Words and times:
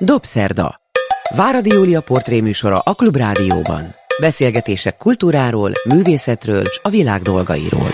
Dobszerda. 0.00 0.80
Váradi 1.36 1.72
Júlia 1.72 2.00
portréműsora 2.00 2.78
a 2.78 2.94
Klubrádióban. 2.94 3.94
Beszélgetések 4.20 4.96
kultúráról, 4.96 5.72
művészetről 5.84 6.60
és 6.60 6.78
a 6.82 6.88
világ 6.88 7.22
dolgairól. 7.22 7.90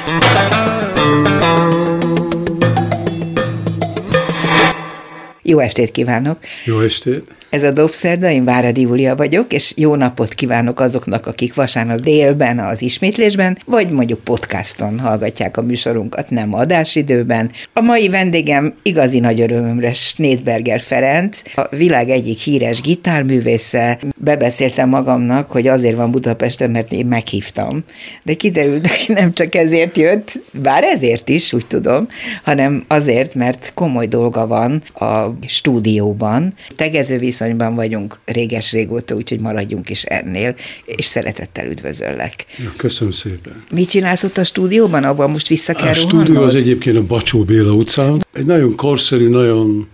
Jó 5.47 5.59
estét 5.59 5.91
kívánok! 5.91 6.39
Jó 6.65 6.81
estét! 6.81 7.35
Ez 7.51 7.63
a 7.63 7.71
Dobszerda, 7.71 8.31
én 8.31 8.45
Váradi 8.45 8.81
Júlia 8.81 9.17
vagyok, 9.17 9.53
és 9.53 9.73
jó 9.77 9.95
napot 9.95 10.35
kívánok 10.35 10.81
azoknak, 10.81 11.27
akik 11.27 11.55
vasárnap 11.55 12.01
délben 12.01 12.59
az 12.59 12.83
ismétlésben, 12.83 13.59
vagy 13.67 13.91
mondjuk 13.91 14.21
podcaston 14.21 14.99
hallgatják 14.99 15.57
a 15.57 15.63
műsorunkat, 15.63 16.31
nem 16.31 16.55
adásidőben. 16.55 17.51
A 17.73 17.81
mai 17.81 18.09
vendégem 18.09 18.75
igazi 18.83 19.19
nagy 19.19 19.41
örömömre 19.41 19.93
Snédberger 19.93 20.81
Ferenc, 20.81 21.43
a 21.55 21.77
világ 21.77 22.11
egyik 22.11 22.39
híres 22.39 22.81
gitárművésze. 22.81 23.99
Bebeszéltem 24.17 24.89
magamnak, 24.89 25.51
hogy 25.51 25.67
azért 25.69 25.97
van 25.97 26.11
Budapesten, 26.11 26.71
mert 26.71 26.93
én 26.93 27.07
meghívtam. 27.07 27.85
De 28.23 28.35
kiderült, 28.35 28.87
hogy 28.87 29.15
nem 29.17 29.33
csak 29.33 29.55
ezért 29.55 29.97
jött, 29.97 30.41
bár 30.53 30.85
ezért 30.85 31.29
is, 31.29 31.53
úgy 31.53 31.67
tudom, 31.67 32.09
hanem 32.45 32.85
azért, 32.87 33.35
mert 33.35 33.73
komoly 33.75 34.07
dolga 34.07 34.47
van 34.47 34.83
a 34.95 35.34
stúdióban. 35.47 36.55
Tegező 36.77 37.19
viszonyban 37.19 37.75
vagyunk 37.75 38.19
réges-régóta, 38.25 39.15
úgyhogy 39.15 39.41
maradjunk 39.41 39.91
is 39.91 40.03
ennél, 40.03 40.55
és 40.85 41.05
szeretettel 41.05 41.67
üdvözöllek. 41.67 42.47
Ja, 42.63 42.73
köszönöm 42.77 43.13
szépen. 43.13 43.65
Mit 43.71 43.89
csinálsz 43.89 44.23
ott 44.23 44.37
a 44.39 44.45
stúdióban? 44.45 45.05
Abban 45.05 45.31
most 45.31 45.49
vissza 45.49 45.73
kell 45.73 45.89
A 45.89 45.95
rohannod? 45.95 46.25
stúdió 46.25 46.43
az 46.43 46.55
egyébként 46.55 46.97
a 46.97 47.03
Bacsó 47.07 47.45
Béla 47.45 47.73
utcán. 47.73 48.25
Egy 48.33 48.47
nagyon 48.47 48.77
korszerű, 48.77 49.29
nagyon, 49.29 49.89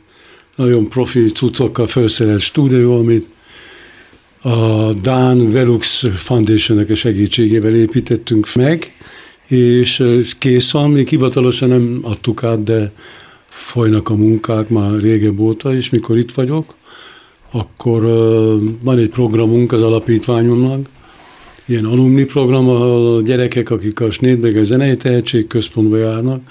nagyon 0.56 0.88
profi 0.88 1.30
cuccokkal 1.32 1.86
felszerelt 1.86 2.40
stúdió, 2.40 2.98
amit 2.98 3.26
a 4.42 4.92
Dán 4.94 5.52
Velux 5.52 6.06
Foundation-nek 6.14 6.90
a 6.90 6.94
segítségével 6.94 7.74
építettünk 7.74 8.54
meg, 8.54 8.94
és 9.46 10.04
kész 10.38 10.70
van, 10.70 10.90
még 10.90 11.08
hivatalosan 11.08 11.68
nem 11.68 11.98
adtuk 12.02 12.42
át, 12.44 12.62
de 12.62 12.92
folynak 13.60 14.08
a 14.08 14.14
munkák 14.14 14.68
már 14.68 15.00
régebb 15.00 15.38
óta, 15.38 15.74
és 15.74 15.90
mikor 15.90 16.18
itt 16.18 16.32
vagyok, 16.32 16.74
akkor 17.50 18.02
van 18.82 18.98
egy 18.98 19.08
programunk 19.08 19.72
az 19.72 19.82
alapítványunknak, 19.82 20.88
ilyen 21.66 21.84
alumni 21.84 22.24
program, 22.24 22.68
a 22.68 23.20
gyerekek, 23.22 23.70
akik 23.70 24.00
a 24.00 24.10
Snédberger 24.10 24.64
Zenei 24.64 24.96
Tehetség 24.96 25.46
Központba 25.46 25.96
járnak, 25.96 26.42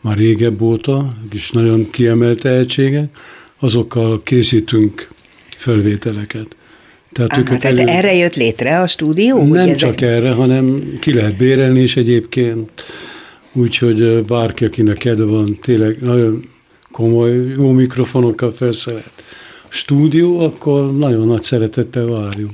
már 0.00 0.16
régebb 0.16 0.60
óta, 0.60 1.14
és 1.32 1.50
nagyon 1.50 1.90
kiemelt 1.90 2.40
tehetségek, 2.40 3.18
azokkal 3.58 4.22
készítünk 4.22 5.08
felvételeket. 5.56 6.56
Tehát, 7.12 7.30
Aha, 7.30 7.40
őket 7.40 7.60
tehát 7.60 7.78
elő... 7.78 7.88
erre 7.88 8.14
jött 8.14 8.34
létre 8.34 8.80
a 8.80 8.86
stúdió? 8.86 9.42
Nem 9.42 9.68
ezek... 9.68 9.76
csak 9.76 10.00
erre, 10.00 10.30
hanem 10.30 10.96
ki 11.00 11.14
lehet 11.14 11.36
bérelni 11.36 11.82
is 11.82 11.96
egyébként. 11.96 12.70
Úgyhogy 13.52 14.22
bárki, 14.22 14.64
akinek 14.64 14.96
kedve 14.96 15.24
van, 15.24 15.58
tényleg 15.60 15.96
nagyon 16.00 16.44
komoly, 16.92 17.52
jó 17.56 17.70
mikrofonokkal 17.70 18.50
felszerelt 18.50 19.22
stúdió, 19.72 20.40
akkor 20.40 20.96
nagyon 20.96 21.26
nagy 21.26 21.42
szeretettel 21.42 22.06
várjuk. 22.06 22.50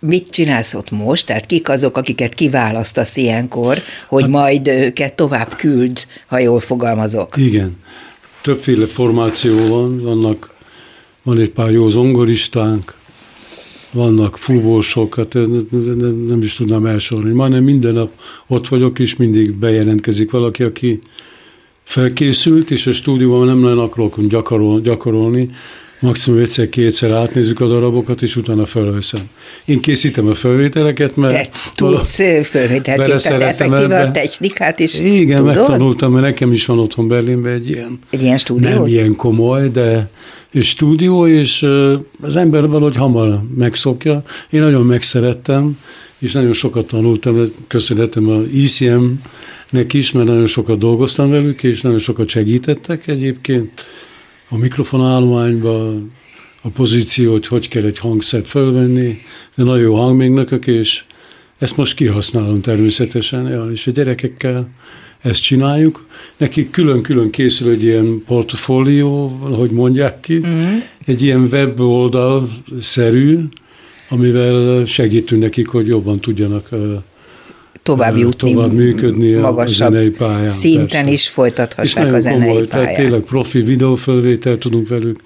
Mit 0.00 0.30
csinálsz 0.30 0.74
ott 0.74 0.90
most? 0.90 1.26
Tehát 1.26 1.46
kik 1.46 1.68
azok, 1.68 1.96
akiket 1.96 2.34
kiválasztasz 2.34 3.16
ilyenkor, 3.16 3.78
hogy 4.08 4.22
hát, 4.22 4.30
majd 4.30 4.68
őket 4.68 5.14
tovább 5.14 5.54
küld, 5.54 6.06
ha 6.26 6.38
jól 6.38 6.60
fogalmazok? 6.60 7.36
Igen. 7.36 7.76
Többféle 8.42 8.86
formáció 8.86 9.68
van, 9.68 10.02
vannak, 10.02 10.54
van 11.22 11.38
egy 11.38 11.50
pár 11.50 11.70
jó 11.70 11.88
zongoristánk, 11.88 12.94
vannak 13.90 14.38
fúvósok, 14.38 15.14
hát 15.14 15.32
nem, 15.34 15.66
nem, 16.28 16.42
is 16.42 16.54
tudnám 16.54 16.86
elsorolni. 16.86 17.32
Majdnem 17.32 17.64
minden 17.64 17.92
nap 17.94 18.10
ott 18.46 18.68
vagyok, 18.68 18.98
és 18.98 19.16
mindig 19.16 19.54
bejelentkezik 19.54 20.30
valaki, 20.30 20.62
aki 20.62 21.00
felkészült, 21.84 22.70
és 22.70 22.86
a 22.86 22.92
stúdióban 22.92 23.46
nem 23.46 23.58
nagyon 23.58 23.78
akarok 23.78 24.26
gyakorol, 24.26 24.80
gyakorolni, 24.80 25.50
maximum 26.00 26.40
egyszer-kétszer 26.40 27.10
átnézzük 27.10 27.60
a 27.60 27.66
darabokat, 27.66 28.22
és 28.22 28.36
utána 28.36 28.66
felveszem. 28.66 29.20
Én 29.64 29.80
készítem 29.80 30.26
a 30.26 30.34
felvételeket, 30.34 31.16
mert... 31.16 31.32
Te 31.32 31.48
tudsz 31.74 32.20
felvételt 32.42 33.02
készíteni, 33.02 33.42
effektíve 33.42 34.00
a 34.00 34.10
technikát 34.10 34.78
is 34.78 35.00
Igen, 35.00 35.36
tudod? 35.36 35.54
megtanultam, 35.54 36.12
mert 36.12 36.24
nekem 36.24 36.52
is 36.52 36.66
van 36.66 36.78
otthon 36.78 37.08
Berlinben 37.08 37.52
egy 37.52 37.68
ilyen... 37.68 37.98
Egy 38.10 38.22
ilyen 38.22 38.38
stúdió? 38.38 38.68
Nem 38.68 38.86
ilyen 38.86 39.16
komoly, 39.16 39.68
de 39.68 40.10
és 40.50 40.68
stúdió, 40.68 41.26
és 41.26 41.66
az 42.20 42.36
ember 42.36 42.68
valahogy 42.68 42.96
hamar 42.96 43.40
megszokja. 43.56 44.22
Én 44.50 44.60
nagyon 44.60 44.86
megszerettem, 44.86 45.78
és 46.18 46.32
nagyon 46.32 46.52
sokat 46.52 46.86
tanultam, 46.86 47.44
köszönhetem 47.68 48.28
a 48.28 48.42
ICM-nek 49.74 49.92
is, 49.92 50.12
mert 50.12 50.26
nagyon 50.26 50.46
sokat 50.46 50.78
dolgoztam 50.78 51.30
velük, 51.30 51.62
és 51.62 51.80
nagyon 51.80 51.98
sokat 51.98 52.28
segítettek 52.28 53.06
egyébként 53.06 53.84
a 54.48 54.56
mikrofonállományba, 54.56 55.92
a 56.62 56.68
pozíciót, 56.68 57.46
hogy 57.46 57.68
kell 57.68 57.84
egy 57.84 57.98
hangszert 57.98 58.48
fölvenni, 58.48 59.18
de 59.56 59.64
nagyon 59.64 59.82
jó 59.82 59.94
hangmérnökök, 59.94 60.66
és 60.66 61.04
ezt 61.58 61.76
most 61.76 61.94
kihasználom 61.94 62.60
természetesen, 62.60 63.46
ja, 63.46 63.70
és 63.72 63.86
a 63.86 63.90
gyerekekkel 63.90 64.68
ezt 65.20 65.42
csináljuk. 65.42 66.06
Nekik 66.36 66.70
külön-külön 66.70 67.30
készül 67.30 67.70
egy 67.70 67.82
ilyen 67.82 68.22
portfólió, 68.26 69.26
hogy 69.28 69.70
mondják 69.70 70.20
ki, 70.20 70.38
mm-hmm. 70.38 70.76
egy 71.04 71.22
ilyen 71.22 71.48
weboldal-szerű, 71.52 73.38
amivel 74.08 74.84
segítünk 74.84 75.42
nekik, 75.42 75.68
hogy 75.68 75.86
jobban 75.86 76.20
tudjanak 76.20 76.68
tovább 77.84 78.16
jutni, 78.16 78.52
tovább 78.52 78.72
működni 78.72 79.32
magasabb 79.32 79.86
a 79.86 79.94
zenei 79.94 80.10
pályán. 80.10 80.50
Szinten 80.50 80.88
persze. 80.88 81.12
is 81.12 81.28
folytathassák 81.28 82.12
a 82.12 82.20
zenei 82.20 82.38
komoly, 82.38 82.66
pályán. 82.66 82.84
Tehát 82.86 82.94
tényleg 82.94 83.20
profi 83.20 83.60
videófelvételt 83.60 84.58
tudunk 84.58 84.88
velük, 84.88 85.20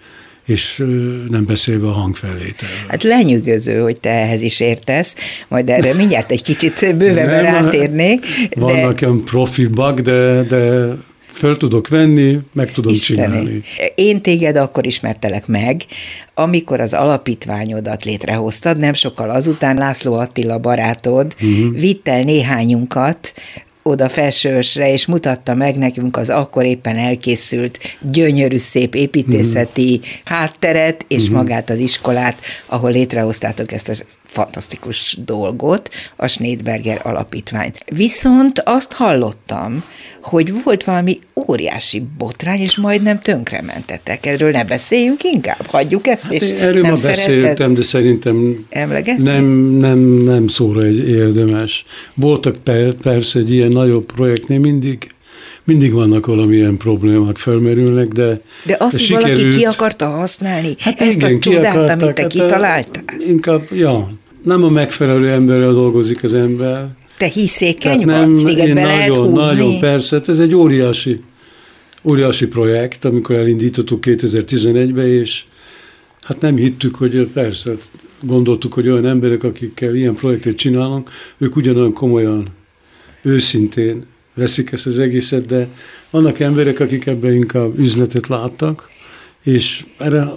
és 0.46 0.84
nem 1.28 1.44
beszélve 1.46 1.86
a 1.86 1.92
hangfelvételről. 1.92 2.76
Hát 2.88 3.02
lenyűgöző, 3.02 3.80
hogy 3.80 3.96
te 3.96 4.10
ehhez 4.10 4.42
is 4.42 4.60
értesz, 4.60 5.14
majd 5.48 5.70
erre 5.70 5.94
mindjárt 5.94 6.30
egy 6.30 6.42
kicsit 6.42 6.96
bővebben 6.96 7.42
rátérnék. 7.42 8.20
De... 8.20 8.60
Vannak 8.60 8.98
olyan 9.02 9.24
profi 9.24 9.66
bug, 9.66 10.00
de, 10.00 10.42
de 10.42 10.88
föl 11.38 11.56
tudok 11.56 11.88
venni, 11.88 12.38
meg 12.52 12.72
tudom 12.72 12.92
Isteni. 12.92 13.28
csinálni. 13.28 13.62
Én 13.94 14.20
téged 14.22 14.56
akkor 14.56 14.86
ismertelek 14.86 15.46
meg, 15.46 15.82
amikor 16.34 16.80
az 16.80 16.92
alapítványodat 16.92 18.04
létrehoztad, 18.04 18.78
nem 18.78 18.92
sokkal 18.92 19.30
azután 19.30 19.76
László 19.76 20.14
Attila 20.14 20.58
barátod 20.58 21.34
uh-huh. 21.40 21.80
vitt 21.80 22.08
el 22.08 22.22
néhányunkat 22.22 23.32
oda 23.82 24.08
felsősre, 24.08 24.92
és 24.92 25.06
mutatta 25.06 25.54
meg 25.54 25.76
nekünk 25.76 26.16
az 26.16 26.30
akkor 26.30 26.64
éppen 26.64 26.96
elkészült 26.96 27.78
gyönyörű 28.10 28.56
szép 28.56 28.94
építészeti 28.94 29.94
uh-huh. 29.94 30.10
hátteret, 30.24 31.04
és 31.08 31.22
uh-huh. 31.22 31.36
magát 31.36 31.70
az 31.70 31.78
iskolát, 31.78 32.40
ahol 32.66 32.90
létrehoztátok 32.90 33.72
ezt 33.72 33.88
a 33.88 33.94
fantasztikus 34.28 35.18
dolgot, 35.24 35.88
a 36.16 36.26
Schneidberger 36.26 37.00
alapítványt. 37.02 37.84
Viszont 37.94 38.62
azt 38.64 38.92
hallottam, 38.92 39.84
hogy 40.22 40.62
volt 40.64 40.84
valami 40.84 41.18
óriási 41.48 42.02
botrány, 42.18 42.60
és 42.60 42.76
majdnem 42.76 43.20
tönkrementetek. 43.20 44.26
Erről 44.26 44.50
ne 44.50 44.64
beszéljünk 44.64 45.24
inkább, 45.24 45.66
hagyjuk 45.66 46.06
ezt, 46.06 46.22
hát 46.22 46.32
és 46.32 46.50
Erről 46.50 46.82
nem 46.82 46.90
ma 46.90 46.96
beszéltem, 47.02 47.74
de 47.74 47.82
szerintem 47.82 48.66
nem, 49.18 49.46
nem, 49.78 49.98
nem 49.98 50.48
szóra 50.48 50.82
egy 50.82 51.08
érdemes. 51.08 51.84
Voltak 52.14 52.56
per, 52.56 52.92
persze 52.92 53.38
egy 53.38 53.52
ilyen 53.52 53.72
nagyobb 53.72 54.04
projektnél 54.04 54.58
mindig, 54.58 55.12
mindig 55.68 55.92
vannak 55.92 56.26
valamilyen 56.26 56.76
problémák 56.76 57.36
felmerülnek, 57.36 58.08
de 58.08 58.40
De 58.64 58.76
azt, 58.78 58.90
hogy 58.90 59.00
sikerült... 59.00 59.38
valaki 59.38 59.56
ki 59.56 59.64
akarta 59.64 60.06
használni, 60.06 60.74
hát 60.78 61.00
ezt 61.00 61.16
igen, 61.16 61.36
a 61.36 61.38
csodát, 61.38 61.90
amit 61.90 62.14
te 62.14 62.22
hát 62.22 62.30
kitaláltál? 62.30 63.04
Inkább, 63.26 63.62
ja, 63.72 64.10
nem 64.44 64.64
a 64.64 64.68
megfelelő 64.68 65.30
emberrel 65.30 65.72
dolgozik 65.72 66.24
az 66.24 66.34
ember. 66.34 66.88
Te 67.18 67.26
hiszékeny 67.26 68.04
nem, 68.04 68.34
vagy? 68.34 68.44
Téged 68.44 68.74
be 68.74 68.84
lehet 68.84 69.08
nagyon, 69.08 69.26
húzni? 69.26 69.44
Nagyon, 69.44 69.78
persze. 69.78 70.16
Hát 70.16 70.28
ez 70.28 70.38
egy 70.38 70.54
óriási, 70.54 71.20
óriási 72.02 72.46
projekt, 72.46 73.04
amikor 73.04 73.36
elindítottuk 73.36 74.04
2011-ben, 74.06 75.06
és 75.06 75.44
hát 76.22 76.40
nem 76.40 76.56
hittük, 76.56 76.94
hogy 76.94 77.26
persze, 77.26 77.70
hát 77.70 77.90
gondoltuk, 78.22 78.72
hogy 78.72 78.88
olyan 78.88 79.06
emberek, 79.06 79.44
akikkel 79.44 79.94
ilyen 79.94 80.14
projektet 80.14 80.56
csinálunk, 80.56 81.10
ők 81.38 81.56
ugyanolyan 81.56 81.92
komolyan, 81.92 82.48
őszintén 83.22 84.04
veszik 84.38 84.72
ezt 84.72 84.86
az 84.86 84.98
egészet, 84.98 85.46
de 85.46 85.68
vannak 86.10 86.40
emberek, 86.40 86.80
akik 86.80 87.06
ebben 87.06 87.34
inkább 87.34 87.78
üzletet 87.78 88.28
láttak, 88.28 88.90
és 89.44 89.84
erre 89.98 90.28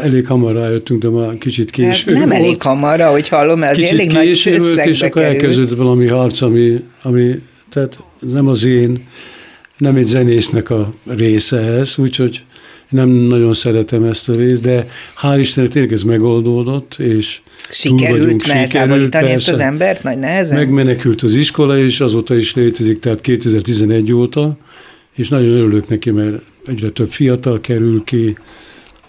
elég 0.00 0.26
hamar 0.26 0.54
rájöttünk, 0.54 1.02
de 1.02 1.08
már 1.08 1.38
kicsit 1.38 1.70
hát 1.70 1.74
késő 1.74 2.12
Nem 2.12 2.28
volt. 2.28 2.32
elég 2.32 2.62
hamar, 2.62 3.00
ahogy 3.00 3.28
hallom, 3.28 3.62
ez 3.62 3.76
kicsit 3.76 3.92
elég 3.92 4.08
késő 4.08 4.50
nagy 4.50 4.60
volt, 4.60 4.86
és 4.86 5.02
akkor 5.02 5.22
elkezdődött 5.22 5.76
valami 5.76 6.06
harc, 6.06 6.40
ami, 6.40 6.84
ami 7.02 7.40
tehát 7.70 8.00
nem 8.20 8.48
az 8.48 8.64
én, 8.64 9.06
nem 9.76 9.96
egy 9.96 10.06
zenésznek 10.06 10.70
a 10.70 10.92
része 11.06 11.58
ez, 11.58 11.94
úgyhogy 11.98 12.42
Nem 12.88 13.08
nagyon 13.08 13.54
szeretem 13.54 14.04
ezt 14.04 14.28
a 14.28 14.34
részt, 14.34 14.62
de 14.62 14.88
hál' 15.22 15.36
Istennek 15.38 15.70
tényleg 15.70 15.92
ez 15.92 16.02
megoldódott, 16.02 16.94
és 16.98 17.40
Sikerült 17.70 18.48
eltávolítani 18.48 19.30
ezt 19.30 19.48
az 19.48 19.60
embert 19.60 20.02
nagy 20.02 20.18
nehezen? 20.18 20.56
Megmenekült 20.56 21.22
az 21.22 21.34
iskola, 21.34 21.78
és 21.78 22.00
azóta 22.00 22.36
is 22.36 22.54
létezik, 22.54 22.98
tehát 23.00 23.20
2011 23.20 24.12
óta, 24.12 24.56
és 25.14 25.28
nagyon 25.28 25.50
örülök 25.50 25.88
neki, 25.88 26.10
mert 26.10 26.36
egyre 26.66 26.90
több 26.90 27.10
fiatal 27.10 27.60
kerül 27.60 28.04
ki, 28.04 28.36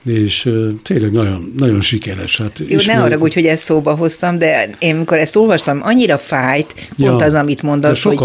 és 0.06 0.50
tényleg 0.84 1.12
nagyon, 1.12 1.54
nagyon 1.58 1.82
sikeres. 1.82 2.38
Hát 2.38 2.62
Jó, 2.68 2.78
ne 2.86 3.02
arra 3.02 3.18
úgy, 3.18 3.34
hogy 3.34 3.46
ezt 3.46 3.64
szóba 3.64 3.96
hoztam, 3.96 4.38
de 4.38 4.70
én 4.80 4.96
amikor 4.96 5.18
ezt 5.18 5.36
olvastam, 5.36 5.80
annyira 5.84 6.18
fájt, 6.18 6.74
pont 6.74 7.20
ja, 7.20 7.26
az, 7.26 7.34
amit 7.34 7.62
mondasz, 7.62 8.04
hogy, 8.04 8.20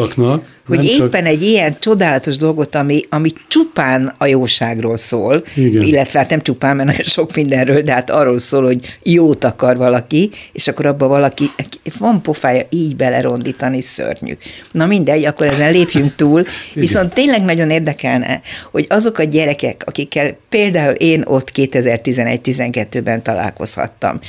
hogy 0.67 0.85
éppen 0.85 1.11
csak... 1.11 1.27
egy 1.27 1.43
ilyen 1.43 1.77
csodálatos 1.81 2.37
dolgot, 2.37 2.75
ami, 2.75 3.01
ami 3.09 3.31
csupán 3.49 4.15
a 4.19 4.27
jóságról 4.27 4.97
szól, 4.97 5.45
Igen. 5.57 5.83
illetve 5.83 6.19
hát 6.19 6.31
nem 6.31 6.41
csupán, 6.41 6.77
mert 6.77 6.89
nagyon 6.89 7.07
sok 7.07 7.35
mindenről, 7.35 7.83
de 7.83 7.93
hát 7.93 8.11
arról 8.11 8.39
szól, 8.39 8.65
hogy 8.65 8.97
jót 9.03 9.45
akar 9.45 9.77
valaki, 9.77 10.31
és 10.53 10.69
akkor 10.69 10.87
abba 10.87 11.07
valaki, 11.07 11.51
van 11.99 12.23
pofája 12.23 12.63
így 12.71 12.97
belerondítani, 12.97 13.81
szörnyű. 13.81 14.37
Na 14.73 14.87
mindegy, 14.87 15.25
akkor 15.25 15.47
ezen 15.47 15.73
lépjünk 15.73 16.15
túl, 16.15 16.45
viszont 16.75 17.15
tényleg 17.15 17.45
nagyon 17.45 17.71
érdekelne, 17.71 18.41
hogy 18.71 18.87
azok 18.89 19.19
a 19.19 19.23
gyerekek, 19.25 19.83
akikkel 19.87 20.37
például 20.49 20.95
én 20.95 21.23
ott 21.27 21.51
2011-12-ben 21.55 23.23
találkozhattam, 23.23 24.21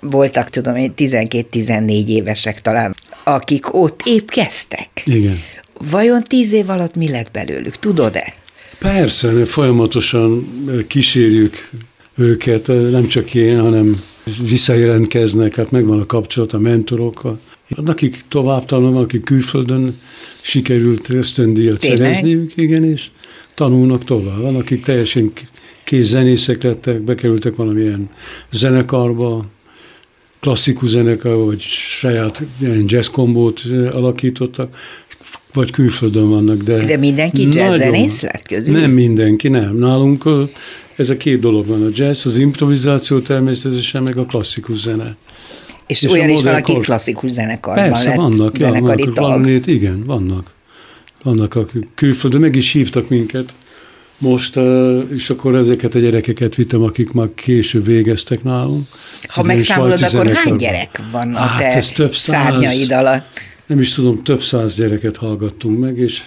voltak, 0.00 0.50
tudom 0.50 0.76
én, 0.76 0.92
12-14 0.96 2.06
évesek 2.06 2.60
talán, 2.60 2.94
akik 3.24 3.74
ott 3.74 4.00
épp 4.04 4.28
kezdtek. 4.28 4.88
Igen. 5.04 5.38
Vajon 5.90 6.22
tíz 6.22 6.52
év 6.52 6.70
alatt 6.70 6.94
mi 6.94 7.08
lett 7.08 7.30
belőlük? 7.30 7.76
Tudod-e? 7.76 8.34
Persze, 8.78 9.44
folyamatosan 9.44 10.48
kísérjük 10.86 11.70
őket, 12.16 12.66
nem 12.66 13.06
csak 13.06 13.34
én, 13.34 13.60
hanem 13.60 14.02
visszajelentkeznek, 14.42 15.54
hát 15.54 15.70
megvan 15.70 16.00
a 16.00 16.06
kapcsolat 16.06 16.52
a 16.52 16.58
mentorokkal. 16.58 17.40
Akik 17.86 18.24
tovább 18.28 18.64
tanulnak, 18.64 19.02
akik 19.02 19.24
külföldön 19.24 20.00
sikerült 20.40 21.10
ösztöndíjat 21.10 21.80
szerezniük, 21.80 22.52
igen, 22.56 22.84
és 22.84 23.06
tanulnak 23.54 24.04
tovább. 24.04 24.40
Van, 24.40 24.56
akik 24.56 24.84
teljesen 24.84 25.32
kész 25.84 26.08
zenészek 26.08 26.62
lettek, 26.62 27.00
bekerültek 27.00 27.56
valamilyen 27.56 28.10
zenekarba, 28.50 29.44
klasszikus 30.40 30.88
zenekarba, 30.88 31.44
vagy 31.44 31.60
saját 31.60 32.42
jazz 32.86 33.06
kombót 33.06 33.62
alakítottak, 33.92 34.76
vagy 35.58 35.70
külföldön 35.70 36.28
vannak, 36.28 36.62
de... 36.62 36.84
De 36.84 36.96
mindenki 36.96 37.48
jazzzenész 37.50 38.22
lett 38.22 38.46
közül? 38.46 38.80
Nem 38.80 38.90
mindenki, 38.90 39.48
nem. 39.48 39.76
Nálunk 39.76 40.24
ez 40.96 41.08
a 41.08 41.16
két 41.16 41.40
dolog 41.40 41.66
van, 41.66 41.86
a 41.86 41.88
jazz, 41.92 42.26
az 42.26 42.36
improvizáció 42.36 43.18
természetesen, 43.18 44.02
meg 44.02 44.16
a 44.16 44.24
klasszikus 44.24 44.78
zene. 44.78 45.16
És, 45.86 46.02
és 46.02 46.10
olyan 46.10 46.28
is 46.28 46.42
van, 46.42 46.54
aki 46.54 46.72
klasszikus 46.72 47.30
zenekarban 47.30 47.88
Persze, 47.88 48.08
lett 48.08 48.16
vannak, 48.16 48.58
ja, 48.58 48.70
vannak, 48.70 49.12
tag. 49.12 49.46
igen, 49.66 50.04
vannak. 50.06 50.54
Vannak, 51.22 51.54
akik 51.54 51.88
külföldön 51.94 52.40
meg 52.40 52.56
is 52.56 52.72
hívtak 52.72 53.08
minket, 53.08 53.54
most, 54.18 54.58
és 55.14 55.30
akkor 55.30 55.54
ezeket 55.54 55.94
a 55.94 55.98
gyerekeket 55.98 56.54
vittem, 56.54 56.82
akik 56.82 57.12
már 57.12 57.28
később 57.34 57.84
végeztek 57.84 58.42
nálunk. 58.42 58.86
Ha 59.28 59.42
megszámolod, 59.42 60.02
akkor 60.02 60.32
hány 60.32 60.56
gyerek 60.56 61.00
van 61.12 61.34
a 61.34 61.38
hát, 61.38 61.58
te 61.58 61.92
több 61.94 62.14
száz, 62.14 62.44
szárnyaid 62.44 62.92
alatt? 62.92 63.40
Nem 63.68 63.80
is 63.80 63.94
tudom, 63.94 64.22
több 64.22 64.42
száz 64.42 64.76
gyereket 64.76 65.16
hallgattunk 65.16 65.78
meg, 65.78 65.98
és 65.98 66.22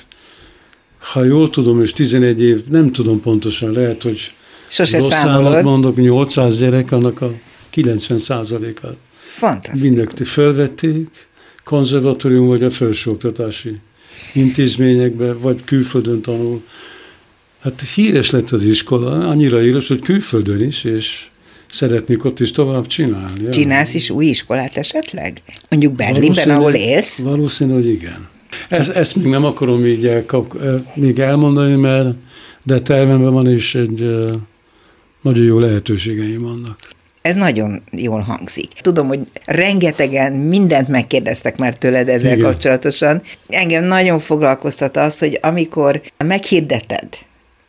ha 0.98 1.24
jól 1.24 1.50
tudom, 1.50 1.82
és 1.82 1.94
11 1.94 2.42
év, 2.42 2.68
nem 2.68 2.92
tudom 2.92 3.22
pontosan, 3.22 3.72
lehet, 3.72 4.04
hogy 4.04 4.34
Sose 4.68 4.98
rossz 4.98 5.10
számolod. 5.12 5.64
mondok, 5.64 5.96
800 5.96 6.60
gyerek, 6.60 6.92
annak 6.92 7.22
a 7.22 7.34
90 7.70 8.20
százalékát. 8.20 8.96
Fantasztikus. 9.32 9.82
Mindenki 9.82 10.24
felvették, 10.24 11.08
konzervatórium 11.64 12.48
vagy 12.48 12.64
a 12.64 12.70
felsőoktatási 12.70 13.80
intézményekbe, 14.34 15.34
vagy 15.34 15.64
külföldön 15.64 16.22
tanul. 16.22 16.64
Hát 17.60 17.82
híres 17.82 18.30
lett 18.30 18.52
az 18.52 18.64
iskola, 18.64 19.28
annyira 19.30 19.60
híres, 19.60 19.88
hogy 19.88 20.00
külföldön 20.00 20.62
is, 20.62 20.84
és 20.84 21.26
szeretnék 21.72 22.26
ott 22.26 22.40
is 22.40 22.52
tovább 22.52 22.88
csinálni. 22.88 23.50
Csinálsz 23.50 23.94
is 23.94 24.10
új 24.10 24.26
iskolát 24.26 24.78
esetleg? 24.78 25.42
Mondjuk 25.70 25.94
Berlinben, 25.94 26.50
ahol 26.50 26.74
élsz? 26.74 27.18
Valószínű, 27.18 27.74
hogy 27.74 27.88
igen. 27.88 28.28
Ez, 28.70 28.90
ezt 28.90 29.16
még 29.16 29.26
nem 29.26 29.46
akarom 29.46 29.86
így 29.86 30.08
elkap, 30.08 30.58
még 30.94 31.20
elmondani, 31.20 31.76
mert 31.76 32.16
de 32.64 32.80
tervemben 32.80 33.34
van 33.34 33.50
is 33.50 33.76
egy 33.76 34.00
nagyon 35.22 35.44
jó 35.44 35.60
lehetőségeim 35.60 36.42
vannak. 36.42 36.78
Ez 37.22 37.36
nagyon 37.36 37.82
jól 37.92 38.20
hangzik. 38.20 38.68
Tudom, 38.82 39.08
hogy 39.08 39.20
rengetegen 39.46 40.34
mindent 40.34 40.88
megkérdeztek 40.88 41.58
már 41.58 41.76
tőled 41.78 42.10
ezzel 42.10 42.38
Igen. 42.38 42.52
kapcsolatosan. 42.52 43.22
Engem 43.48 43.84
nagyon 43.84 44.20
foglalkoztat 44.20 44.98
az, 44.98 45.20
hogy 45.20 45.40
amikor 45.42 46.02
meghirdeted, 46.18 47.08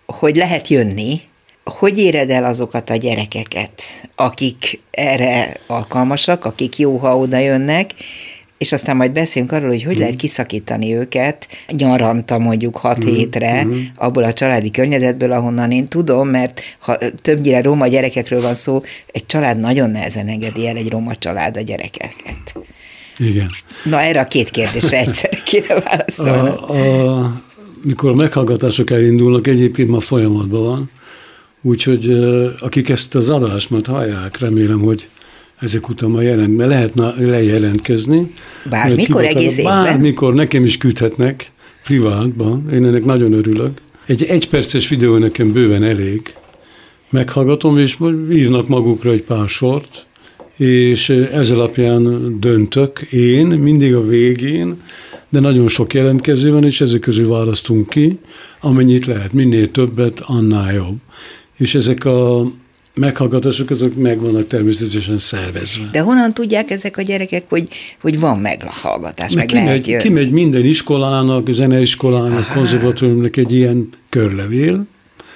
hogy 0.06 0.37
lehet 0.37 0.69
jönni, 0.69 1.20
hogy 1.64 1.98
éred 1.98 2.30
el 2.30 2.44
azokat 2.44 2.90
a 2.90 2.96
gyerekeket, 2.96 3.82
akik 4.16 4.80
erre 4.90 5.56
alkalmasak, 5.66 6.44
akik 6.44 6.78
jó, 6.78 6.96
ha 6.96 7.16
oda 7.16 7.38
jönnek, 7.38 7.94
és 8.58 8.72
aztán 8.72 8.96
majd 8.96 9.12
beszélünk 9.12 9.52
arról, 9.52 9.68
hogy 9.68 9.82
hogy 9.82 9.96
mm. 9.96 10.00
lehet 10.00 10.16
kiszakítani 10.16 10.94
őket 10.94 11.48
nyaranta 11.68 12.38
mondjuk 12.38 12.76
hat 12.76 13.04
mm. 13.04 13.08
hétre 13.08 13.64
mm. 13.64 13.72
abból 13.96 14.24
a 14.24 14.32
családi 14.32 14.70
környezetből, 14.70 15.32
ahonnan 15.32 15.70
én 15.70 15.88
tudom, 15.88 16.28
mert 16.28 16.60
ha 16.78 16.98
többnyire 17.22 17.62
roma 17.62 17.86
gyerekekről 17.86 18.40
van 18.40 18.54
szó, 18.54 18.82
egy 19.06 19.26
család 19.26 19.60
nagyon 19.60 19.90
nehezen 19.90 20.28
engedi 20.28 20.66
el 20.66 20.76
egy 20.76 20.90
roma 20.90 21.16
család 21.16 21.56
a 21.56 21.60
gyerekeket. 21.60 22.54
Igen. 23.16 23.50
Na 23.84 24.00
erre 24.00 24.20
a 24.20 24.24
két 24.24 24.50
kérdésre 24.50 24.98
egyszerre 24.98 25.42
kéne 25.44 25.80
válaszolni. 25.80 26.48
A, 26.48 27.18
a, 27.18 27.42
mikor 27.82 28.10
a 28.10 28.14
meghallgatások 28.14 28.90
elindulnak, 28.90 29.46
egyébként 29.46 29.88
ma 29.88 30.00
folyamatban 30.00 30.62
van, 30.62 30.90
Úgyhogy 31.62 32.10
akik 32.58 32.88
ezt 32.88 33.14
az 33.14 33.28
adást 33.28 33.70
majd 33.70 33.86
hallják, 33.86 34.38
remélem, 34.38 34.80
hogy 34.80 35.08
ezek 35.58 35.88
után 35.88 36.10
ma 36.10 36.20
jelent, 36.22 36.56
mert 36.56 36.68
lehet 36.68 36.92
lejelentkezni. 37.18 38.32
Bármikor 38.70 39.24
egész 39.24 39.58
évben? 39.58 39.82
Bármikor, 39.84 40.34
nekem 40.34 40.64
is 40.64 40.76
küldhetnek 40.76 41.52
privátban, 41.84 42.70
én 42.72 42.84
ennek 42.84 43.04
nagyon 43.04 43.32
örülök. 43.32 43.80
Egy 44.06 44.22
egyperces 44.22 44.88
videó 44.88 45.16
nekem 45.16 45.52
bőven 45.52 45.82
elég. 45.82 46.34
Meghallgatom, 47.10 47.78
és 47.78 47.96
írnak 48.30 48.68
magukra 48.68 49.10
egy 49.10 49.22
pár 49.22 49.48
sort, 49.48 50.06
és 50.56 51.08
ez 51.08 51.50
alapján 51.50 52.36
döntök 52.40 53.00
én, 53.00 53.46
mindig 53.46 53.94
a 53.94 54.06
végén, 54.06 54.82
de 55.28 55.40
nagyon 55.40 55.69
sok 55.69 55.94
jelentkező 55.94 56.52
van, 56.52 56.64
és 56.64 56.81
ezek 56.81 57.00
közül 57.00 57.28
választunk 57.28 57.88
ki, 57.88 58.19
amennyit 58.60 59.06
lehet, 59.06 59.32
minél 59.32 59.70
többet, 59.70 60.20
annál 60.20 60.72
jobb 60.72 60.96
és 61.62 61.74
ezek 61.74 62.04
a 62.04 62.50
meghallgatások 62.94 63.70
azok 63.70 63.94
meg 63.94 64.20
vannak 64.20 64.46
természetesen 64.46 65.19
szervezve. 65.19 65.88
De 65.92 66.00
honnan 66.00 66.32
tudják 66.32 66.70
ezek 66.70 66.96
a 66.96 67.02
gyerekek, 67.02 67.44
hogy, 67.48 67.69
hogy 68.00 68.20
van 68.20 68.38
meghallgatás, 68.38 69.32
meg 69.32 69.46
kimegy, 69.46 69.86
lehet 69.86 70.02
kimegy 70.02 70.31
minden 70.31 70.64
iskolának, 70.64 71.52
zeneiskolának, 71.52 72.52
konzervatóriumnak 72.54 73.36
egy 73.36 73.52
ilyen 73.52 73.88
körlevél 74.08 74.86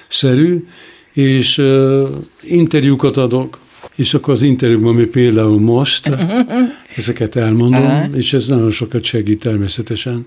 szerű, 0.07 0.65
és 1.13 1.57
uh, 1.57 2.07
interjúkat 2.41 3.17
adok, 3.17 3.59
és 3.95 4.13
akkor 4.13 4.33
az 4.33 4.41
interjúban, 4.41 4.93
ami 4.93 5.05
például 5.05 5.59
most, 5.59 6.09
ezeket 6.95 7.35
elmondom, 7.35 7.85
Aha. 7.85 8.05
és 8.13 8.33
ez 8.33 8.47
nagyon 8.47 8.71
sokat 8.71 9.03
segít 9.03 9.39
természetesen. 9.39 10.25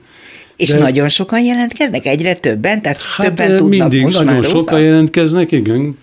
És 0.61 0.69
De, 0.69 0.79
nagyon 0.79 1.09
sokan 1.09 1.41
jelentkeznek? 1.41 2.07
Egyre 2.07 2.35
többen? 2.35 2.83
Tehát 2.83 3.03
hát 3.03 3.27
többen 3.27 3.57
tudnak 3.57 3.69
mindig 3.69 4.03
most 4.03 4.19
nagyon 4.19 4.35
már 4.35 4.45
sokan 4.45 4.77
róla? 4.77 4.89
jelentkeznek, 4.89 5.53
igen. 5.53 5.99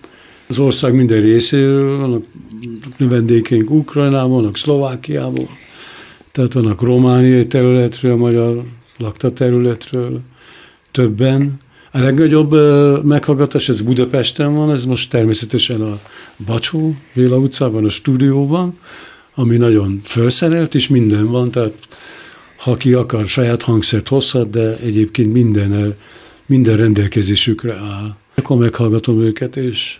Az 0.48 0.58
ország 0.58 0.92
minden 0.92 1.20
részéről 1.20 1.98
vannak 1.98 2.22
növendékeink 2.96 3.70
Ukrajnában, 3.70 4.30
vannak 4.30 4.56
Szlovákiából, 4.56 5.48
tehát 6.32 6.52
vannak 6.52 6.82
romániai 6.82 7.46
területről, 7.46 8.16
magyar 8.16 8.64
lakta 8.96 9.32
területről, 9.32 10.20
többen. 10.90 11.60
A 11.90 11.98
legnagyobb 11.98 12.54
meghallgatás, 13.04 13.68
ez 13.68 13.80
Budapesten 13.80 14.54
van, 14.54 14.72
ez 14.72 14.84
most 14.84 15.10
természetesen 15.10 15.80
a 15.80 15.98
Bacsó, 16.46 16.94
Béla 17.14 17.36
utcában, 17.36 17.84
a 17.84 17.88
stúdióban, 17.88 18.78
ami 19.34 19.56
nagyon 19.56 20.00
felszerelt, 20.04 20.74
és 20.74 20.88
minden 20.88 21.26
van, 21.30 21.50
tehát 21.50 21.72
ha 22.58 22.76
ki 22.76 22.92
akar, 22.92 23.26
saját 23.26 23.62
hangszert 23.62 24.08
hozhat, 24.08 24.50
de 24.50 24.76
egyébként 24.76 25.32
minden, 25.32 25.96
minden 26.46 26.76
rendelkezésükre 26.76 27.74
áll. 27.74 28.16
Akkor 28.34 28.56
meghallgatom 28.56 29.20
őket, 29.20 29.56
és 29.56 29.98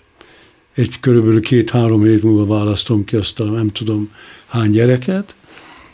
egy 0.75 1.01
körülbelül 1.01 1.41
két-három 1.41 2.07
év 2.07 2.23
múlva 2.23 2.57
választom 2.57 3.05
ki 3.05 3.17
azt 3.17 3.41
a 3.41 3.45
nem 3.45 3.69
tudom 3.69 4.11
hány 4.47 4.71
gyereket, 4.71 5.37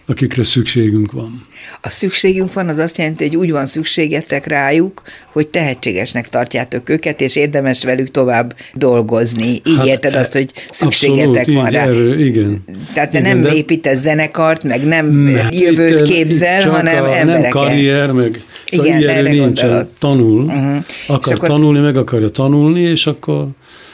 akikre 0.07 0.43
szükségünk 0.43 1.13
van. 1.13 1.47
A 1.81 1.91
szükségünk 1.91 2.53
van, 2.53 2.69
az 2.69 2.79
azt 2.79 2.99
jelenti, 2.99 3.27
hogy 3.27 3.37
úgy 3.37 3.51
van 3.51 3.67
szükségetek 3.67 4.47
rájuk, 4.47 5.03
hogy 5.33 5.49
tehetségesnek 5.49 6.29
tartjátok 6.29 6.89
őket, 6.89 7.21
és 7.21 7.37
érdemes 7.37 7.85
velük 7.85 8.11
tovább 8.11 8.57
dolgozni. 8.75 9.61
Így 9.67 9.77
hát, 9.77 9.87
érted 9.87 10.15
azt, 10.15 10.33
hogy 10.33 10.53
szükségetek 10.71 11.27
abszolút, 11.27 11.61
van 11.61 11.67
így, 11.67 11.73
rá. 11.73 11.83
Erről, 11.83 12.21
igen. 12.21 12.65
Tehát 12.93 13.11
te 13.11 13.19
igen, 13.19 13.37
nem 13.37 13.43
de... 13.51 13.55
építesz 13.55 14.01
zenekart, 14.01 14.65
meg 14.65 14.85
nem 14.85 15.07
ne, 15.07 15.49
jövőt 15.51 16.03
képzel, 16.03 16.71
hanem 16.71 17.05
a, 17.05 17.15
embereket. 17.17 17.53
Nem 17.53 17.63
karrier, 17.63 18.11
meg 18.11 18.43
szóval 18.71 18.87
Igen, 18.87 19.09
erre 19.09 19.31
nincs, 19.31 19.61
tanul, 19.99 20.43
Uh-huh. 20.45 20.85
akar 21.07 21.33
És 21.33 21.33
akkor- 21.33 21.49
tanulni, 21.49 21.81
meg 21.81 21.97
akarja 21.97 22.29
tanulni, 22.29 22.81
és 22.81 23.07
akkor 23.07 23.47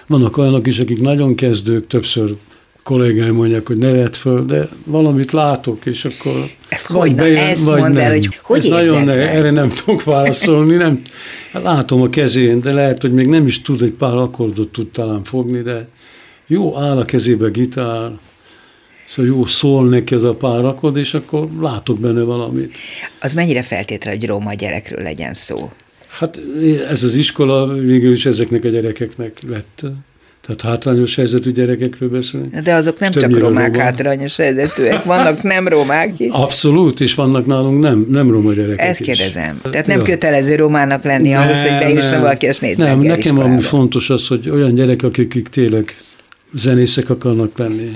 vannak 0.06 0.36
olyanok 0.36 0.66
is, 0.66 0.78
akik 0.78 1.00
nagyon 1.00 1.34
kezdők, 1.34 1.86
többször 1.86 2.34
kollégáim 2.82 3.34
mondják, 3.34 3.66
hogy 3.66 3.76
ne 3.76 3.92
vedd 3.92 4.12
föl, 4.12 4.44
de 4.44 4.68
valamit 4.84 5.32
látok, 5.32 5.86
és 5.86 6.04
akkor 6.04 6.44
Ezt 6.68 6.86
vagy 6.86 7.00
hogy? 7.00 7.10
Na, 7.10 7.22
bejön, 7.22 7.36
ezt 7.36 7.64
vagy 7.64 7.80
mondd 7.80 7.98
el, 7.98 8.10
hogy 8.10 8.38
hogy 8.42 8.58
Ez 8.58 8.64
nagyon 8.64 9.04
ne, 9.04 9.12
erre 9.12 9.50
nem 9.50 9.70
tudok 9.70 10.04
válaszolni, 10.04 10.76
nem. 10.76 11.00
Hát 11.52 11.62
Látom 11.62 12.02
a 12.02 12.08
kezén, 12.08 12.60
de 12.60 12.72
lehet, 12.72 13.02
hogy 13.02 13.12
még 13.12 13.26
nem 13.26 13.46
is 13.46 13.62
tud, 13.62 13.82
egy 13.82 13.94
pár 13.98 14.16
akkordot 14.16 14.68
tud 14.68 14.90
talán 14.90 15.24
fogni, 15.24 15.62
de 15.62 15.88
jó 16.46 16.78
áll 16.78 16.98
a 16.98 17.04
kezébe 17.04 17.48
gitár, 17.48 18.10
szóval 19.06 19.30
jó 19.30 19.46
szól 19.46 19.88
neki 19.88 20.14
ez 20.14 20.22
a 20.22 20.34
pár 20.34 20.64
akkord, 20.64 20.96
és 20.96 21.14
akkor 21.14 21.48
látok 21.60 21.98
benne 21.98 22.22
valamit. 22.22 22.76
Az 23.20 23.34
mennyire 23.34 23.62
feltétele, 23.62 24.14
hogy 24.14 24.26
roma 24.26 24.54
gyerekről 24.54 25.02
legyen 25.02 25.34
szó? 25.34 25.70
Hát 26.08 26.40
ez 26.90 27.02
az 27.02 27.14
iskola 27.14 27.66
végül 27.72 28.12
is 28.12 28.26
ezeknek 28.26 28.64
a 28.64 28.68
gyerekeknek 28.68 29.38
lett. 29.48 29.84
Tehát 30.40 30.62
hátrányos 30.62 31.14
helyzetű 31.16 31.52
gyerekekről 31.52 32.08
beszélünk. 32.08 32.54
De 32.58 32.74
azok 32.74 32.98
nem 32.98 33.10
csak 33.10 33.38
romák 33.38 33.70
roma. 33.72 33.82
hátrányos 33.82 34.36
helyzetűek, 34.36 35.04
vannak 35.04 35.42
nem 35.42 35.68
romák 35.68 36.18
is. 36.20 36.28
Abszolút, 36.32 37.00
és 37.00 37.14
vannak 37.14 37.46
nálunk 37.46 37.80
nem, 37.80 38.06
nem 38.10 38.30
roma 38.30 38.52
gyerekek 38.52 38.86
Ezt 38.88 39.00
is. 39.00 39.06
kérdezem. 39.06 39.60
Tehát 39.70 39.86
nem 39.86 39.98
Ja. 39.98 40.04
kötelező 40.04 40.54
romának 40.56 41.04
lenni 41.04 41.34
ahhoz, 41.34 41.62
hogy 41.62 41.78
beírson 41.78 42.20
valaki 42.20 42.46
a 42.46 42.52
Nem, 42.60 42.98
nekem 43.00 43.08
ami 43.10 43.18
iskolába. 43.18 43.60
fontos 43.60 44.10
az, 44.10 44.26
hogy 44.26 44.50
olyan 44.50 44.74
gyerekek, 44.74 45.02
akik 45.08 45.26
akik 45.26 45.48
tényleg 45.48 45.96
zenészek 46.54 47.10
akarnak 47.10 47.58
lenni, 47.58 47.90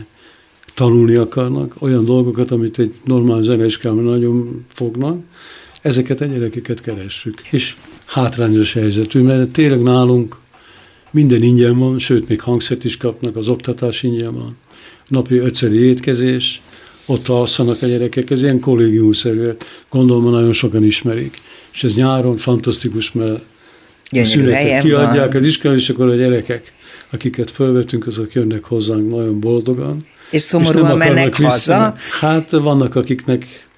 tanulni 0.75 1.15
akarnak, 1.15 1.75
olyan 1.79 2.05
dolgokat, 2.05 2.51
amit 2.51 2.79
egy 2.79 2.93
normál 3.05 3.43
zeneiskolában 3.43 4.05
nagyon 4.05 4.65
fognak, 4.75 5.19
ezeket 5.83 6.21
a 6.21 6.25
gyerekeket 6.25 6.81
keressük. 6.81 7.41
És 7.51 7.75
hátrányos 8.07 8.73
helyzetű, 8.73 9.21
mert 9.21 9.51
tényleg 9.51 9.83
nálunk 9.83 10.37
minden 11.14 11.42
ingyen 11.42 11.78
van, 11.78 11.99
sőt, 11.99 12.28
még 12.28 12.40
hangszert 12.40 12.85
is 12.85 12.97
kapnak, 12.97 13.37
az 13.37 13.49
oktatás 13.49 14.02
ingyen 14.02 14.35
van, 14.35 14.56
napi 15.09 15.37
ötszeri 15.37 15.78
étkezés, 15.78 16.62
ott 17.06 17.28
alszanak 17.28 17.83
a 17.83 17.87
gyerekek, 17.87 18.30
ez 18.30 18.42
ilyen 18.42 18.61
kollégiumszerű, 18.61 19.49
gondolom, 19.90 20.30
nagyon 20.30 20.52
sokan 20.52 20.85
ismerik. 20.85 21.40
És 21.73 21.85
ez 21.85 21.97
nyáron 21.97 22.37
fantasztikus, 22.37 23.12
mert 23.12 23.42
Gyönyörű 24.11 24.50
helyen 24.50 24.83
kiadják 24.83 25.33
van. 25.33 25.42
az 25.42 25.44
iskolán, 25.49 25.76
és 25.76 25.88
akkor 25.88 26.09
a 26.09 26.14
gyerekek, 26.14 26.73
akiket 27.11 27.50
felvetünk, 27.50 28.06
azok 28.06 28.33
jönnek 28.33 28.64
hozzánk 28.64 29.11
nagyon 29.11 29.40
boldogan. 29.40 30.06
És 30.30 30.33
és 30.35 30.42
szomorúan 30.42 30.85
akarnak 30.85 31.14
mennek 31.14 31.35
haza. 31.35 31.94
Hát 32.21 32.50
vannak, 32.50 32.94
akiknek 32.94 33.68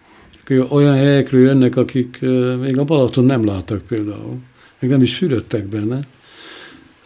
olyan 0.68 0.94
helyekről 0.94 1.40
jönnek, 1.40 1.76
akik 1.76 2.18
ö, 2.20 2.56
még 2.56 2.78
a 2.78 2.84
Balaton 2.84 3.24
nem 3.24 3.46
láttak 3.46 3.82
például, 3.88 4.36
meg 4.78 4.90
nem 4.90 5.02
is 5.02 5.16
fürödtek 5.16 5.66
benne. 5.66 6.00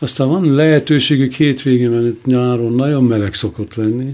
Aztán 0.02 0.28
van 0.28 0.54
lehetőségük 0.54 1.33
hétvégén, 1.33 1.90
mert 1.90 2.26
nyáron 2.26 2.75
nagyon 2.75 3.04
meleg 3.04 3.35
szokott 3.35 3.75
lenni, 3.75 4.12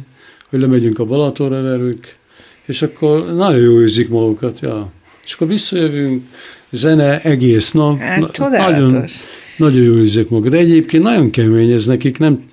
hogy 0.50 0.60
lemegyünk 0.60 0.98
a 0.98 1.04
Balatonra 1.04 1.62
velük, 1.62 2.16
és 2.64 2.82
akkor 2.82 3.34
nagyon 3.34 3.60
jó 3.60 3.80
érzik 3.80 4.08
magukat, 4.08 4.60
ja. 4.60 4.92
És 5.24 5.32
akkor 5.32 5.46
visszajövünk, 5.48 6.22
zene 6.70 7.20
egész 7.22 7.72
nap. 7.72 7.98
Hát, 7.98 8.38
Na-. 8.38 8.48
Nagyon, 8.48 9.04
nagyon 9.56 9.82
jó 9.82 9.98
érzik 9.98 10.28
magukat. 10.28 10.52
De 10.52 10.58
egyébként 10.58 11.02
nagyon 11.02 11.30
kemény 11.30 11.70
ez 11.70 11.86
nekik, 11.86 12.18
nem 12.18 12.44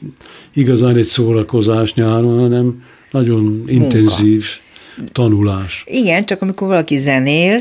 igazán 0.54 0.96
egy 0.96 1.04
szórakozás 1.04 1.94
nyáron, 1.94 2.40
hanem 2.40 2.84
nagyon 3.12 3.64
intenzív 3.68 4.46
tanulás. 5.12 5.84
Igen, 5.88 6.24
csak 6.24 6.42
amikor 6.42 6.68
valaki 6.68 6.98
zenél, 6.98 7.60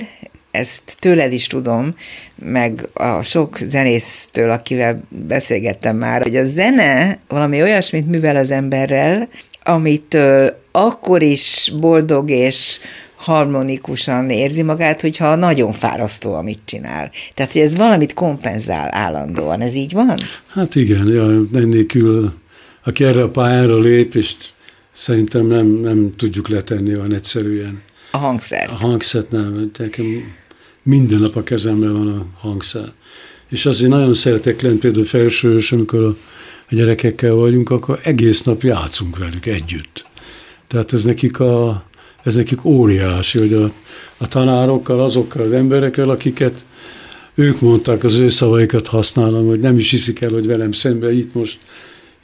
ezt 0.53 0.97
tőled 0.99 1.33
is 1.33 1.47
tudom, 1.47 1.95
meg 2.35 2.89
a 2.93 3.23
sok 3.23 3.59
zenésztől, 3.63 4.51
akivel 4.51 5.03
beszélgettem 5.09 5.97
már, 5.97 6.23
hogy 6.23 6.37
a 6.37 6.45
zene 6.45 7.19
valami 7.29 7.63
olyasmit 7.63 8.07
művel 8.07 8.37
az 8.37 8.51
emberrel, 8.51 9.29
amitől 9.63 10.61
akkor 10.73 11.23
is 11.23 11.73
boldog 11.81 12.31
és 12.31 12.79
harmonikusan 13.17 14.31
érzi 14.31 14.63
magát, 14.63 15.01
hogyha 15.01 15.35
nagyon 15.35 15.73
fárasztó, 15.73 16.35
amit 16.35 16.61
csinál. 16.65 17.11
Tehát, 17.35 17.53
hogy 17.53 17.63
ez 17.63 17.77
valamit 17.77 18.15
kompenzál 18.15 18.89
állandóan. 18.91 19.61
Ez 19.61 19.75
így 19.75 19.93
van? 19.93 20.17
Hát 20.47 20.75
igen, 20.75 21.07
ja, 21.07 21.41
ennélkül, 21.55 22.33
aki 22.85 23.05
erre 23.05 23.23
a 23.23 23.31
pályára 23.31 23.79
lép, 23.79 24.15
és 24.15 24.35
szerintem 24.93 25.47
nem, 25.47 25.67
nem 25.67 26.13
tudjuk 26.17 26.49
letenni 26.49 26.97
olyan 26.97 27.15
egyszerűen. 27.15 27.83
A 28.11 28.17
hangszert. 28.17 28.71
A 28.71 28.77
hangszert 28.77 29.31
nem, 29.31 29.71
nekem 29.79 30.35
minden 30.83 31.21
nap 31.21 31.37
a 31.37 31.43
kezemben 31.43 31.93
van 31.93 32.09
a 32.09 32.27
hangszer. 32.39 32.93
És 33.49 33.67
azért 33.67 33.91
nagyon 33.91 34.15
szeretek 34.15 34.63
lenni, 34.63 34.79
például 34.79 35.05
felsős, 35.05 35.73
amikor 35.73 36.17
a 36.71 36.75
gyerekekkel 36.75 37.35
vagyunk, 37.35 37.71
akkor 37.71 38.01
egész 38.03 38.43
nap 38.43 38.63
játszunk 38.63 39.19
velük 39.19 39.47
együtt. 39.47 40.07
Tehát 40.67 40.93
ez 40.93 41.05
nekik, 41.05 41.41
a, 41.41 41.85
ez 42.23 42.35
nekik 42.35 42.65
óriási, 42.65 43.39
hogy 43.39 43.53
a, 43.53 43.73
a 44.17 44.29
tanárokkal, 44.29 45.01
azokkal 45.01 45.43
az 45.43 45.53
emberekkel, 45.53 46.11
akiket 46.11 46.65
ők 47.35 47.61
mondták, 47.61 48.05
az 48.05 48.19
ő 48.19 48.29
szavaikat 48.29 48.87
használom, 48.87 49.47
hogy 49.47 49.61
nem 49.61 49.79
is 49.79 49.91
hiszik 49.91 50.21
el, 50.21 50.31
hogy 50.31 50.47
velem 50.47 50.73
szembe 50.73 51.13
itt 51.13 51.35
most 51.35 51.59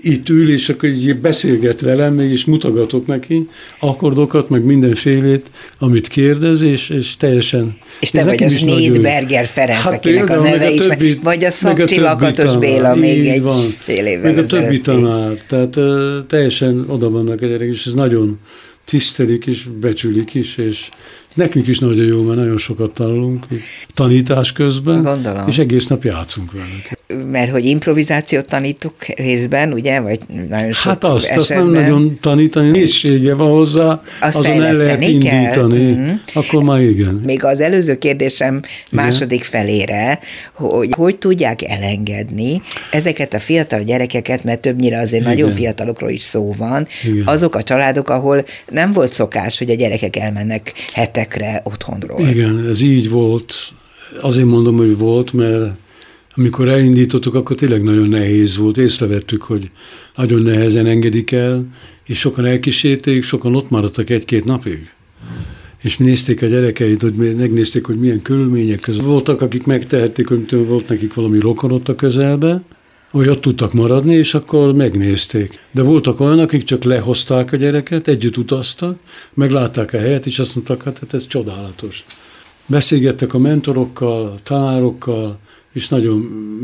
itt 0.00 0.28
ül, 0.28 0.50
és 0.50 0.69
akkor 0.69 0.88
így 0.88 1.17
beszélget 1.17 1.81
velem, 1.81 2.21
és 2.21 2.45
mutogatok 2.45 3.07
neki 3.07 3.49
akkordokat, 3.81 4.49
meg 4.49 4.64
mindenfélét, 4.64 5.50
amit 5.78 6.09
kérdez, 6.09 6.62
és, 6.62 6.90
és 6.90 7.17
teljesen... 7.17 7.76
És 8.00 8.11
te 8.11 8.25
vagy 8.25 8.43
a 8.43 8.47
is 8.47 8.61
nagyon 8.62 8.81
jó. 8.81 8.87
Snédberger 8.93 9.47
Ferenc, 9.47 9.81
Hát 9.81 9.93
akinek 9.93 10.23
a 10.23 10.26
például, 10.26 10.43
meg 10.43 10.52
neve 10.59 10.71
is, 10.71 10.81
többi- 10.81 11.23
vagy 11.23 11.37
a 11.37 11.40
meg 11.40 11.49
a 11.49 11.50
Szakcsillakatos 11.50 12.45
többi 12.45 12.67
Béla 12.67 12.95
még 12.95 13.26
egy 13.26 13.43
van. 13.43 13.75
fél 13.78 14.07
évvel 14.07 14.33
Meg 14.33 14.45
a 14.45 14.47
többi 14.47 14.81
tanár, 14.81 15.33
tehát 15.49 15.76
ö, 15.76 16.19
teljesen 16.28 16.85
oda 16.88 17.11
vannak 17.11 17.40
a 17.43 17.47
gyerekek, 17.47 17.75
és 17.75 17.87
ez 17.87 17.95
nagyon 17.95 18.38
tisztelik 18.87 19.47
is, 19.47 19.69
becsülik 19.81 20.35
is, 20.35 20.57
és 20.57 20.88
nekünk 21.38 21.66
is 21.66 21.78
nagyon 21.78 22.07
jó, 22.07 22.23
mert 22.23 22.38
nagyon 22.38 22.59
sokat 22.59 22.90
tanulunk 22.90 23.47
tanítás 23.95 24.52
közben, 24.52 25.02
Gondolom. 25.02 25.49
és 25.49 25.59
egész 25.59 25.87
nap 25.87 26.04
játszunk 26.04 26.52
velük. 26.52 26.99
mert 27.30 27.50
hogy 27.50 27.64
improvizációt 27.64 28.47
tanítok 28.47 28.95
részben, 29.16 29.73
ugye, 29.73 30.00
vagy 30.00 30.18
nagyon 30.49 30.73
sok 30.73 30.92
Hát 30.92 31.04
azt, 31.04 31.30
azt 31.30 31.50
esetben. 31.50 31.66
nem 31.73 31.83
nagyon 31.83 32.18
tanítani, 32.21 32.71
készsége 32.71 33.35
van 33.35 33.49
hozzá, 33.50 34.00
Azt 34.21 34.38
azon 34.38 34.62
el 34.62 34.75
lehet 34.75 34.99
kell. 35.00 35.09
indítani, 35.11 35.92
Mhm. 35.92 36.11
akkor 36.35 36.62
már 36.62 36.80
igen. 36.80 37.21
Még 37.25 37.45
az 37.45 37.61
előző 37.61 37.99
kérdésem 37.99 38.61
második 38.92 39.45
felére, 39.45 40.18
hogy 40.52 40.88
hogy 40.97 41.16
tudják 41.16 41.62
elengedni 41.68 42.62
ezeket 42.92 43.35
a 43.35 43.38
fiatal 43.38 43.83
gyerekeket, 43.83 44.45
mert 44.45 44.61
többnyire 44.61 44.99
azért 44.99 45.23
Igen. 45.23 45.35
nagyon 45.35 45.52
fiatalokról 45.52 46.11
is 46.11 46.23
szó 46.23 46.54
van, 46.59 46.87
Igen. 47.04 47.26
azok 47.26 47.54
a 47.54 47.62
családok, 47.62 48.09
ahol 48.09 48.45
nem 48.71 48.92
volt 48.92 49.12
szokás, 49.12 49.59
hogy 49.59 49.71
a 49.71 49.75
gyerekek 49.75 50.16
elmennek 50.16 50.73
hetekre 51.28 51.61
otthonról. 51.64 52.20
Igen, 52.20 52.66
ez 52.66 52.80
így 52.80 53.11
volt. 53.11 53.54
Azért 54.20 54.47
mondom, 54.47 54.76
hogy 54.76 54.99
volt, 54.99 55.32
mert 55.32 55.73
amikor 56.35 56.68
elindítottuk, 56.68 57.35
akkor 57.35 57.56
tényleg 57.56 57.82
nagyon 57.82 58.08
nehéz 58.08 58.56
volt. 58.56 58.76
Észrevettük, 58.76 59.42
hogy 59.42 59.70
nagyon 60.16 60.42
nehezen 60.42 60.87
engedik 60.87 61.32
el, 61.32 61.66
és 62.06 62.18
sokan 62.18 62.44
elkísérték, 62.44 63.23
sokan 63.23 63.54
ott 63.54 63.70
maradtak 63.70 64.11
egy-két 64.11 64.44
napig. 64.44 64.90
És 65.82 65.97
nézték 65.97 66.42
a 66.42 66.47
gyerekeit, 66.47 67.02
hogy 67.02 67.14
megnézték, 67.14 67.87
hogy 67.87 67.99
milyen 67.99 68.23
körülmények 68.23 68.80
között 68.80 69.02
voltak, 69.02 69.40
akik 69.40 69.66
megtehették, 69.66 70.28
hogy 70.28 70.66
volt 70.66 70.88
nekik 70.88 71.14
valami 71.14 71.38
rokon 71.38 71.73
ott 71.73 71.88
a 71.88 71.94
közelbe, 71.94 72.62
hogy 73.11 73.29
ott 73.29 73.41
tudtak 73.41 73.73
maradni, 73.73 74.15
és 74.15 74.35
akkor 74.35 74.75
megnézték. 74.75 75.59
De 75.71 75.83
voltak 75.83 76.21
olyanok, 76.21 76.45
akik 76.45 76.65
csak 76.65 76.85
lehozták 76.85 77.53
a 77.53 77.57
gyereket, 77.57 78.09
együtt 78.09 78.37
utaztak, 78.37 78.99
meglátták 79.35 79.93
a 79.93 79.99
helyet, 79.99 80.27
és 80.27 80.38
azt 80.38 80.55
mondták, 80.55 80.83
hát, 80.83 80.99
hát 80.99 81.15
ez 81.15 81.27
csodálatos. 81.27 82.05
Beszélgettek 82.67 83.35
a 83.35 83.38
mentorokkal, 83.38 84.27
a 84.27 84.38
tanárokkal, 84.43 85.38
és 85.73 85.88
nagyon 85.88 86.19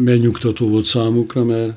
megnyugtató 0.05 0.69
volt 0.69 0.85
számukra, 0.85 1.45
mert 1.45 1.73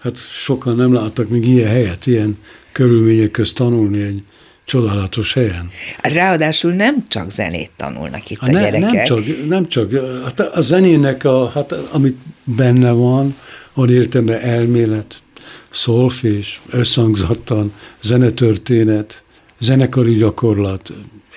hát 0.00 0.16
sokan 0.16 0.76
nem 0.76 0.92
láttak 0.92 1.28
még 1.28 1.48
ilyen 1.48 1.68
helyet, 1.68 2.06
ilyen 2.06 2.38
körülmények 2.72 3.30
közt 3.30 3.56
tanulni 3.56 4.00
egy 4.02 4.22
csodálatos 4.64 5.32
helyen. 5.32 5.70
Hát 6.02 6.12
ráadásul 6.12 6.72
nem 6.72 7.04
csak 7.08 7.30
zenét 7.30 7.70
tanulnak 7.76 8.30
itt 8.30 8.38
Hát 8.38 8.48
a 8.48 8.52
ne, 8.52 8.60
gyerekek. 8.60 8.92
nem 8.92 9.04
csak, 9.04 9.46
nem 9.48 9.68
csak 9.68 9.92
hát 10.24 10.40
a 10.40 10.60
zenének, 10.60 11.24
a, 11.24 11.48
hát, 11.48 11.72
amit 11.72 12.18
benne 12.44 12.90
van, 12.90 13.36
van 13.74 13.90
értelme 13.90 14.40
elmélet, 14.40 15.22
szolfés, 15.70 16.62
összhangzattan, 16.70 17.72
zenetörténet, 18.02 19.22
zenekari 19.58 20.14
gyakorlat, 20.14 20.92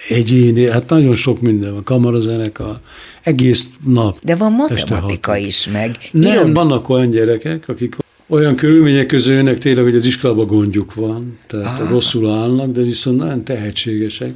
egyéni, 0.10 0.70
hát 0.70 0.90
nagyon 0.90 1.16
sok 1.16 1.42
minden 1.42 1.74
van, 1.74 1.84
kamarazenekar, 1.84 2.80
egész 3.24 3.70
nap. 3.86 4.20
De 4.24 4.36
van 4.36 4.52
matematika 4.52 5.38
is 5.38 5.68
meg. 5.68 5.98
Nem, 6.12 6.32
Irom... 6.32 6.54
vannak 6.54 6.90
olyan 6.90 7.10
gyerekek, 7.10 7.70
akik 7.70 7.96
olyan 8.28 8.56
körülmények 8.56 9.06
közül 9.06 9.34
jönnek 9.34 9.58
tényleg, 9.58 9.84
hogy 9.84 9.96
az 9.96 10.06
iskolában 10.06 10.46
gondjuk 10.46 10.94
van, 10.94 11.38
tehát 11.48 11.80
ah. 11.80 11.90
rosszul 11.90 12.30
állnak, 12.30 12.72
de 12.72 12.82
viszont 12.82 13.18
nagyon 13.18 13.44
tehetségesek 13.44 14.34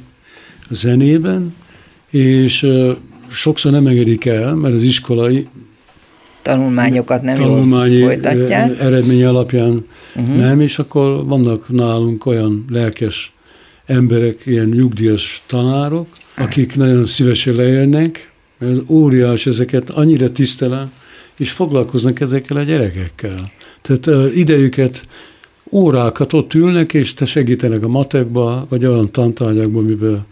a 0.70 0.74
zenében, 0.74 1.54
és 2.10 2.66
sokszor 3.30 3.72
nem 3.72 3.86
engedik 3.86 4.24
el, 4.24 4.54
mert 4.54 4.74
az 4.74 4.82
iskolai 4.82 5.46
tanulmányokat 6.42 7.22
nem 7.22 7.34
tanulmányi 7.34 7.94
jól 7.94 8.08
folytatják. 8.08 8.80
eredmény 8.80 9.24
alapján 9.24 9.86
uh-huh. 10.14 10.36
nem, 10.36 10.60
és 10.60 10.78
akkor 10.78 11.24
vannak 11.26 11.68
nálunk 11.68 12.26
olyan 12.26 12.64
lelkes 12.68 13.32
emberek, 13.86 14.42
ilyen 14.46 14.68
nyugdíjas 14.68 15.42
tanárok, 15.46 16.06
akik 16.36 16.76
nagyon 16.76 17.06
szívesen 17.06 17.54
lejönnek, 17.54 18.32
mert 18.58 18.80
óriás 18.88 19.46
ezeket 19.46 19.90
annyira 19.90 20.32
tisztelem, 20.32 20.92
és 21.36 21.50
foglalkoznak 21.50 22.20
ezekkel 22.20 22.56
a 22.56 22.62
gyerekekkel. 22.62 23.52
Tehát 23.80 24.06
uh, 24.06 24.36
idejüket, 24.36 25.06
órákat 25.70 26.32
ott 26.32 26.54
ülnek, 26.54 26.94
és 26.94 27.14
te 27.14 27.24
segítenek 27.24 27.84
a 27.84 27.88
matekba, 27.88 28.66
vagy 28.68 28.86
olyan 28.86 29.12
tantárgyakban, 29.12 29.84
amiből 29.84 30.24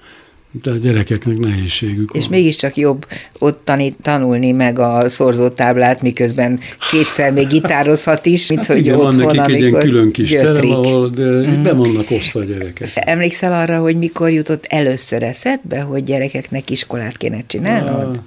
de 0.52 0.71
a 0.71 0.75
gyerekeknek 0.75 1.38
nehézségük 1.38 2.11
És 2.12 2.21
van. 2.21 2.30
mégiscsak 2.30 2.76
jobb 2.76 3.07
ott 3.38 3.64
tanít, 3.64 3.97
tanulni 4.02 4.52
meg 4.52 4.78
a 4.78 5.09
szorzótáblát, 5.09 6.02
miközben 6.02 6.59
kétszer 6.90 7.33
még 7.33 7.49
gitározhat 7.49 8.26
is, 8.26 8.49
mint 8.49 8.61
hát 8.61 8.69
hogy 8.69 8.78
igen, 8.78 8.95
ott 8.95 9.14
van 9.14 9.35
nekik 9.35 9.54
egy 9.54 9.61
ilyen 9.61 9.80
külön 9.80 10.11
kis 10.11 10.30
terem, 10.30 10.71
ahol 10.71 11.09
de 11.09 11.23
mm. 11.23 11.62
be 11.62 11.73
vannak 11.73 12.11
osztva 12.11 12.40
a 12.40 12.45
gyerekek. 12.45 12.88
Emlékszel 12.95 13.52
arra, 13.52 13.78
hogy 13.78 13.97
mikor 13.97 14.30
jutott 14.30 14.64
először 14.69 15.23
eszedbe, 15.23 15.80
hogy 15.80 16.04
gyerekeknek 16.04 16.71
iskolát 16.71 17.16
kéne 17.16 17.45
csinálnod? 17.47 18.16
Ah, 18.16 18.23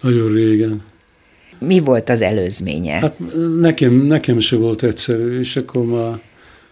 nagyon 0.00 0.32
régen. 0.32 0.82
Mi 1.58 1.80
volt 1.80 2.08
az 2.08 2.22
előzménye? 2.22 2.92
Hát 2.92 3.20
nekem, 3.60 3.92
nekem 3.92 4.40
se 4.40 4.56
volt 4.56 4.82
egyszerű, 4.82 5.38
és 5.38 5.56
akkor 5.56 5.84
már 5.84 6.18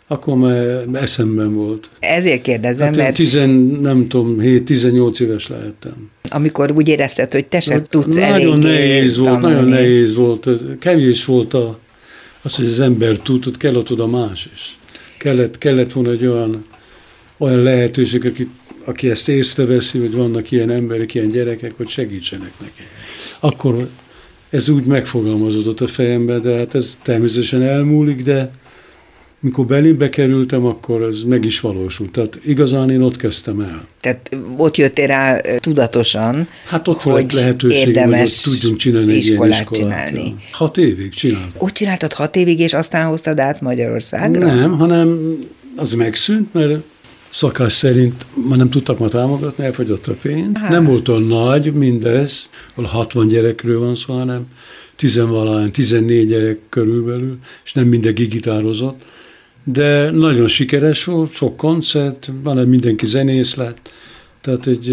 akkor 0.07 0.37
már 0.37 0.85
eszemben 0.93 1.55
volt. 1.55 1.91
Ezért 2.01 2.43
kérdezem, 2.43 2.87
hát 2.87 2.97
mert... 2.97 3.15
Tizen, 3.15 3.51
nem 3.83 4.09
tudom, 4.09 4.37
7-18 4.41 5.21
éves 5.21 5.49
lehettem. 5.49 6.11
Amikor 6.29 6.71
úgy 6.71 6.89
érezted, 6.89 7.33
hogy 7.33 7.47
te 7.47 7.61
sem 7.61 7.85
tudsz 7.89 8.17
Nagyon 8.17 8.59
nehéz 8.59 9.17
volt, 9.17 9.31
tanulni. 9.31 9.55
nagyon 9.55 9.69
nehéz 9.69 10.15
volt. 10.15 10.49
Kevés 10.79 11.25
volt 11.25 11.55
a, 11.55 11.79
az, 12.43 12.55
hogy 12.55 12.67
az 12.67 12.81
ember 12.81 13.19
tud, 13.19 13.45
hogy 13.45 13.57
kellett 13.57 13.91
oda 13.91 14.07
más 14.07 14.49
is. 14.55 14.79
Kellett, 15.19 15.59
kellett 15.59 15.93
volna 15.93 16.11
egy 16.11 16.27
olyan, 16.27 16.65
olyan 17.39 17.63
lehetőség, 17.63 18.27
aki, 18.27 18.49
aki 18.85 19.11
ezt 19.11 19.29
észreveszi, 19.29 19.99
hogy 19.99 20.13
vannak 20.13 20.51
ilyen 20.51 20.71
emberek, 20.71 21.15
ilyen 21.15 21.29
gyerekek, 21.31 21.73
hogy 21.77 21.89
segítsenek 21.89 22.53
neki. 22.61 22.83
Akkor 23.41 23.89
ez 24.51 24.69
úgy 24.69 24.85
megfogalmazódott 24.85 25.81
a 25.81 25.87
fejembe, 25.87 26.39
de 26.39 26.57
hát 26.57 26.75
ez 26.75 26.99
természetesen 27.03 27.63
elmúlik, 27.63 28.23
de 28.23 28.51
mikor 29.45 29.67
belébe 29.67 30.09
kerültem, 30.09 30.65
akkor 30.65 31.03
ez 31.03 31.23
meg 31.23 31.45
is 31.45 31.61
valósult. 31.61 32.11
Tehát 32.11 32.41
igazán 32.45 32.91
én 32.91 33.03
ott 33.03 33.17
kezdtem 33.17 33.61
el. 33.61 33.87
Tehát 34.01 34.37
ott 34.57 34.77
jöttél 34.77 35.07
rá 35.07 35.41
tudatosan, 35.41 36.49
Hát 36.67 36.89
ott 36.89 37.03
volt 37.03 37.33
lehetőség, 37.33 37.99
hogy 37.99 38.21
ott 38.21 38.43
tudjunk 38.43 38.77
csinálni 38.77 39.15
egy 39.15 39.27
ilyen 39.27 39.49
iskolát. 39.49 39.69
Csinálni. 39.71 40.25
Ja. 40.29 40.35
Hat 40.53 40.77
évig 40.77 41.15
csináltam. 41.15 41.53
Ott 41.59 41.73
csináltad 41.73 42.13
hat 42.13 42.37
évig, 42.37 42.61
és 42.61 42.75
aztán 42.75 43.07
hoztad 43.07 43.39
át 43.39 43.61
Magyarországra? 43.61 44.55
Nem, 44.55 44.79
hanem 44.79 45.39
az 45.77 45.93
megszűnt, 45.93 46.53
mert 46.53 46.79
szakás 47.31 47.73
szerint 47.73 48.27
már 48.49 48.59
nem 48.59 48.71
tudtak 48.71 48.99
ma 48.99 49.09
támogatni, 49.09 49.65
elfogyott 49.65 50.07
a 50.07 50.15
pénz. 50.23 50.57
Hát. 50.59 50.71
Nem 50.71 50.85
volt 50.85 51.09
olyan 51.09 51.23
nagy 51.23 51.73
mindez, 51.73 52.51
ahol 52.75 52.89
60 52.91 53.29
gyerekről 53.29 53.79
van 53.79 53.97
szó, 53.97 54.15
hanem 54.15 54.47
tizenvalány, 54.97 55.71
14 55.71 56.29
gyerek 56.29 56.59
körülbelül, 56.69 57.39
és 57.65 57.73
nem 57.73 57.87
mindenki 57.87 58.25
gitározott 58.25 59.03
de 59.65 60.11
nagyon 60.11 60.49
sikeres 60.49 61.05
volt, 61.05 61.33
sok 61.33 61.57
koncert, 61.57 62.31
van 62.43 62.69
mindenki 62.69 63.07
zenész 63.07 63.55
lett, 63.55 63.91
tehát 64.41 64.67
egy, 64.67 64.91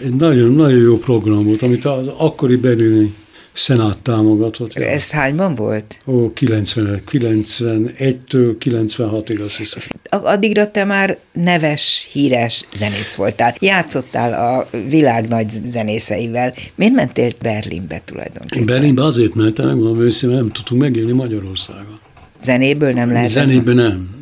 egy 0.00 0.14
nagyon, 0.14 0.52
nagyon 0.52 0.78
jó 0.78 0.98
program 0.98 1.44
volt, 1.44 1.62
amit 1.62 1.84
az 1.84 2.06
akkori 2.16 2.56
berlini 2.56 3.14
szenát 3.54 4.02
támogatott. 4.02 4.74
Ez 4.74 5.10
hányban 5.10 5.54
volt? 5.54 5.98
Ó, 6.06 6.32
90, 6.32 7.02
91-től 7.10 8.54
96-ig 8.60 9.44
azt 9.44 9.56
hiszem. 9.56 9.82
Addigra 10.10 10.70
te 10.70 10.84
már 10.84 11.18
neves, 11.32 12.08
híres 12.12 12.64
zenész 12.74 13.14
voltál. 13.14 13.54
Játszottál 13.58 14.32
a 14.32 14.68
világ 14.88 15.28
nagy 15.28 15.50
zenészeivel. 15.64 16.54
Miért 16.74 16.94
mentél 16.94 17.32
Berlinbe 17.42 18.02
tulajdonképpen? 18.04 18.66
Berlinbe 18.66 19.04
azért 19.04 19.34
mentem, 19.34 19.66
megmondom 19.66 20.00
őszintén, 20.00 20.38
nem 20.38 20.50
tudtunk 20.50 20.80
megélni 20.80 21.12
Magyarországon. 21.12 22.00
Zenéből 22.44 22.92
nem 22.92 23.12
lehet? 23.12 23.28
Zenéből 23.28 23.74
nem. 23.74 24.14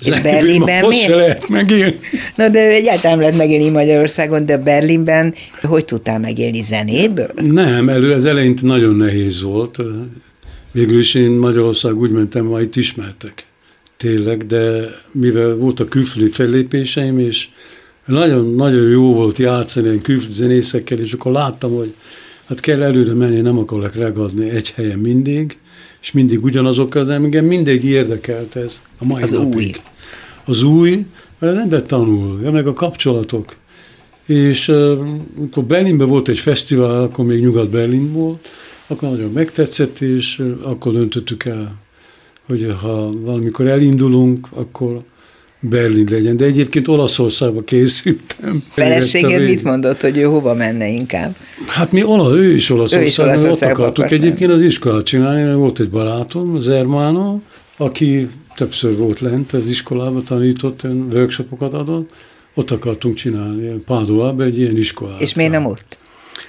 És 0.00 0.20
Berlinben 0.20 0.86
miért? 0.86 1.04
Se 1.04 1.14
lehet 1.14 1.48
megélni. 1.48 1.98
Na 2.34 2.48
de 2.48 2.60
egyáltalán 2.60 3.18
lehet 3.18 3.36
megélni 3.36 3.68
Magyarországon, 3.68 4.46
de 4.46 4.56
Berlinben 4.56 5.34
hogy 5.62 5.84
tudtál 5.84 6.18
megélni 6.18 6.60
zenéből? 6.60 7.30
Nem, 7.34 7.88
elő, 7.88 8.12
az 8.12 8.24
eleinte 8.24 8.66
nagyon 8.66 8.94
nehéz 8.94 9.42
volt. 9.42 9.78
Végül 10.72 10.98
is 10.98 11.14
én 11.14 11.30
Magyarország 11.30 11.96
úgy 11.96 12.10
mentem, 12.10 12.44
majd 12.44 12.64
itt 12.64 12.76
ismertek. 12.76 13.46
Tényleg, 13.96 14.46
de 14.46 14.80
mivel 15.12 15.54
voltak 15.54 15.88
külföldi 15.88 16.30
fellépéseim, 16.30 17.18
és 17.18 17.48
nagyon, 18.04 18.54
nagyon 18.54 18.88
jó 18.88 19.14
volt 19.14 19.38
játszani 19.38 19.86
ilyen 19.86 20.00
külföldi 20.00 20.34
zenészekkel, 20.34 20.98
és 20.98 21.12
akkor 21.12 21.32
láttam, 21.32 21.76
hogy 21.76 21.94
hát 22.48 22.60
kell 22.60 22.82
előre 22.82 23.12
menni, 23.12 23.40
nem 23.40 23.58
akarok 23.58 23.94
regadni 23.94 24.50
egy 24.50 24.70
helyen 24.70 24.98
mindig, 24.98 25.56
és 26.00 26.12
mindig 26.12 26.44
ugyanazok 26.44 26.94
az 26.94 27.08
engem 27.08 27.44
mindig 27.44 27.84
érdekelt 27.84 28.56
ez 28.56 28.80
a 28.98 29.04
mai 29.04 29.22
Az 29.22 29.32
napig. 29.32 29.56
új. 29.56 29.72
Az 30.44 30.62
új, 30.62 31.06
mert 31.38 31.52
az 31.56 31.58
ember 31.62 31.82
tanul, 31.82 32.50
meg 32.50 32.66
a 32.66 32.72
kapcsolatok. 32.72 33.56
És 34.26 34.68
uh, 34.68 34.98
amikor 35.38 35.64
Berlinben 35.64 36.08
volt 36.08 36.28
egy 36.28 36.38
fesztivál, 36.38 37.02
akkor 37.02 37.24
még 37.24 37.40
Nyugat-Berlin 37.40 38.12
volt, 38.12 38.48
akkor 38.86 39.08
nagyon 39.08 39.32
megtetszett, 39.32 40.00
és 40.00 40.38
uh, 40.38 40.56
akkor 40.62 40.92
döntöttük 40.92 41.44
el, 41.44 41.74
hogy 42.46 42.74
ha 42.80 43.10
valamikor 43.12 43.66
elindulunk, 43.66 44.48
akkor 44.50 45.02
Berlin 45.60 46.06
legyen. 46.10 46.36
De 46.36 46.44
egyébként 46.44 46.88
Olaszországba 46.88 47.62
készültem. 47.62 48.62
Feleséged 48.70 49.44
mit 49.44 49.62
mondott, 49.62 50.00
hogy 50.00 50.16
ő 50.16 50.22
hova 50.22 50.54
menne 50.54 50.88
inkább? 50.88 51.36
Hát 51.66 51.92
mi 51.92 52.02
ola, 52.02 52.36
ő 52.36 52.54
is 52.54 52.70
Olaszországban, 52.70 53.34
is 53.34 53.42
ott 53.42 53.62
akartuk 53.62 54.04
akart 54.04 54.12
egyébként 54.12 54.52
az 54.52 54.62
iskolát 54.62 55.04
csinálni, 55.04 55.42
mert 55.42 55.56
volt 55.56 55.80
egy 55.80 55.90
barátom, 55.90 56.54
az 56.54 56.68
Ermánó, 56.68 57.42
aki 57.76 58.28
többször 58.56 58.96
volt 58.96 59.20
lent 59.20 59.52
az 59.52 59.68
iskolában, 59.68 60.24
tanított, 60.24 60.82
workshopokat 61.12 61.74
adott, 61.74 62.10
ott 62.54 62.70
akartunk 62.70 63.14
csinálni, 63.14 63.76
Pádóában 63.86 64.46
egy 64.46 64.58
ilyen 64.58 64.76
iskolát. 64.76 65.20
És 65.20 65.34
miért 65.34 65.52
nem 65.52 65.64
ott? 65.64 65.98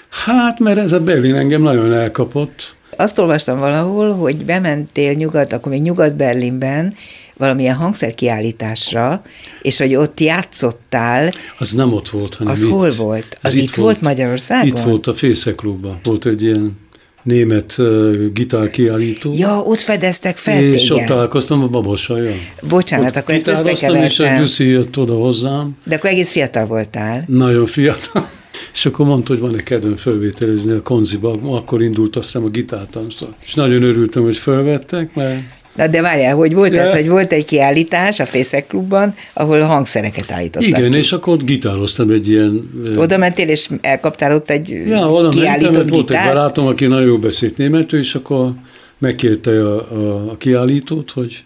Hát, 0.09 0.59
mert 0.59 0.77
ez 0.77 0.91
a 0.91 0.99
Berlin 0.99 1.35
engem 1.35 1.61
nagyon 1.61 1.93
elkapott. 1.93 2.75
Azt 2.95 3.19
olvastam 3.19 3.59
valahol, 3.59 4.11
hogy 4.11 4.45
bementél 4.45 5.13
nyugat, 5.13 5.53
akkor 5.53 5.71
még 5.71 5.81
Nyugat-Berlinben, 5.81 6.93
valamilyen 7.39 7.75
hangszerkiállításra, 7.75 9.21
és 9.61 9.77
hogy 9.77 9.95
ott 9.95 10.19
játszottál. 10.19 11.31
Az 11.57 11.71
nem 11.71 11.93
ott 11.93 12.09
volt, 12.09 12.35
hanem 12.35 12.53
Az 12.53 12.63
itt. 12.63 12.69
hol 12.69 12.89
volt? 12.89 13.37
Az 13.41 13.55
itt, 13.55 13.63
itt 13.63 13.75
volt 13.75 14.01
Magyarországon? 14.01 14.67
Itt 14.67 14.79
volt 14.83 15.07
a 15.07 15.13
Fészeklubban. 15.13 15.99
Volt 16.03 16.25
egy 16.25 16.41
ilyen 16.43 16.77
német 17.23 17.75
uh, 17.77 18.31
gitárkiállító. 18.33 19.31
Ja, 19.35 19.59
ott 19.59 19.79
fedeztek 19.79 20.37
fel 20.37 20.61
És 20.63 20.81
téged. 20.87 21.01
ott 21.01 21.07
találkoztam 21.07 21.63
a 21.63 21.67
babossal. 21.67 22.27
Bocsánat, 22.69 23.15
akkor 23.15 23.33
ezt 23.33 23.47
összekevertem. 23.47 24.03
és 24.03 24.19
a 24.19 24.37
Gyuszi 24.37 24.65
jött 24.67 24.97
oda 24.97 25.13
hozzám. 25.15 25.77
De 25.85 25.95
akkor 25.95 26.09
egész 26.09 26.31
fiatal 26.31 26.65
voltál. 26.65 27.23
Nagyon 27.27 27.65
fiatal. 27.65 28.29
És 28.73 28.85
akkor 28.85 29.05
mondta, 29.05 29.33
hogy 29.33 29.41
van-e 29.41 29.63
kedvem 29.63 29.95
fölvételezni 29.95 30.71
a 30.71 30.81
konziba, 30.81 31.31
akkor 31.43 31.81
indult 31.83 32.15
aztán 32.15 32.43
a 32.43 32.49
gitártancra. 32.49 33.27
És 33.45 33.53
nagyon 33.53 33.83
örültem, 33.83 34.23
hogy 34.23 34.37
fölvettek, 34.37 35.15
mert 35.15 35.41
Na 35.79 35.87
de 35.87 36.01
várjál, 36.01 36.35
hogy 36.35 36.53
volt 36.53 36.75
ja. 36.75 36.81
ez, 36.81 36.91
hogy 36.91 37.09
volt 37.09 37.31
egy 37.31 37.45
kiállítás 37.45 38.19
a 38.19 38.25
Fészek 38.25 38.67
Klubban, 38.67 39.15
ahol 39.33 39.59
hangszereket 39.59 40.31
állítottak 40.31 40.67
Igen, 40.67 40.91
ki. 40.91 40.97
és 40.97 41.11
akkor 41.11 41.33
ott 41.33 41.43
gitároztam 41.43 42.09
egy 42.09 42.29
ilyen... 42.29 42.69
Oda 42.95 43.17
mentél, 43.17 43.47
és 43.47 43.69
elkaptál 43.81 44.35
ott 44.35 44.49
egy 44.49 44.69
ja, 44.69 45.11
oda 45.11 45.29
kiállított 45.29 45.71
mentem? 45.73 45.87
Volt 45.87 46.11
egy 46.11 46.23
barátom, 46.23 46.65
aki 46.65 46.85
nagyon 46.85 47.05
jó 47.05 47.17
beszélt 47.17 47.57
németül, 47.57 47.99
és 47.99 48.15
akkor 48.15 48.53
megkérte 48.97 49.51
a, 49.65 49.91
a, 49.91 50.29
a 50.31 50.37
kiállítót, 50.37 51.11
hogy 51.11 51.43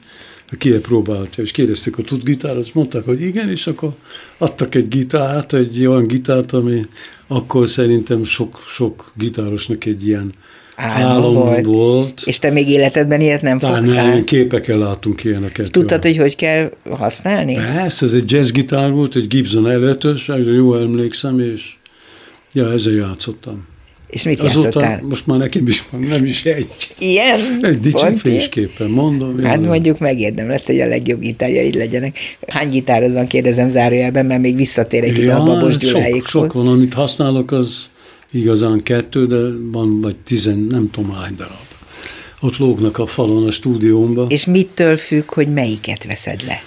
ki 0.58 0.69
próbálta, 0.72 1.41
és 1.41 1.52
kérdezték, 1.52 1.96
hogy 1.96 2.06
tud 2.06 2.24
gitározni, 2.24 2.72
mondták, 2.74 3.06
hogy 3.06 3.22
igen, 3.22 3.50
és 3.50 3.67
akkor 3.67 3.89
adtak 4.38 4.76
egy 4.76 4.88
gitárt, 4.88 5.54
egy 5.54 5.86
olyan 5.86 6.08
gitárt, 6.08 6.52
ami 6.52 6.86
akkor 7.28 7.69
szerintem 7.69 8.24
sok, 8.24 8.63
sok 8.67 9.12
gitárosnak 9.17 9.86
egy 9.86 10.08
ilyen 10.08 10.34
Álom, 10.76 11.12
álom 11.12 11.34
volt. 11.34 11.66
volt. 11.66 12.22
És 12.26 12.40
te 12.40 12.50
még 12.50 12.70
életedben 12.70 13.22
ilyet 13.22 13.42
nem 13.42 13.60
Talán 13.60 13.84
fogtál? 13.84 14.06
nem, 14.08 14.24
képekkel 14.24 14.78
láttunk 14.78 15.24
ilyeneket. 15.24 15.72
Tudtad, 15.72 16.04
jó. 16.04 16.10
hogy 16.10 16.20
hogy 16.20 16.36
kell 16.36 16.72
használni? 16.90 17.54
Persze, 17.54 18.06
ez 18.06 18.14
egy 18.14 18.32
jazzgitár 18.32 18.92
volt, 18.92 19.16
egy 19.16 19.28
Gibson 19.28 19.70
előtös, 19.70 20.30
jó 20.46 20.76
emlékszem, 20.76 21.40
és 21.40 21.74
ja, 22.54 22.72
ezzel 22.72 22.94
játszottam. 22.94 23.66
És 24.14 24.24
mit 24.24 24.40
Azóta 24.40 24.64
játszottál? 24.66 25.02
most 25.10 25.28
már 25.28 25.38
nekem 25.38 25.68
is 25.68 25.84
van, 25.92 26.02
nem 26.02 26.26
is 26.26 26.46
egy. 26.46 26.68
Ilyen? 27.00 27.40
Egy 27.62 27.80
dicsőfésképpen 27.80 28.90
mondom. 28.90 29.44
Hát 29.44 29.62
jó. 29.62 29.68
mondjuk 29.68 30.00
megérdemlett, 30.00 30.66
hogy 30.66 30.80
a 30.80 30.86
legjobb 30.86 31.20
gitárjaid 31.20 31.76
legyenek. 31.76 32.18
Hány 32.48 32.70
gitárod 32.70 33.14
van, 33.14 33.28
kérdezem 33.28 33.70
zárójelben, 33.70 34.26
mert 34.26 34.42
még 34.42 34.56
visszatérek 34.56 35.18
ide 35.18 35.34
a 35.34 35.44
Babos 35.44 35.74
sok, 35.74 35.82
Gyuláékhoz. 35.82 36.28
sok 36.28 36.54
van, 36.54 36.68
amit 36.68 36.94
használok, 36.94 37.52
az 37.52 37.90
igazán 38.34 38.84
kettő, 38.84 39.28
de 39.28 39.41
van 39.72 40.02
vagy 40.02 40.15
tizen, 40.15 40.58
nem 40.58 40.89
tudom 40.91 41.12
hány 41.12 41.36
darab. 41.36 41.67
Ott 42.39 42.58
lógnak 42.58 42.98
a 42.98 43.06
falon 43.06 43.48
a 43.48 43.52
stúdiómba. 43.52 44.26
És 44.30 44.46
mitől 44.46 44.98
függ, 44.98 45.32
hogy 45.32 45.48
melyiket 45.48 46.06
veszed 46.06 46.43
le? 46.46 46.63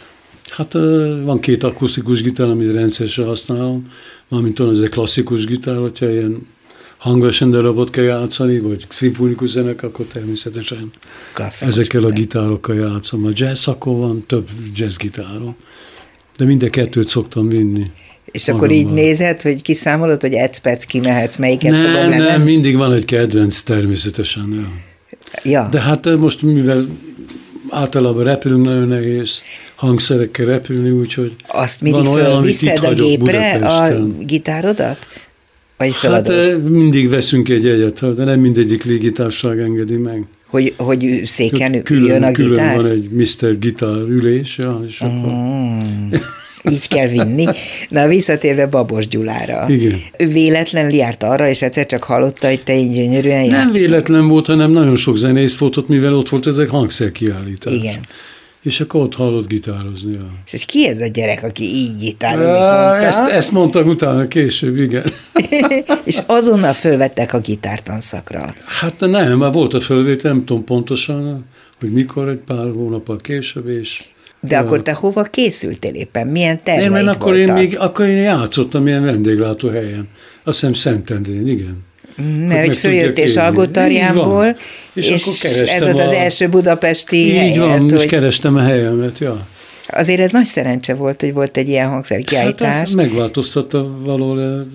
Hát 0.51 0.73
van 1.25 1.39
két 1.41 1.63
akusztikus 1.63 2.23
gitár, 2.23 2.49
amit 2.49 2.73
rendszeresen 2.73 3.25
használom, 3.25 3.87
mármint 4.29 4.59
van 4.59 4.71
ez 4.71 4.79
egy 4.79 4.89
klasszikus 4.89 5.45
gitár, 5.45 5.77
hogyha 5.77 6.11
ilyen 6.11 6.47
hangosan 6.97 7.51
darabot 7.51 7.91
kell 7.91 8.05
játszani, 8.05 8.59
vagy 8.59 8.87
szimfonikus 8.89 9.51
zenek, 9.51 9.83
akkor 9.83 10.07
természetesen 10.07 10.91
Klasszikus 11.35 11.75
ezekkel 11.75 12.03
a 12.03 12.07
gitár. 12.07 12.21
gitárokkal 12.21 12.77
játszom. 12.77 13.25
A 13.25 13.31
jazz, 13.35 13.69
akkor 13.69 13.97
van 13.97 14.25
több 14.27 14.49
jazz 14.75 14.97
gitárom, 14.97 15.57
de 16.37 16.45
mind 16.45 16.63
a 16.63 16.71
kettőt 16.71 17.09
szoktam 17.09 17.49
vinni. 17.49 17.91
És 18.31 18.49
akkor 18.49 18.71
így 18.71 18.87
nézed, 18.89 19.43
hogy 19.43 19.63
kiszámolod, 19.63 20.21
hogy 20.21 20.33
egy 20.33 20.87
kimehetsz, 20.87 21.37
melyiket 21.37 21.75
fogom 21.75 22.09
Nem, 22.09 22.23
nem, 22.23 22.43
mindig 22.43 22.77
van 22.77 22.93
egy 22.93 23.05
kedvenc 23.05 23.63
természetesen. 23.63 24.69
Ja. 25.43 25.69
De 25.71 25.81
hát 25.81 26.07
ö, 26.07 26.17
most 26.17 26.43
mivel 26.43 26.87
általában 27.71 28.25
repülünk, 28.25 28.65
nagyon 28.65 28.89
nehéz 28.89 29.43
hangszerekkel 29.75 30.47
repülni, 30.47 30.91
úgyhogy 30.91 31.35
Azt 31.47 31.83
mindig 31.83 32.05
van 32.05 32.15
olyan, 32.15 32.31
amit 32.37 32.63
itt 32.63 32.79
a 32.79 32.95
gépre 32.95 33.51
a 33.53 33.59
Budapesten. 33.59 34.19
gitárodat? 34.27 35.09
Vagy 35.77 35.91
Hát 35.91 35.99
feladod? 35.99 36.33
ö, 36.33 36.59
mindig 36.59 37.09
veszünk 37.09 37.49
egy 37.49 37.65
jegyet, 37.65 38.15
de 38.15 38.25
nem 38.25 38.41
mindegyik 38.41 38.85
légitársaság 38.85 39.61
engedi 39.61 39.97
meg. 39.97 40.25
Hogy, 40.47 40.75
hogy 40.77 41.21
széken 41.25 41.75
jön 41.75 41.83
külön, 41.83 42.23
a 42.23 42.33
külön 42.33 42.51
gitár? 42.51 42.77
van 42.77 42.87
egy 42.87 43.11
Mr. 43.11 43.59
Gitár 43.59 43.97
ülés, 43.97 44.59
ja, 44.59 44.85
és 44.87 45.01
akkor... 45.01 45.33
Így 46.71 46.89
kell 46.89 47.07
vinni. 47.07 47.45
Na, 47.89 48.07
visszatérve 48.07 48.67
Babos 48.67 49.09
Gyulára. 49.09 49.65
Igen. 49.69 50.01
Ő 50.19 50.27
véletlenül 50.27 50.95
járt 50.95 51.23
arra, 51.23 51.49
és 51.49 51.63
egyszer 51.63 51.87
csak 51.87 52.05
hallotta, 52.05 52.49
hogy 52.49 52.63
te 52.63 52.75
így 52.77 52.93
gyönyörűen 52.93 53.41
Nem 53.47 53.51
játszol. 53.51 53.73
véletlen 53.73 54.29
volt, 54.29 54.47
hanem 54.47 54.71
nagyon 54.71 54.97
sok 54.97 55.17
zenész 55.17 55.57
volt 55.57 55.77
ott, 55.77 55.89
mivel 55.89 56.15
ott 56.15 56.29
volt 56.29 56.47
ezek 56.47 56.69
hangszerkiállítás. 56.69 57.73
Igen. 57.73 58.01
És 58.63 58.81
akkor 58.81 59.01
ott 59.01 59.15
hallott 59.15 59.49
gitározni. 59.49 60.13
Ja. 60.13 60.27
És 60.53 60.65
ki 60.65 60.89
ez 60.89 61.01
a 61.01 61.07
gyerek, 61.07 61.43
aki 61.43 61.65
így 61.65 61.97
gitározik, 62.01 62.51
mondta? 62.51 62.97
ezt, 62.97 63.29
ezt 63.29 63.53
mondtak 63.53 63.87
utána 63.87 64.29
később, 64.29 64.79
igen. 64.79 65.13
és 66.05 66.19
azonnal 66.27 66.73
fölvettek 66.73 67.33
a 67.33 67.41
gitártanszakra. 67.41 68.55
Hát 68.67 69.01
nem, 69.01 69.39
már 69.39 69.53
volt 69.53 69.75
a 69.75 69.81
fölvétel, 69.81 70.33
nem 70.33 70.45
tudom 70.45 70.65
pontosan, 70.65 71.45
hogy 71.81 71.93
mikor, 71.93 72.29
egy 72.29 72.41
pár 72.47 72.71
hónappal 72.75 73.17
később, 73.17 73.69
és... 73.69 74.03
De 74.41 74.59
akkor 74.59 74.83
te 74.83 74.93
hova 74.93 75.23
készültél 75.23 75.95
éppen? 75.95 76.27
Milyen 76.27 76.63
terveid 76.63 76.91
mert 76.91 77.07
akkor 77.07 77.37
én, 77.37 77.53
még, 77.53 77.79
akkor 77.79 78.07
én 78.07 78.17
játszottam 78.17 78.87
ilyen 78.87 79.05
vendéglátóhelyen. 79.05 80.09
Azt 80.45 80.59
hiszem 80.61 80.73
Szentendrén, 80.73 81.47
igen. 81.49 81.85
Mert 82.17 82.49
meg 82.49 82.67
hogy 82.67 82.77
följöttél 82.77 83.25
és, 83.25 85.09
És 85.09 85.09
és 85.11 85.27
akkor 85.27 85.69
ez 85.69 85.83
volt 85.83 85.99
az 85.99 86.09
a- 86.11 86.15
első 86.15 86.49
budapesti 86.49 87.17
Így 87.17 87.37
helyet, 87.37 87.57
van, 87.57 87.85
és 87.85 87.93
hogy 87.93 88.07
kerestem 88.07 88.57
a 88.57 88.61
helyemet, 88.61 89.19
ja. 89.19 89.47
azért 89.89 90.21
ez 90.21 90.31
nagy 90.31 90.45
szerencse 90.45 90.95
volt, 90.95 91.21
hogy 91.21 91.33
volt 91.33 91.57
egy 91.57 91.69
ilyen 91.69 91.85
Hát 91.85 91.93
hangszerkiállítás, 91.93 92.83
ez 92.83 92.93
megváltoztatta 92.93 93.99
valahol 94.05 94.67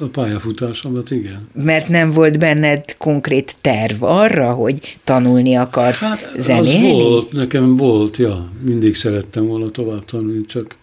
a 0.00 0.06
pályafutásomat, 0.12 1.10
igen. 1.10 1.48
mert 1.54 1.88
nem 1.88 2.10
volt 2.10 2.38
benned 2.38 2.96
konkrét 2.98 3.56
terv 3.60 4.02
arra, 4.02 4.52
hogy 4.52 4.96
tanulni 5.04 5.54
akarsz 5.54 6.00
Hát 6.00 6.32
zenélni? 6.36 6.90
az 6.90 7.02
volt, 7.02 7.32
nekem 7.32 7.76
volt, 7.76 8.16
ja, 8.16 8.50
mindig 8.64 8.94
szerettem 8.94 9.46
volna 9.46 9.70
tovább 9.70 10.04
tanulni, 10.04 10.46
csak 10.46 10.76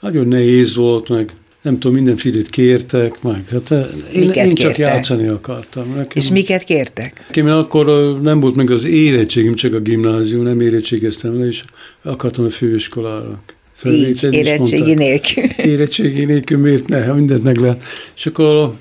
nagyon 0.00 0.26
nehéz 0.26 0.76
volt, 0.76 1.08
meg 1.08 1.32
nem 1.62 1.74
tudom, 1.78 1.94
mindenfélét 1.94 2.48
kértek, 2.48 3.22
meg 3.22 3.48
hát 3.50 3.70
eh, 3.70 3.86
én, 4.12 4.20
Miket 4.26 4.44
én 4.44 4.54
csak 4.54 4.72
kértek? 4.72 4.94
játszani 4.94 5.26
akartam. 5.26 5.88
Nekem, 5.88 6.10
És 6.14 6.30
miket 6.30 6.62
kértek? 6.62 7.24
Nekem 7.26 7.46
akkor 7.46 7.88
ö, 7.88 8.18
nem 8.22 8.40
volt 8.40 8.54
meg 8.54 8.70
az 8.70 8.84
érettségim, 8.84 9.54
csak 9.54 9.74
a 9.74 9.78
gimnázium, 9.80 10.42
nem 10.42 10.60
érettségeztem 10.60 11.38
le, 11.38 11.46
és 11.46 11.64
akartam 12.02 12.44
a 12.44 12.50
főiskolára. 12.50 13.42
Így, 13.84 14.08
és 14.08 14.22
érettségi 14.22 14.94
nélkül. 14.94 15.44
Érettségi 15.72 16.24
nélkül 16.24 16.58
miért 16.58 16.88
ne, 16.88 17.12
mindent 17.12 17.42
meg 17.42 17.56
lehet. 17.56 17.82
És 18.16 18.26
akkor 18.26 18.74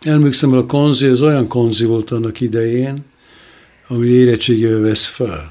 emlékszem, 0.00 0.48
hogy 0.48 0.58
a 0.58 0.66
konzi, 0.66 1.06
az 1.06 1.22
olyan 1.22 1.48
konzi 1.48 1.84
volt 1.84 2.10
annak 2.10 2.40
idején, 2.40 3.04
ami 3.88 4.06
érettségével 4.06 4.80
vesz 4.80 5.06
fel. 5.06 5.48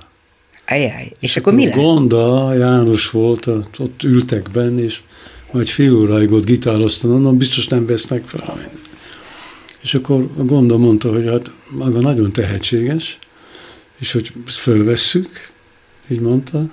Ajaj, 0.68 1.12
és 1.20 1.38
akkor 1.38 1.54
mi 1.54 1.66
lett? 1.66 1.76
Gonda, 1.76 2.54
János 2.54 3.10
volt, 3.10 3.48
ott 3.78 4.04
ültek 4.04 4.50
benne, 4.54 4.84
és 4.84 5.02
majd 5.52 5.68
fél 5.68 5.96
óráig 5.96 6.32
ott 6.32 6.46
gitároztam, 6.46 7.12
mondom, 7.12 7.38
biztos 7.38 7.68
nem 7.68 7.86
vesznek 7.86 8.28
fel. 8.28 8.70
És 9.82 9.94
akkor 9.94 10.30
a 10.38 10.44
Gonda 10.44 10.78
mondta, 10.78 11.12
hogy 11.12 11.26
hát 11.26 11.52
maga 11.70 12.00
nagyon 12.00 12.32
tehetséges, 12.32 13.20
és 14.00 14.12
hogy 14.12 14.34
fölvesszük, 14.46 15.28
így 16.08 16.20
mondta, 16.20 16.66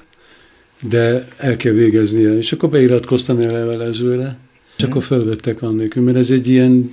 de 0.81 1.29
el 1.37 1.57
kell 1.57 1.73
végeznie. 1.73 2.39
És 2.39 2.53
akkor 2.53 2.69
beiratkoztam 2.69 3.39
a 3.39 3.53
levelezőre, 3.53 4.37
és 4.77 4.83
akkor 4.83 5.03
fölvettek 5.03 5.63
annélkül, 5.63 6.03
mert 6.03 6.17
ez 6.17 6.31
egy 6.31 6.49
ilyen 6.49 6.91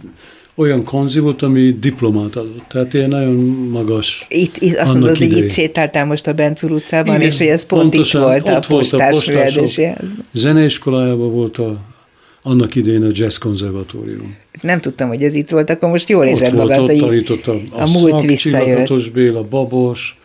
olyan 0.56 0.84
konzi 0.84 1.20
volt, 1.20 1.42
ami 1.42 1.78
diplomát 1.80 2.36
adott. 2.36 2.64
Tehát 2.68 2.94
ilyen 2.94 3.10
nagyon 3.10 3.34
magas. 3.72 4.26
Itt, 4.30 4.58
itt 4.58 4.78
azt 4.78 4.94
mondod, 4.94 5.18
hogy 5.18 5.22
idején. 5.22 5.44
itt 5.44 5.52
sétáltál 5.52 6.06
most 6.06 6.28
a 6.28 6.34
Bencúr 6.34 6.72
utcában, 6.72 7.16
Igen, 7.16 7.28
és 7.28 7.38
hogy 7.38 7.48
ez 7.48 7.66
pont 7.66 7.82
pontosan, 7.82 8.22
itt 8.22 8.28
volt 8.28 8.48
a 8.48 8.52
ott 8.52 8.64
a 8.64 8.68
postás 8.68 9.30
házban. 9.30 9.96
Zeneiskolájában 10.32 11.32
volt 11.32 11.58
a, 11.58 11.80
annak 12.42 12.76
idején 12.76 13.04
a 13.04 13.10
jazz 13.12 13.38
konzervatórium. 13.38 14.36
Nem 14.62 14.80
tudtam, 14.80 15.08
hogy 15.08 15.24
ez 15.24 15.34
itt 15.34 15.50
volt, 15.50 15.70
akkor 15.70 15.90
most 15.90 16.10
jól 16.10 16.26
érzed 16.26 16.54
volt, 16.54 16.70
magad, 16.70 17.00
hogy 17.00 17.40
a, 17.46 17.82
a, 17.82 17.90
múlt 17.92 18.22
visszajött. 18.22 18.66
Csillagatos 18.66 19.10
Béla, 19.10 19.42
Babos, 19.42 20.20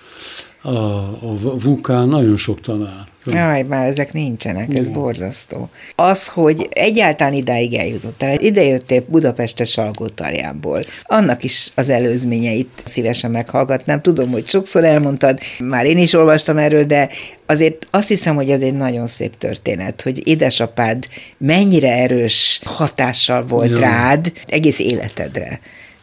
a, 0.63 0.77
a 1.23 1.59
Vukán, 1.63 2.09
nagyon 2.09 2.37
sok 2.37 2.61
tanár. 2.61 3.11
Jaj, 3.27 3.63
már 3.63 3.87
ezek 3.87 4.13
nincsenek, 4.13 4.75
ez 4.75 4.89
borzasztó. 4.89 5.69
Az, 5.95 6.29
hogy 6.29 6.69
egyáltalán 6.71 7.33
idáig 7.33 7.75
eljutottál, 7.75 8.39
ide 8.41 8.63
jöttél 8.65 9.05
Budapestes 9.09 9.71
Salgótarjánból, 9.71 10.81
annak 11.03 11.43
is 11.45 11.71
az 11.75 11.89
előzményeit 11.89 12.69
szívesen 12.85 13.31
meghallgatnám. 13.31 14.03
Tudom, 14.03 14.31
hogy 14.31 14.49
sokszor 14.49 14.85
elmondtad, 14.85 15.39
már 15.65 15.85
én 15.87 15.99
is 15.99 16.13
olvastam 16.13 16.59
erről, 16.59 16.85
de 16.85 17.09
azért 17.47 17.87
azt 17.91 18.09
hiszem, 18.09 18.35
hogy 18.35 18.51
ez 18.51 18.61
egy 18.61 18.75
nagyon 18.75 19.07
szép 19.07 19.39
történet, 19.39 20.03
hogy 20.03 20.29
édesapád 20.29 21.09
mennyire 21.39 21.93
erős 21.93 22.61
hatással 22.65 23.47
volt 23.47 23.71
Ja. 23.71 23.79
rád 23.79 24.33
egész 24.47 24.79
életedre. 24.79 25.61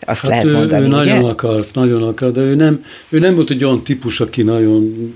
Azt 0.09 0.21
Hát 0.21 0.29
lehet 0.31 0.45
ő, 0.45 0.51
mondani, 0.51 0.83
ő 0.83 0.87
ugye? 0.87 0.95
nagyon 0.95 1.29
akart, 1.29 1.73
nagyon 1.73 2.03
akart, 2.03 2.33
de 2.33 2.41
ő 2.41 2.55
nem, 2.55 2.83
ő 3.09 3.19
nem 3.19 3.35
volt 3.35 3.49
egy 3.49 3.63
olyan 3.63 3.83
típus, 3.83 4.19
aki 4.19 4.41
nagyon 4.41 5.13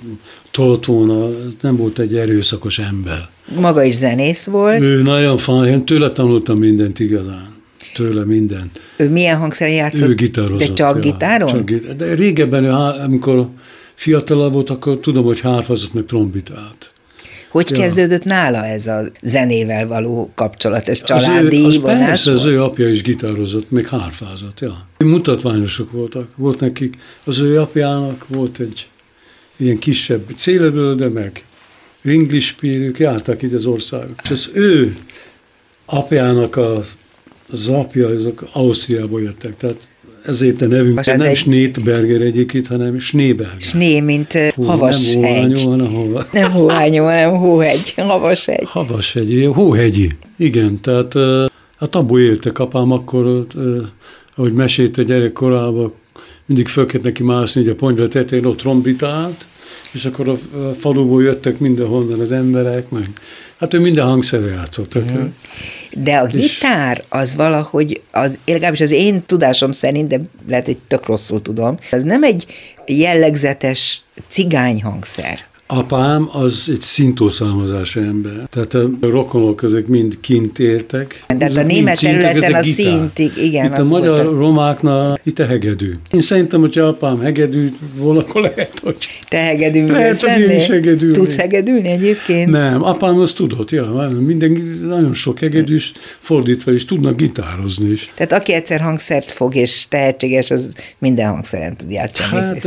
tolt 0.51 0.86
volna, 0.86 1.29
nem 1.62 1.75
volt 1.77 1.99
egy 1.99 2.15
erőszakos 2.15 2.79
ember. 2.79 3.29
Maga 3.60 3.84
is 3.84 3.95
zenész 3.95 4.45
volt. 4.45 4.82
Ő 4.82 5.01
nagyon 5.01 5.38
fan, 5.38 5.67
én 5.67 5.86
tőle 5.86 6.12
tanultam 6.12 6.58
mindent 6.58 6.99
igazán. 6.99 7.51
Tőle 7.93 8.25
mindent. 8.25 8.79
Ő 8.97 9.10
milyen 9.10 9.38
hangszeren 9.38 9.73
játszott? 9.73 10.10
Ő 10.10 10.15
gitározott. 10.15 10.58
De 10.67 10.73
csak 10.73 10.95
ja, 10.95 11.12
gitáron? 11.12 11.47
Csak 11.47 11.65
gitár. 11.65 11.95
De 11.95 12.13
régebben, 12.13 12.65
amikor 12.65 13.47
fiatalabb 13.93 14.53
volt, 14.53 14.69
akkor 14.69 14.99
tudom, 14.99 15.23
hogy 15.23 15.39
hárfazott 15.39 15.93
meg 15.93 16.06
trombitált. 16.06 16.92
Hogy 17.53 17.69
Ja. 17.71 17.77
kezdődött 17.77 18.23
nála 18.23 18.65
ez 18.65 18.87
a 18.87 19.01
zenével 19.21 19.87
való 19.87 20.31
kapcsolat? 20.35 20.87
Ez 20.87 20.99
Az 21.01 21.07
családi 21.07 21.57
ő, 21.57 21.65
az 21.65 21.79
vonás 21.79 22.05
persze, 22.07 22.31
az 22.31 22.41
volt? 22.43 22.53
ő 22.55 22.63
apja 22.63 22.89
is 22.89 23.01
gitározott, 23.01 23.71
meg 23.71 23.87
hárfázott, 23.87 24.59
ja. 24.59 24.87
Mutatványosok 24.97 25.91
voltak, 25.91 26.27
volt 26.35 26.59
nekik, 26.59 26.97
az 27.23 27.39
ő 27.39 27.59
apjának 27.61 28.25
volt 28.27 28.59
egy 28.59 28.87
ilyen 29.57 29.77
kisebb 29.77 30.29
célebölde, 30.35 31.07
meg 31.09 31.45
ringlispírük, 32.01 32.99
jártak 32.99 33.41
itt 33.41 33.53
az 33.53 33.65
országok. 33.65 34.19
És 34.23 34.29
az 34.29 34.49
ő 34.53 34.97
apjának 35.85 36.57
az, 36.57 36.95
az 37.49 37.67
apja, 37.67 38.07
azok 38.07 38.47
Ausztriából 38.51 39.21
jöttek, 39.21 39.55
tehát 39.57 39.87
ezért 40.25 40.62
a 40.62 40.67
nevünk 40.67 40.95
Most 40.95 41.15
nem 41.15 41.27
egy- 41.27 41.36
Schneeberger 41.36 42.21
egyébként, 42.21 42.67
hanem 42.67 42.97
Schneeberger. 42.99 43.59
Sné, 43.62 43.99
mint 43.99 44.33
Hú, 44.55 44.63
havas 44.63 45.13
nem 45.13 45.23
hegy. 45.23 45.62
hóhányó, 45.62 45.69
hanem 45.69 45.93
hova. 45.93 46.25
Nem 46.33 46.51
hóhányó, 46.51 47.03
hanem 47.03 47.36
hóhegy, 47.38 47.93
havas 47.97 48.45
hegy. 48.45 48.63
Havashegyi, 48.65 49.43
hóhegyi. 49.43 50.09
Igen, 50.38 50.79
tehát 50.81 51.13
hát 51.79 51.95
abból 51.95 52.19
éltek 52.19 52.59
apám 52.59 52.91
akkor, 52.91 53.45
ahogy 54.36 54.53
mesélte 54.53 55.03
gyerekkorában, 55.03 55.93
mindig 56.45 56.67
föl 56.67 56.86
kellett 56.86 57.05
neki 57.05 57.23
mászni, 57.23 57.62
így 57.62 57.67
a 57.67 57.75
ponyva 57.75 58.07
tetején 58.07 58.45
ott 58.45 58.57
trombitált, 58.57 59.47
és 59.91 60.05
akkor 60.05 60.29
a 60.29 60.38
faluból 60.79 61.23
jöttek 61.23 61.59
mindenhonnan 61.59 62.19
az 62.19 62.31
emberek, 62.31 62.89
meg 62.89 63.09
hát 63.57 63.73
ő 63.73 63.79
minden 63.79 64.05
hangszerre 64.05 64.51
játszottak. 64.51 65.03
Mm. 65.12 65.23
De 65.95 66.17
a 66.17 66.25
gitár 66.25 67.03
az 67.10 67.36
valahogy, 67.36 68.01
az, 68.12 68.38
legalábbis 68.45 68.82
az 68.82 68.91
én 68.91 69.25
tudásom 69.25 69.71
szerint, 69.71 70.08
de 70.08 70.19
lehet, 70.47 70.65
hogy 70.65 70.77
tök 70.88 71.06
rosszul 71.06 71.41
tudom, 71.41 71.77
az 71.91 72.03
nem 72.03 72.23
egy 72.23 72.45
jellegzetes 72.86 74.01
cigány 74.27 74.84
hangszer. 74.84 75.39
Apám 75.67 76.30
az 76.32 76.67
egy 76.71 76.82
szintószalmazású 76.82 77.99
ember. 77.99 78.47
Tehát 78.49 78.73
a 78.73 78.89
rokonok 79.02 79.63
ezek 79.63 79.88
mind 79.88 80.19
kint 80.19 80.60
éltek. 80.60 81.26
De 81.38 81.52
a 81.56 81.63
német 81.63 81.99
területen 81.99 82.54
a 82.54 82.62
szintig, 82.62 83.32
igen. 83.38 83.65
Itt 83.65 83.78
a 83.78 83.84
magyar 83.84 84.19
a... 84.19 84.23
romáknál 84.23 85.19
itt 85.23 85.39
a 85.39 85.45
hegedű. 85.45 85.93
Én 86.12 86.21
szerintem, 86.21 86.60
hogyha 86.60 86.84
apám 86.84 87.19
hegedű 87.19 87.69
volna, 87.95 88.19
akkor 88.19 88.41
lehet, 88.41 88.80
hogy... 88.84 88.95
Te 89.30 89.38
hegedű 89.38 89.86
Lehet, 89.86 90.19
hogy 90.19 90.41
én 90.41 90.58
is 90.58 90.67
hegedülni. 90.67 91.13
Tudsz 91.15 91.36
hegedülni 91.36 91.88
egyébként? 91.88 92.49
Nem, 92.49 92.84
apám 92.84 93.19
azt 93.19 93.36
tudott, 93.36 93.71
ja, 93.71 94.10
minden, 94.19 94.52
nagyon 94.88 95.13
sok 95.13 95.39
hegedűs 95.39 95.91
fordítva 96.19 96.71
is 96.73 96.86
tudnak 96.86 97.17
gitározni 97.17 97.89
is. 97.89 98.12
Tehát 98.15 98.32
aki 98.32 98.54
egyszer 98.54 98.82
hangszert 98.82 99.32
fog 99.32 99.56
és 99.56 99.86
tehetséges, 99.89 100.52
az 100.52 100.76
minden 100.97 101.30
hangszeren 101.30 101.78
tud 101.78 101.91
játszani. 101.91 102.41
Hát 102.41 102.65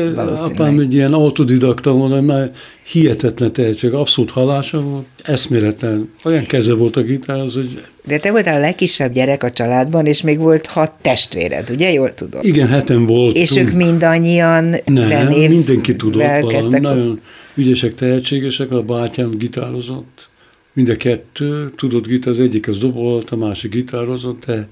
apám 0.51 0.79
egy 0.79 0.95
ilyen 0.95 1.13
autodidakta 1.13 1.93
volna, 1.93 2.21
mert 2.21 2.57
hihetetlen 2.87 3.53
tehetség, 3.53 3.93
abszolút 3.93 4.31
halása 4.31 4.81
volt, 4.81 5.07
eszméletlen. 5.23 6.11
Olyan 6.25 6.45
keze 6.45 6.75
volt 6.75 6.97
a 6.97 7.03
gitárhoz, 7.03 7.55
hogy... 7.55 7.83
De 8.05 8.19
te 8.19 8.31
voltál 8.31 8.57
a 8.57 8.61
legkisebb 8.61 9.13
gyerek 9.13 9.43
a 9.43 9.53
családban, 9.53 10.07
és 10.07 10.23
még 10.23 10.39
volt 10.39 10.67
hat 10.67 10.93
testvéred, 11.01 11.71
ugye? 11.71 11.93
Jól 11.93 12.15
tudom. 12.15 12.41
Igen, 12.45 12.69
heten 12.69 13.07
volt. 13.07 13.37
És 13.37 13.57
ők 13.57 13.73
mindannyian 13.73 14.65
Nem, 14.85 15.05
zenével 15.05 15.49
mindenki 15.49 15.97
tudott 15.97 16.41
valami. 16.41 16.79
Nagyon 16.79 17.21
ügyesek, 17.55 17.95
tehetségesek, 17.95 18.71
a 18.71 18.83
bátyám 18.83 19.31
gitározott. 19.31 20.29
Mind 20.73 20.89
a 20.89 20.97
kettő 20.97 21.73
tudott 21.77 22.07
gitár, 22.07 22.33
az 22.33 22.41
egyik 22.41 22.69
az 22.69 22.79
dobolt, 22.79 23.31
a 23.31 23.37
másik 23.37 23.71
gitározott, 23.71 24.45
de 24.47 24.69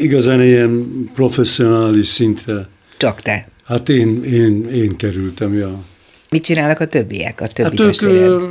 igazán 0.00 0.42
ilyen 0.42 1.10
professzionális 1.14 2.06
szintre. 2.06 2.68
Csak 2.96 3.20
te. 3.20 3.48
Hát 3.64 3.88
én, 3.88 4.24
én, 4.24 4.68
én 4.72 4.96
kerültem, 4.96 5.54
ja. 5.54 5.80
Mit 6.30 6.42
csinálnak 6.42 6.80
a 6.80 6.86
többiek, 6.86 7.40
a 7.40 7.46
többi 7.46 7.82
hát 7.82 8.02
ők 8.02 8.42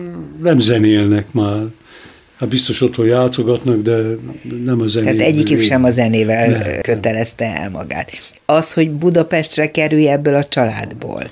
nem 0.44 0.60
zenélnek 0.60 1.34
már. 1.34 1.64
Hát 2.40 2.50
biztos 2.50 2.82
otthon 2.82 3.06
játszogatnak, 3.06 3.82
de 3.82 4.02
nem 4.64 4.82
a 4.82 4.88
zenével. 4.88 5.16
Tehát 5.16 5.32
egyikük 5.32 5.62
sem 5.62 5.84
a 5.84 5.90
zenével 5.90 6.48
nem. 6.48 6.82
kötelezte 6.82 7.46
el 7.46 7.70
magát. 7.70 8.12
Az, 8.46 8.74
hogy 8.74 8.92
Budapestre 8.92 9.72
kerülj 9.72 10.10
ebből 10.10 10.36
a 10.36 10.44
családból, 10.44 11.24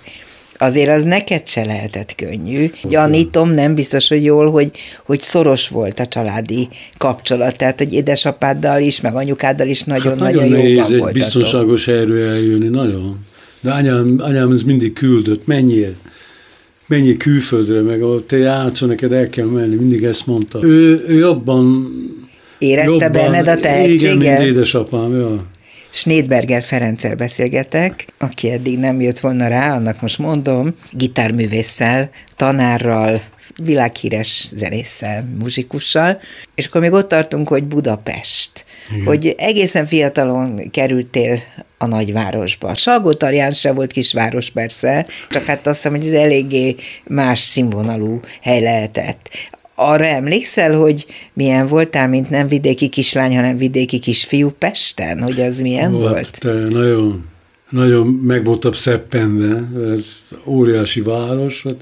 azért 0.57 0.89
az 0.89 1.03
neked 1.03 1.47
se 1.47 1.65
lehetett 1.65 2.15
könnyű. 2.15 2.71
Gyanítom, 2.83 3.51
nem 3.51 3.75
biztos, 3.75 4.07
hogy 4.07 4.23
jól, 4.23 4.51
hogy, 4.51 4.71
hogy 5.05 5.21
szoros 5.21 5.67
volt 5.67 5.99
a 5.99 6.05
családi 6.05 6.67
kapcsolat, 6.97 7.57
tehát, 7.57 7.77
hogy 7.77 7.93
édesapáddal 7.93 8.81
is, 8.81 9.01
meg 9.01 9.15
anyukáddal 9.15 9.67
is 9.67 9.83
nagyon-nagyon 9.83 10.39
hát 10.39 10.49
nagyon 10.49 10.57
nehéz 10.57 10.91
egy 10.91 11.13
biztonságos 11.13 11.85
helyről 11.85 12.29
eljönni, 12.29 12.67
nagyon. 12.67 13.25
De 13.59 13.71
anyám, 13.71 14.07
anyám 14.17 14.51
ez 14.51 14.61
mindig 14.61 14.93
küldött, 14.93 15.47
menjél 15.47 15.95
mennyi 16.87 17.17
külföldre, 17.17 17.81
meg 17.81 18.01
te 18.27 18.37
játszol, 18.37 18.87
neked 18.87 19.11
el 19.11 19.29
kell 19.29 19.45
menni, 19.45 19.75
mindig 19.75 20.03
ezt 20.03 20.27
mondta. 20.27 20.59
Ő, 20.63 21.05
ő 21.07 21.17
jobban... 21.17 21.93
Érezte 22.57 22.91
jobban, 22.91 23.11
benned 23.11 23.47
a 23.47 23.59
tehetséget? 23.59 24.15
Igen, 24.15 24.41
mint 24.41 24.49
édesapám, 24.49 25.19
ja. 25.19 25.45
Snédberger 25.89 26.63
Ferenccel 26.63 27.15
beszélgetek, 27.15 28.07
aki 28.17 28.51
eddig 28.51 28.79
nem 28.79 29.01
jött 29.01 29.19
volna 29.19 29.47
rá, 29.47 29.75
annak 29.75 30.01
most 30.01 30.17
mondom, 30.17 30.73
gitárművésszel, 30.91 32.09
tanárral, 32.35 33.21
világhíres 33.63 34.49
zenésszel, 34.55 35.27
muzsikussal, 35.39 36.19
és 36.55 36.65
akkor 36.65 36.81
még 36.81 36.91
ott 36.91 37.07
tartunk, 37.07 37.47
hogy 37.47 37.63
Budapest, 37.63 38.65
Igen. 38.93 39.05
hogy 39.05 39.35
egészen 39.37 39.85
fiatalon 39.85 40.69
kerültél 40.71 41.39
a 41.77 41.85
nagyvárosba. 41.85 42.75
salgó 42.75 43.11
se 43.51 43.71
volt 43.71 43.91
kisváros 43.91 44.49
persze, 44.49 45.07
csak 45.29 45.45
hát 45.45 45.67
azt 45.67 45.75
hiszem, 45.75 45.91
hogy 45.91 46.07
ez 46.07 46.13
eléggé 46.13 46.75
más 47.07 47.39
színvonalú 47.39 48.19
hely 48.41 48.61
lehetett. 48.61 49.29
Arra 49.75 50.05
emlékszel, 50.05 50.73
hogy 50.77 51.05
milyen 51.33 51.67
voltál, 51.67 52.07
mint 52.07 52.29
nem 52.29 52.47
vidéki 52.47 52.89
kislány, 52.89 53.35
hanem 53.35 53.57
vidéki 53.57 53.99
kisfiú 53.99 54.49
Pesten? 54.49 55.21
Hogy 55.21 55.41
az 55.41 55.59
milyen 55.59 55.91
volt? 55.91 56.11
volt? 56.11 56.39
Te 56.39 56.53
nagyon, 56.53 57.29
nagyon 57.69 58.07
meg 58.07 58.43
voltam 58.43 58.71
szeppenve, 58.71 59.59
mert 59.79 60.05
óriási 60.45 61.01
város, 61.01 61.63
hát 61.63 61.75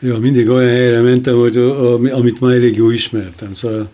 Ja, 0.00 0.18
mindig 0.18 0.48
olyan 0.48 0.70
helyre 0.70 1.00
mentem, 1.00 1.34
hogy, 1.34 1.56
amit 2.12 2.40
már 2.40 2.54
elég 2.54 2.76
jó 2.76 2.90
ismertem, 2.90 3.54
szóval 3.54 3.88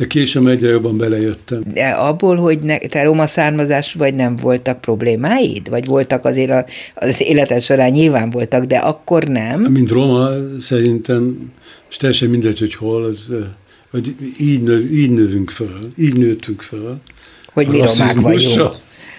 de 0.00 0.06
később 0.06 0.46
egyre 0.46 0.68
jobban 0.68 0.96
belejöttem. 0.96 1.62
De 1.74 1.88
abból, 1.88 2.36
hogy 2.36 2.58
ne, 2.58 2.78
te 2.78 3.02
roma 3.02 3.26
származás 3.26 3.92
vagy 3.92 4.14
nem 4.14 4.36
voltak 4.36 4.80
problémáid? 4.80 5.68
Vagy 5.68 5.86
voltak 5.86 6.24
azért 6.24 6.50
a, 6.50 6.64
az 6.94 7.20
életed 7.20 7.62
során 7.62 7.90
nyilván 7.90 8.30
voltak, 8.30 8.64
de 8.64 8.76
akkor 8.76 9.24
nem? 9.24 9.60
Mint 9.60 9.90
roma 9.90 10.28
szerintem, 10.58 11.52
és 11.90 11.96
teljesen 11.96 12.28
mindegy, 12.28 12.58
hogy 12.58 12.74
hol, 12.74 13.04
az, 13.04 13.26
vagy 13.90 14.14
így, 14.38 14.62
nő, 14.62 14.90
így 14.92 15.10
növünk 15.10 15.50
föl, 15.50 15.88
így 15.98 16.16
nőttünk 16.16 16.62
föl. 16.62 16.96
Hogy 17.52 17.66
mi 17.66 17.76
romák 17.76 18.20
vagyunk. 18.20 18.72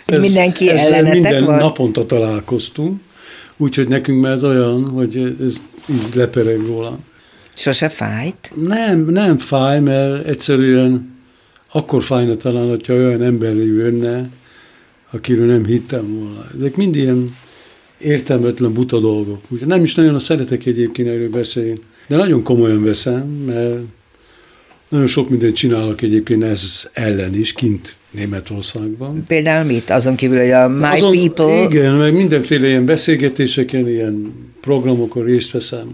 Ez, 0.05 0.19
Mindenki 0.19 0.69
ellenetek 0.69 1.13
minden 1.13 1.45
van? 1.45 1.57
naponta 1.57 2.05
találkoztunk, 2.05 3.01
úgyhogy 3.57 3.87
nekünk 3.87 4.21
már 4.21 4.31
ez 4.31 4.43
olyan, 4.43 4.89
hogy 4.89 5.35
ez 5.45 5.55
így 5.93 6.15
lepereg 6.15 6.59
róla. 6.65 6.99
Sose 7.53 7.89
fájt? 7.89 8.51
Nem, 8.55 9.05
nem 9.05 9.37
fáj, 9.37 9.79
mert 9.79 10.27
egyszerűen 10.27 11.19
akkor 11.71 12.03
fájna 12.03 12.35
talán, 12.35 12.69
hogyha 12.69 12.93
olyan 12.93 13.21
ember 13.21 13.55
jönne, 13.55 14.29
akiről 15.11 15.45
nem 15.45 15.65
hittem 15.65 16.13
volna. 16.19 16.47
Ezek 16.57 16.75
mind 16.75 16.95
ilyen 16.95 17.35
értelmetlen 17.97 18.73
buta 18.73 18.99
dolgok. 18.99 19.41
Úgy, 19.49 19.65
nem 19.65 19.83
is 19.83 19.95
nagyon 19.95 20.19
szeretek 20.19 20.65
egyébként 20.65 21.07
erről 21.07 21.29
beszélni, 21.29 21.79
de 22.07 22.15
nagyon 22.15 22.43
komolyan 22.43 22.83
veszem, 22.83 23.27
mert 23.27 23.79
nagyon 24.89 25.07
sok 25.07 25.29
mindent 25.29 25.55
csinálok 25.55 26.01
egyébként 26.01 26.43
ez 26.43 26.89
ellen 26.93 27.35
is, 27.35 27.53
kint 27.53 27.95
Németországban. 28.11 29.23
Például 29.27 29.65
mit? 29.65 29.89
Azon 29.89 30.15
kívül, 30.15 30.37
hogy 30.37 30.51
a 30.51 30.67
My 30.67 30.83
Azon, 30.83 31.15
People... 31.15 31.63
Igen, 31.63 31.93
meg 31.93 32.13
mindenféle 32.13 32.67
ilyen 32.67 32.85
beszélgetéseken, 32.85 33.87
ilyen 33.87 34.33
programokon 34.61 35.23
részt 35.23 35.51
veszem. 35.51 35.87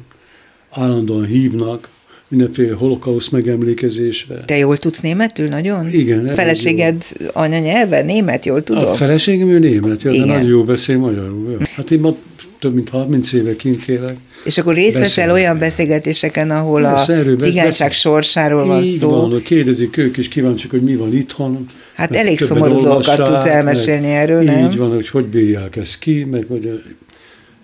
Állandóan 0.72 1.26
hívnak, 1.26 1.90
mindenféle 2.28 2.74
holokauszt 2.74 3.32
megemlékezésre. 3.32 4.36
Te 4.46 4.58
jól 4.58 4.78
tudsz 4.78 5.00
németül 5.00 5.48
nagyon? 5.48 5.94
Igen. 5.94 6.34
Feleséged 6.36 7.04
jó. 7.20 7.28
anyanyelve 7.34 8.02
német, 8.02 8.46
jól 8.46 8.64
tudom? 8.64 8.86
A 8.86 8.94
feleségem 8.94 9.50
ő 9.50 9.60
német, 9.60 10.02
ja, 10.02 10.12
de 10.12 10.26
nagyon 10.26 10.48
jó 10.48 10.64
beszél 10.64 10.98
magyarul. 10.98 11.52
Jó. 11.52 11.58
Hát 11.76 11.92
én 11.92 12.00
ma 12.00 12.16
több 12.60 12.74
mint 12.74 12.90
30 12.90 13.34
éve 13.34 13.56
kint 13.56 13.88
élek. 13.88 14.16
És 14.44 14.58
akkor 14.58 14.74
részt 14.74 14.98
veszel 14.98 15.32
olyan 15.32 15.60
beszélgetéseken, 15.60 16.52
ahol 16.52 16.82
Persze, 16.82 17.20
a 17.20 17.36
cigányság 17.36 17.92
sorsáról 17.92 18.66
van 18.66 18.84
Így 18.84 18.98
szó. 18.98 19.10
Van, 19.10 19.42
kérdezik 19.42 19.98
ők 19.98 20.18
is 20.18 20.28
kíváncsiak, 20.28 20.72
hogy 20.72 20.82
mi 20.82 20.96
van 20.96 21.14
itthon. 21.14 21.66
Hát 21.94 22.16
elég 22.16 22.40
szomorú 22.40 22.82
dolgokat 22.82 23.24
tudsz 23.24 23.46
elmesélni 23.46 24.08
meg, 24.08 24.16
erről, 24.16 24.42
nem? 24.42 24.70
Így 24.70 24.78
van, 24.78 24.94
hogy 24.94 25.08
hogy 25.10 25.26
bírják 25.26 25.76
ezt 25.76 26.00
ki, 26.00 26.24
meg 26.32 26.46
hogy... 26.48 26.82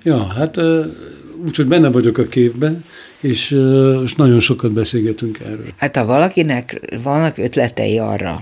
Ja, 0.03 0.27
hát 0.27 0.59
úgyhogy 1.45 1.65
benne 1.65 1.89
vagyok 1.89 2.17
a 2.17 2.23
képben, 2.23 2.85
és, 3.19 3.57
és 4.03 4.15
nagyon 4.15 4.39
sokat 4.39 4.71
beszélgetünk 4.71 5.39
erről. 5.39 5.65
Hát 5.77 5.95
ha 5.95 6.05
valakinek 6.05 6.81
vannak 7.03 7.37
ötletei 7.37 7.97
arra, 7.97 8.41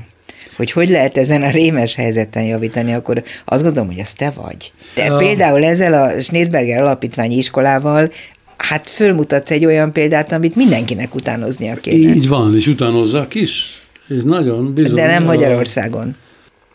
hogy 0.58 0.72
hogy 0.72 0.90
lehet 0.90 1.18
ezen 1.18 1.42
a 1.42 1.50
rémes 1.50 1.96
helyzeten 1.96 2.44
javítani, 2.44 2.94
akkor 2.94 3.24
azt 3.46 3.64
gondolom, 3.64 3.90
hogy 3.90 4.00
az 4.00 4.14
te 4.14 4.34
vagy. 4.36 4.72
Te 4.94 5.06
ja. 5.06 5.16
például 5.16 5.64
ezzel 5.64 5.94
a 5.94 6.22
Schneidberger 6.22 6.82
Alapítványi 6.82 7.38
Iskolával 7.38 8.12
hát 8.58 8.90
fölmutatsz 8.90 9.52
egy 9.52 9.66
olyan 9.66 9.92
példát, 9.92 10.32
amit 10.32 10.56
mindenkinek 10.56 11.16
utánoznia 11.16 11.76
kéne. 11.76 12.16
Így 12.16 12.28
van, 12.28 12.56
és 12.56 12.68
utánozzák 12.68 13.36
is. 13.36 13.82
És 14.08 14.22
nagyon 14.24 14.74
bizony. 14.74 14.96
De 14.96 15.06
nem 15.06 15.24
Magyarországon. 15.24 16.16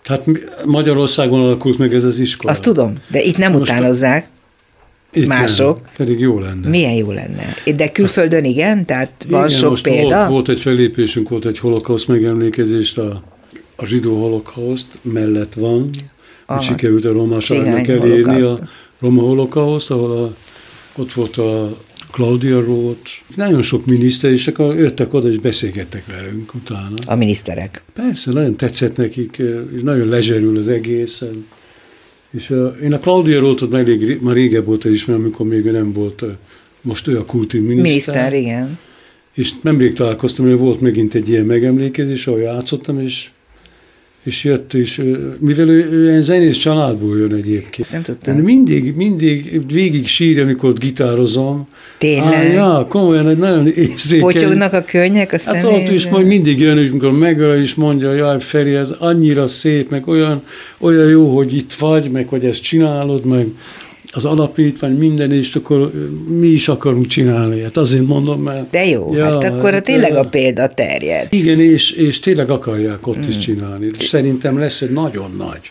Hát 0.04 0.22
Magyarországon 0.64 1.40
alakult 1.40 1.78
meg 1.78 1.94
ez 1.94 2.04
az 2.04 2.18
iskola. 2.18 2.52
Azt 2.52 2.62
tudom, 2.62 2.94
de 3.10 3.22
itt 3.22 3.36
nem 3.36 3.52
Most 3.52 3.62
utánozzák. 3.62 4.28
Itt 5.16 5.26
mások. 5.26 5.80
Nem, 5.82 5.90
pedig 5.96 6.20
jó 6.20 6.38
lenne. 6.38 6.68
Milyen 6.68 6.92
jó 6.92 7.10
lenne. 7.10 7.54
De 7.76 7.90
külföldön 7.90 8.44
igen? 8.44 8.84
Tehát 8.84 9.26
van 9.28 9.46
igen, 9.46 9.58
sok 9.58 9.70
most 9.70 9.82
példa? 9.82 10.16
Volt, 10.16 10.28
volt 10.28 10.48
egy 10.48 10.60
felépésünk, 10.60 11.28
volt 11.28 11.46
egy 11.46 11.58
holokauszt 11.58 12.08
megemlékezést, 12.08 12.98
a, 12.98 13.22
a 13.76 13.86
zsidó 13.86 14.20
holokauszt 14.20 14.98
mellett 15.02 15.54
van, 15.54 15.90
hogy 16.46 16.62
sikerült 16.62 17.04
a 17.04 17.12
romáságnak 17.12 17.88
elérni 17.88 18.40
a 18.40 18.58
roma 19.00 19.22
holokauszt, 19.22 19.90
ahol 19.90 20.10
a, 20.10 20.34
ott 20.96 21.12
volt 21.12 21.36
a 21.36 21.76
Claudia 22.12 22.60
Roth, 22.60 23.10
nagyon 23.36 23.62
sok 23.62 23.86
miniszter, 23.86 24.30
és 24.30 24.46
akkor 24.46 24.76
jöttek 24.76 25.14
oda, 25.14 25.28
és 25.28 25.38
beszélgettek 25.38 26.06
velünk 26.06 26.54
utána. 26.54 26.94
A 27.06 27.14
miniszterek? 27.14 27.82
Persze, 27.94 28.32
nagyon 28.32 28.56
tetszett 28.56 28.96
nekik, 28.96 29.42
és 29.76 29.82
nagyon 29.82 30.08
lezserül 30.08 30.58
az 30.58 30.68
egész, 30.68 31.22
És 32.36 32.50
uh, 32.50 32.76
én 32.82 32.92
a 32.92 32.98
Claudia 32.98 33.40
Rótot 33.40 33.74
elég, 33.74 34.18
már 34.20 34.34
régebb 34.34 34.68
óta 34.68 34.88
ismerem, 34.88 35.22
amikor 35.22 35.46
még 35.46 35.64
ő 35.64 35.70
nem 35.70 35.92
volt, 35.92 36.22
uh, 36.22 36.30
most 36.80 37.06
ő 37.06 37.18
a 37.18 37.24
kultúrminiszter. 37.24 37.84
Miniszter, 37.84 38.32
igen. 38.32 38.78
És 39.34 39.52
nemrég 39.62 39.92
találkoztam, 39.92 40.46
hogy 40.46 40.58
volt 40.58 40.80
megint 40.80 41.14
egy 41.14 41.28
ilyen 41.28 41.44
megemlékezés, 41.44 42.26
ahol 42.26 42.40
játszottam, 42.40 43.00
és 43.00 43.30
és 44.26 44.44
jött, 44.44 44.74
és 44.74 45.02
mivel 45.38 45.68
ő, 45.68 45.90
ő 45.90 46.08
ilyen 46.08 46.22
zenész 46.22 46.56
családból 46.56 47.18
jön 47.18 47.32
egyébként. 47.32 47.92
Nem 47.92 48.02
tudtam. 48.02 48.36
Mindig, 48.36 48.94
mindig 48.96 49.62
végig 49.72 50.06
sír, 50.06 50.40
amikor 50.40 50.72
gitározom. 50.72 51.68
Tényleg? 51.98 52.32
Á, 52.32 52.42
ja, 52.42 52.86
komolyan, 52.88 53.28
egy 53.28 53.38
nagyon 53.38 53.66
érzékeny. 53.68 54.20
Potyognak 54.20 54.72
a 54.72 54.82
könnyek 54.82 55.32
a 55.32 55.38
Hát 55.44 55.64
ott 55.64 55.88
is 55.88 56.08
majd 56.08 56.26
mindig 56.26 56.58
jön, 56.58 56.76
hogy 56.76 56.88
amikor 56.88 57.12
megöl, 57.12 57.60
és 57.60 57.74
mondja, 57.74 58.12
jaj, 58.12 58.40
Feri, 58.40 58.74
ez 58.74 58.90
annyira 58.98 59.46
szép, 59.46 59.90
meg 59.90 60.08
olyan, 60.08 60.42
olyan 60.78 61.08
jó, 61.08 61.34
hogy 61.36 61.54
itt 61.56 61.72
vagy, 61.72 62.10
meg 62.10 62.28
hogy 62.28 62.44
ezt 62.44 62.62
csinálod, 62.62 63.24
meg 63.24 63.46
az 64.16 64.24
alapítvány, 64.24 64.92
minden, 64.92 65.32
és 65.32 65.54
akkor 65.54 65.90
mi 66.28 66.46
is 66.46 66.68
akarunk 66.68 67.06
csinálni. 67.06 67.62
Hát 67.62 67.76
azért 67.76 68.06
mondom, 68.06 68.42
mert... 68.42 68.70
De 68.70 68.86
jó, 68.86 69.14
ja, 69.14 69.24
hát 69.24 69.44
akkor 69.44 69.74
a 69.74 69.80
tényleg 69.80 70.16
a 70.16 70.24
példa 70.24 70.68
terjed. 70.68 71.26
Igen, 71.30 71.60
és, 71.60 71.90
és 71.90 72.18
tényleg 72.18 72.50
akarják 72.50 73.06
ott 73.06 73.24
mm. 73.24 73.28
is 73.28 73.38
csinálni. 73.38 73.90
Szerintem 73.98 74.58
lesz 74.58 74.80
egy 74.80 74.90
nagyon 74.90 75.34
nagy 75.38 75.70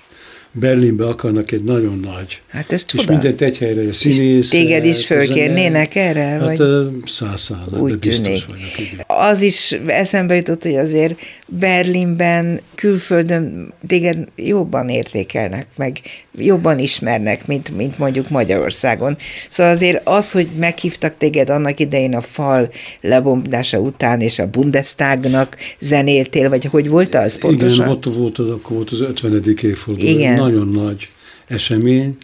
Berlinbe 0.60 1.08
akarnak 1.08 1.52
egy 1.52 1.64
nagyon 1.64 2.00
nagy. 2.00 2.42
Hát 2.48 2.72
ez 2.72 2.86
csoda. 2.86 3.04
És 3.04 3.10
mindent 3.10 3.42
egy 3.42 3.58
helyre, 3.58 3.94
színész. 3.94 4.50
Téged 4.50 4.86
is 4.86 5.06
fölkérnének 5.06 5.96
erre? 5.96 6.22
Hát 6.22 6.62
száz 7.06 7.42
százalék, 7.42 8.00
biztos 8.00 8.46
vagyok. 8.46 8.80
Igen. 8.80 9.06
Az 9.08 9.42
is 9.42 9.72
eszembe 9.88 10.36
jutott, 10.36 10.64
hogy 10.64 10.76
azért 10.76 11.20
Berlinben, 11.48 12.60
külföldön 12.76 13.74
téged 13.88 14.18
jobban 14.36 14.90
értékelnek, 14.90 15.68
meg 15.78 16.00
jobban 16.38 16.80
ismernek, 16.80 17.48
mint, 17.48 17.76
mint 17.78 17.98
mondjuk 17.98 18.30
Magyarországon. 18.30 19.16
Szóval 19.50 19.72
azért 19.72 20.02
az, 20.08 20.32
hogy 20.32 20.48
meghívtak 20.60 21.18
téged 21.18 21.50
annak 21.50 21.80
idején 21.80 22.16
a 22.16 22.22
fal 22.22 22.70
lebomdása 23.02 23.80
után, 23.80 24.22
és 24.22 24.40
a 24.40 24.50
Bundestagnak 24.50 25.58
zenéltél, 25.80 26.50
vagy 26.50 26.66
hogy 26.66 26.90
volt 26.90 27.16
az 27.16 27.40
pontosan? 27.40 27.76
Igen, 27.76 27.90
ott 27.90 28.04
volt 28.04 28.38
az, 28.38 28.50
akkor 28.50 28.76
volt 28.76 28.90
az 28.90 29.02
50. 29.02 29.44
évforduló. 29.62 30.08
Igen 30.08 30.45
nagyon 30.46 30.68
nagy 30.68 31.08
esemény, 31.48 32.18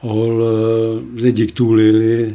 ahol 0.00 0.42
az 1.16 1.24
egyik 1.24 1.52
túlélé 1.52 2.34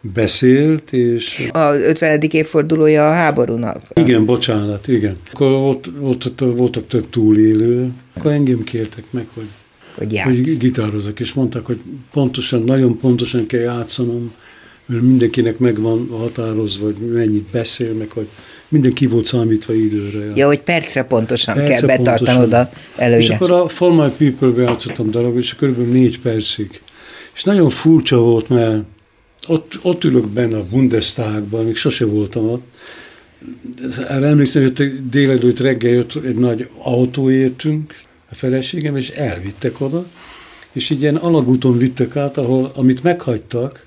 beszélt, 0.00 0.92
és... 0.92 1.48
A 1.52 1.74
50. 1.74 2.20
évfordulója 2.20 3.06
a 3.08 3.12
háborúnak. 3.12 3.80
Igen, 3.94 4.24
bocsánat, 4.24 4.88
igen. 4.88 5.16
Akkor 5.32 5.46
ott, 5.46 5.90
ott, 6.00 6.24
ott 6.24 6.56
voltak 6.56 6.86
több 6.86 7.10
túlélő, 7.10 7.90
akkor 8.14 8.30
engem 8.30 8.64
kértek 8.64 9.04
meg, 9.10 9.26
hogy, 9.34 9.48
hogy, 9.94 10.20
hogy 10.20 10.56
gitározok, 10.58 11.20
és 11.20 11.32
mondták, 11.32 11.66
hogy 11.66 11.80
pontosan, 12.12 12.62
nagyon 12.62 12.98
pontosan 12.98 13.46
kell 13.46 13.60
játszanom, 13.60 14.32
mert 14.86 15.02
mindenkinek 15.02 15.58
megvan 15.58 16.08
határozva, 16.10 16.84
hogy 16.84 16.96
mennyit 16.96 17.46
beszél, 17.52 17.92
meg 17.92 18.10
hogy 18.10 18.28
mindenki 18.72 19.06
volt 19.06 19.26
számítva 19.26 19.74
időre. 19.74 20.24
Ja, 20.24 20.32
ja 20.34 20.46
hogy 20.46 20.60
percre 20.60 21.04
pontosan 21.04 21.54
percre 21.54 21.74
kell 21.74 21.96
betartanod 21.96 22.52
a 22.52 22.70
előírás. 22.96 23.28
És 23.28 23.34
akkor 23.34 23.50
a 23.50 23.68
For 23.68 23.92
My 23.92 24.28
People-be 24.28 24.62
játszottam 24.62 25.10
darab, 25.10 25.36
és 25.36 25.54
körülbelül 25.54 25.92
négy 25.92 26.20
percig. 26.20 26.80
És 27.34 27.44
nagyon 27.44 27.70
furcsa 27.70 28.16
volt, 28.16 28.48
mert 28.48 28.82
ott, 29.48 29.78
ott 29.82 30.04
ülök 30.04 30.26
benne 30.26 30.56
a 30.56 30.64
Bundestagban, 30.70 31.64
még 31.64 31.76
sose 31.76 32.06
voltam 32.06 32.50
ott. 32.50 32.64
Erre 34.08 34.26
emlékszem, 34.26 34.62
hogy 34.62 35.08
délelőtt 35.08 35.60
reggel 35.60 35.92
jött 35.92 36.14
egy 36.24 36.36
nagy 36.36 36.68
autó 36.78 37.30
értünk, 37.30 37.94
a 38.30 38.34
feleségem, 38.34 38.96
és 38.96 39.10
elvittek 39.10 39.80
oda, 39.80 40.06
és 40.72 40.90
így 40.90 41.00
ilyen 41.00 41.16
alagúton 41.16 41.78
vittek 41.78 42.16
át, 42.16 42.36
ahol, 42.36 42.72
amit 42.74 43.02
meghagytak, 43.02 43.86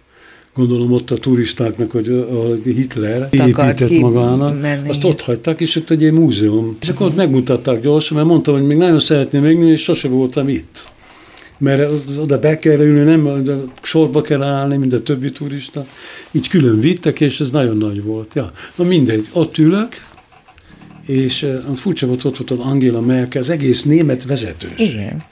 gondolom 0.55 0.91
ott 0.91 1.11
a 1.11 1.17
turistáknak, 1.17 1.91
hogy 1.91 2.09
a 2.09 2.53
Hitler 2.63 3.27
épített 3.31 3.89
magának, 3.89 4.61
menni. 4.61 4.89
azt 4.89 5.03
ott 5.03 5.21
hagyták, 5.21 5.59
és 5.59 5.75
ott 5.75 5.89
egy 5.89 6.11
múzeum. 6.11 6.77
És 6.81 6.89
akkor 6.89 7.07
ott 7.07 7.15
megmutatták 7.15 7.81
gyorsan, 7.81 8.17
mert 8.17 8.29
mondtam, 8.29 8.53
hogy 8.53 8.65
még 8.65 8.77
nagyon 8.77 8.99
szeretném 8.99 9.41
megnézni, 9.41 9.71
és 9.71 9.81
sose 9.81 10.07
voltam 10.07 10.49
itt. 10.49 10.93
Mert 11.57 11.91
oda 12.19 12.39
be 12.39 12.57
kell 12.57 12.79
ülni, 12.79 13.01
nem, 13.01 13.43
de 13.43 13.55
sorba 13.81 14.21
kell 14.21 14.43
állni, 14.43 14.77
mint 14.77 14.93
a 14.93 15.03
többi 15.03 15.31
turista. 15.31 15.85
Így 16.31 16.47
külön 16.47 16.79
vittek, 16.79 17.19
és 17.19 17.39
ez 17.39 17.51
nagyon 17.51 17.77
nagy 17.77 18.03
volt. 18.03 18.31
Ja. 18.33 18.51
Na 18.75 18.83
mindegy, 18.83 19.27
ott 19.31 19.57
ülök, 19.57 19.87
és 21.05 21.43
uh, 21.43 21.75
furcsa 21.75 22.07
volt, 22.07 22.23
ott 22.23 22.49
az 22.49 22.59
Angela 22.59 23.01
Merkel, 23.01 23.41
az 23.41 23.49
egész 23.49 23.83
német 23.83 24.23
vezetős. 24.23 24.93
Igen. 24.93 25.23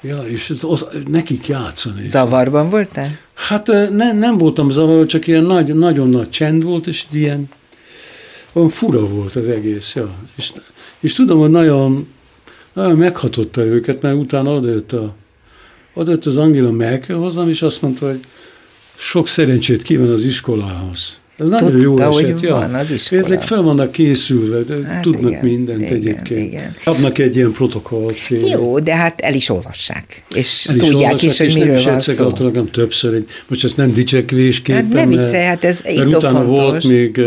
Ja, 0.00 0.24
és 0.26 0.52
ott, 0.62 1.08
nekik 1.08 1.46
játszani. 1.46 2.08
Zavarban 2.08 2.70
voltál? 2.70 3.18
Hát 3.34 3.66
ne, 3.66 4.12
nem 4.12 4.38
voltam 4.38 4.70
zavarban, 4.70 5.06
csak 5.06 5.26
ilyen 5.26 5.44
nagy, 5.44 5.74
nagyon 5.74 6.08
nagy 6.08 6.30
csend 6.30 6.62
volt, 6.62 6.86
és 6.86 7.06
ilyen 7.10 7.48
olyan 8.52 8.68
fura 8.68 9.08
volt 9.08 9.36
az 9.36 9.48
egész. 9.48 9.94
Ja. 9.94 10.10
És, 10.36 10.52
és 11.00 11.12
tudom, 11.12 11.38
hogy 11.38 11.50
nagyon, 11.50 12.08
nagyon 12.72 12.96
meghatotta 12.96 13.64
őket, 13.64 14.02
mert 14.02 14.16
utána 14.16 14.54
odajött, 14.54 14.92
a, 14.92 15.14
odajött 15.94 16.26
az 16.26 16.36
Angela 16.36 16.70
Merkel 16.70 17.16
hozzám, 17.16 17.48
és 17.48 17.62
azt 17.62 17.82
mondta, 17.82 18.06
hogy 18.06 18.20
sok 18.96 19.28
szerencsét 19.28 19.82
kíván 19.82 20.10
az 20.10 20.24
iskolához. 20.24 21.20
Ez 21.40 21.48
nagyon 21.48 21.70
Tudta, 21.70 22.04
jó 22.04 22.18
eset, 22.18 22.40
ja. 22.40 22.54
Van 22.54 22.74
az 22.74 22.90
iskola. 22.90 23.20
Ezek 23.20 23.42
fel 23.42 23.62
vannak 23.62 23.92
készülve, 23.92 24.74
hát 24.86 25.02
tudnak 25.02 25.30
igen, 25.30 25.44
mindent 25.44 25.80
igen, 25.80 25.92
egyébként. 25.92 26.52
Igen. 26.52 26.74
Kapnak 26.84 27.18
egy 27.18 27.36
ilyen 27.36 27.52
protokollt. 27.52 28.16
Fél. 28.16 28.46
Jó, 28.46 28.78
de 28.78 28.96
hát 28.96 29.20
el 29.20 29.34
is 29.34 29.48
olvassák. 29.48 30.24
És 30.34 30.66
el 30.68 30.74
is 30.74 30.82
tudják 30.82 31.02
olvassák, 31.02 31.22
is, 31.30 31.38
hogy 31.38 31.46
és 31.46 31.54
miről 31.54 31.74
nem 31.74 31.84
van 31.84 32.00
szó. 32.00 32.32
nekem 32.38 32.70
többször, 32.70 33.24
most 33.48 33.64
ezt 33.64 33.76
nem 33.76 33.92
dicsekvésképpen, 33.92 34.82
hát 34.82 34.92
nem 34.92 35.08
vicce, 35.08 35.38
hát 35.38 35.64
ez 35.64 35.82
mert 35.84 36.06
utána 36.06 36.44
fontos. 36.44 36.56
volt 36.56 36.84
még, 36.84 37.20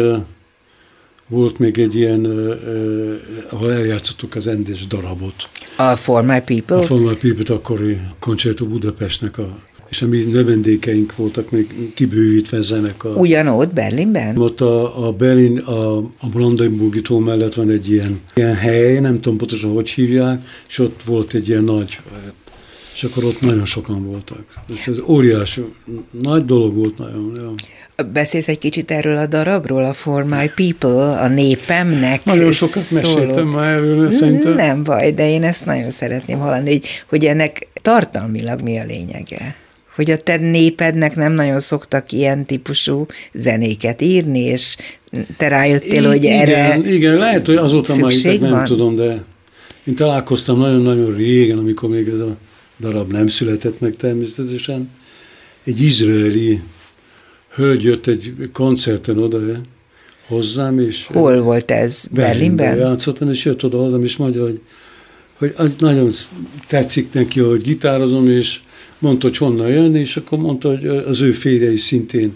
volt 1.28 1.60
még 1.60 1.80
egy 1.80 1.96
ilyen, 1.96 2.26
ahol 3.50 3.74
eljátszottuk 3.74 4.36
az 4.36 4.48
endés 4.48 4.88
darabot. 4.88 5.50
A 5.78 5.96
For 5.96 6.24
My 6.24 6.42
People? 6.46 6.78
A 6.78 6.82
For 6.82 7.00
My 7.00 7.16
People 7.16 7.56
akkori 7.56 8.00
Concerto 8.20 8.66
Budapestnek 8.66 9.38
a 9.38 9.58
és 9.90 10.02
a 10.02 10.08
mi 10.08 10.18
növendékeink 10.18 11.16
voltak 11.16 11.52
még 11.52 11.94
kibővítve 11.94 12.62
zenekar. 12.62 13.18
Ugyanott, 13.18 13.74
Berlinben? 13.74 14.38
Ott 14.38 14.62
a, 14.62 15.08
a 15.08 15.12
Berlin, 15.12 15.58
a, 15.58 15.98
a 15.98 16.28
Brandenburgi 16.32 17.02
tó 17.02 17.20
mellett 17.20 17.54
van 17.54 17.70
egy 17.70 17.92
ilyen, 17.92 18.20
ilyen 18.34 18.56
hely, 18.56 19.00
nem 19.00 19.20
tudom 19.22 19.38
pontosan, 19.38 19.72
hogy 19.72 19.90
hívják, 19.90 20.48
és 20.68 20.80
ott 20.80 21.02
volt 21.06 21.34
egy 21.34 21.48
ilyen 21.48 21.64
nagy, 21.64 22.00
és 22.94 23.04
akkor 23.04 23.24
ott 23.24 23.42
nagyon 23.42 23.66
sokan 23.66 24.06
voltak. 24.06 24.44
És 24.74 24.88
ez 24.88 24.98
óriási, 25.08 25.66
nagy 26.22 26.46
dolog 26.46 26.76
volt 26.76 26.98
nagyon. 26.98 27.32
Ja. 27.36 27.54
Beszélsz 28.14 28.48
egy 28.48 28.60
kicsit 28.60 28.92
erről 28.92 29.18
a 29.18 29.26
darabról, 29.26 29.84
a 29.84 29.94
For 29.94 30.24
My 30.24 30.50
People, 30.56 31.20
a 31.20 31.28
népemnek 31.28 32.26
Nagyon 32.26 32.52
sokat 32.52 32.84
szólott. 32.84 33.16
meséltem 33.16 33.48
már 33.48 33.74
erről, 33.74 34.12
szerintem. 34.12 34.54
Nem 34.56 34.84
baj, 34.84 35.12
de 35.12 35.30
én 35.30 35.44
ezt 35.44 35.66
nagyon 35.66 35.90
szeretném 35.90 36.40
hallani, 36.40 36.70
hogy, 36.70 36.86
hogy 37.08 37.26
ennek 37.26 37.68
tartalmilag 37.82 38.62
mi 38.62 38.78
a 38.78 38.84
lényege 38.84 39.56
hogy 39.96 40.12
a 40.12 40.18
te 40.18 40.38
népednek 40.38 41.16
nem 41.16 41.34
nagyon 41.34 41.60
szoktak 41.60 42.12
ilyen 42.12 42.46
típusú 42.46 43.06
zenéket 43.34 44.02
írni, 44.02 44.40
és 44.40 44.76
te 45.38 45.48
rájöttél, 45.48 46.08
hogy 46.08 46.24
igen, 46.24 46.40
erre 46.40 46.78
Igen, 46.92 47.16
lehet, 47.16 47.46
hogy 47.46 47.56
azóta 47.56 47.96
már 47.96 48.14
nem 48.40 48.66
tudom, 48.66 48.96
de 48.96 49.24
én 49.84 49.96
találkoztam 49.96 50.58
nagyon-nagyon 50.58 51.16
régen, 51.16 51.58
amikor 51.58 51.90
még 51.90 52.08
ez 52.08 52.20
a 52.20 52.38
darab 52.80 53.12
nem 53.12 53.28
született 53.28 53.80
meg 53.80 53.96
természetesen. 53.96 54.90
Egy 55.64 55.82
izraeli 55.82 56.62
hölgy 57.56 57.84
jött 57.84 58.08
egy 58.08 58.34
koncerten 58.54 59.18
oda 59.18 59.40
hozzám, 60.28 60.80
és... 60.80 61.06
Hol 61.06 61.42
volt 61.42 61.72
ez? 61.72 62.06
Berlinben? 62.12 62.56
Berlinben 62.56 62.90
játszottam, 62.90 63.30
és 63.30 63.46
jött 63.46 63.64
oda 63.64 63.78
hozzám, 63.78 64.04
és 64.04 64.18
mondja, 64.18 64.42
hogy, 64.42 64.62
hogy 65.38 65.54
nagyon 65.80 66.10
tetszik 66.68 67.14
neki, 67.14 67.40
hogy 67.40 67.62
gitározom, 67.62 68.28
és 68.28 68.60
mondta, 69.04 69.28
hogy 69.28 69.38
honnan 69.38 69.70
jön, 69.70 69.96
és 69.96 70.18
akkor 70.18 70.38
mondta, 70.38 70.68
hogy 70.68 70.88
az 70.88 71.22
ő 71.22 71.32
férje 71.32 71.72
is 71.72 71.82
szintén 71.82 72.34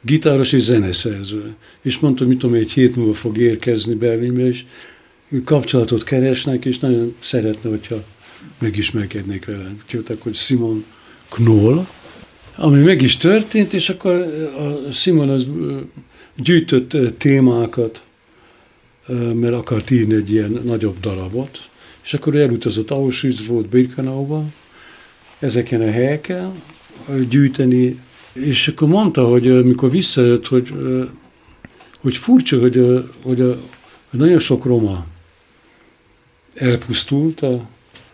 gitáros 0.00 0.52
és 0.52 0.62
zeneszerző. 0.62 1.54
És 1.82 1.98
mondta, 1.98 2.18
hogy 2.18 2.32
mit 2.32 2.38
tudom, 2.38 2.56
egy 2.56 2.72
hét 2.72 2.96
múlva 2.96 3.14
fog 3.14 3.38
érkezni 3.38 3.94
Berlinbe, 3.94 4.46
és 4.46 4.64
kapcsolatot 5.44 6.02
keresnek, 6.02 6.64
és 6.64 6.78
nagyon 6.78 7.14
szeretne, 7.18 7.70
hogyha 7.70 8.04
megismerkednék 8.58 9.44
vele. 9.44 9.74
Úgyhogy 9.82 10.18
hogy 10.20 10.34
Simon 10.34 10.84
Knoll, 11.28 11.86
ami 12.56 12.80
meg 12.80 13.02
is 13.02 13.16
történt, 13.16 13.72
és 13.72 13.88
akkor 13.88 14.12
a 14.58 14.90
Simon 14.92 15.28
az 15.28 15.48
gyűjtött 16.36 17.18
témákat, 17.18 18.04
mert 19.34 19.54
akart 19.54 19.90
írni 19.90 20.14
egy 20.14 20.30
ilyen 20.30 20.60
nagyobb 20.64 21.00
darabot, 21.00 21.68
és 22.04 22.14
akkor 22.14 22.36
elutazott 22.36 22.90
Auschwitz 22.90 23.46
volt 23.46 23.68
Birkenauba, 23.68 24.44
ezeken 25.44 25.80
a 25.80 25.90
helyeken 25.90 26.62
gyűjteni, 27.28 27.98
és 28.32 28.68
akkor 28.68 28.88
mondta, 28.88 29.28
hogy 29.28 29.64
mikor 29.64 29.90
visszajött, 29.90 30.46
hogy, 30.46 30.74
hogy 32.00 32.16
furcsa, 32.16 32.58
hogy, 32.58 33.04
hogy, 33.22 33.40
a, 33.40 33.60
hogy 34.10 34.18
nagyon 34.18 34.38
sok 34.38 34.64
roma 34.64 35.06
elpusztult 36.54 37.40
a, 37.40 37.68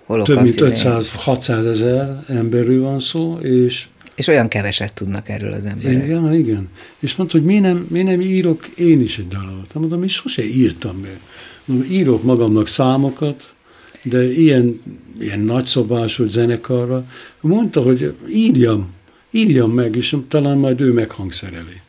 több 0.06 0.42
mint 0.42 0.56
500-600 0.60 1.66
ezer 1.66 2.24
emberről 2.28 2.80
van 2.82 3.00
szó, 3.00 3.38
és 3.38 3.86
és 4.14 4.26
olyan 4.26 4.48
keveset 4.48 4.94
tudnak 4.94 5.28
erről 5.28 5.52
az 5.52 5.64
emberek. 5.64 6.04
Igen, 6.04 6.34
igen. 6.34 6.68
És 6.98 7.16
mondta, 7.16 7.36
hogy 7.36 7.46
miért 7.46 7.62
nem, 7.62 7.86
miért 7.88 8.06
nem 8.06 8.20
írok 8.20 8.66
én 8.66 9.00
is 9.00 9.18
egy 9.18 9.28
dalot. 9.28 9.74
Mondom, 9.74 10.02
és 10.02 10.12
sose 10.12 10.44
írtam 10.44 10.96
meg. 10.96 11.20
Mondom, 11.64 11.90
írok 11.90 12.22
magamnak 12.22 12.66
számokat, 12.66 13.54
de 14.02 14.32
ilyen, 14.32 14.80
ilyen 15.20 15.40
nagyszobású 15.40 16.28
zenekarra. 16.28 17.04
Mondta, 17.40 17.80
hogy 17.82 18.14
írjam, 18.28 18.92
írjam 19.30 19.70
meg, 19.70 19.96
és 19.96 20.16
talán 20.28 20.58
majd 20.58 20.80
ő 20.80 20.92
meghangszereli. 20.92 21.80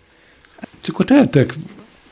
Akkor 0.87 1.05
teltek 1.05 1.55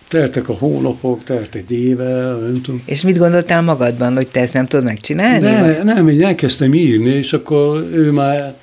teltek 0.10 0.50
a 0.50 0.54
hónapok, 0.54 1.24
telt 1.24 1.56
egy 1.56 1.72
éve, 1.72 2.22
nem 2.24 2.62
tudom. 2.62 2.82
És 2.86 3.02
mit 3.02 3.18
gondoltál 3.18 3.62
magadban, 3.62 4.16
hogy 4.16 4.28
te 4.28 4.40
ezt 4.40 4.54
nem 4.54 4.66
tudod 4.66 4.86
megcsinálni? 4.86 5.40
De, 5.40 5.62
vagy? 5.62 5.86
nem, 5.86 6.08
én 6.08 6.24
elkezdtem 6.24 6.74
írni, 6.74 7.10
és 7.10 7.34
akkor 7.34 7.90
ő 7.94 8.12
már, 8.12 8.58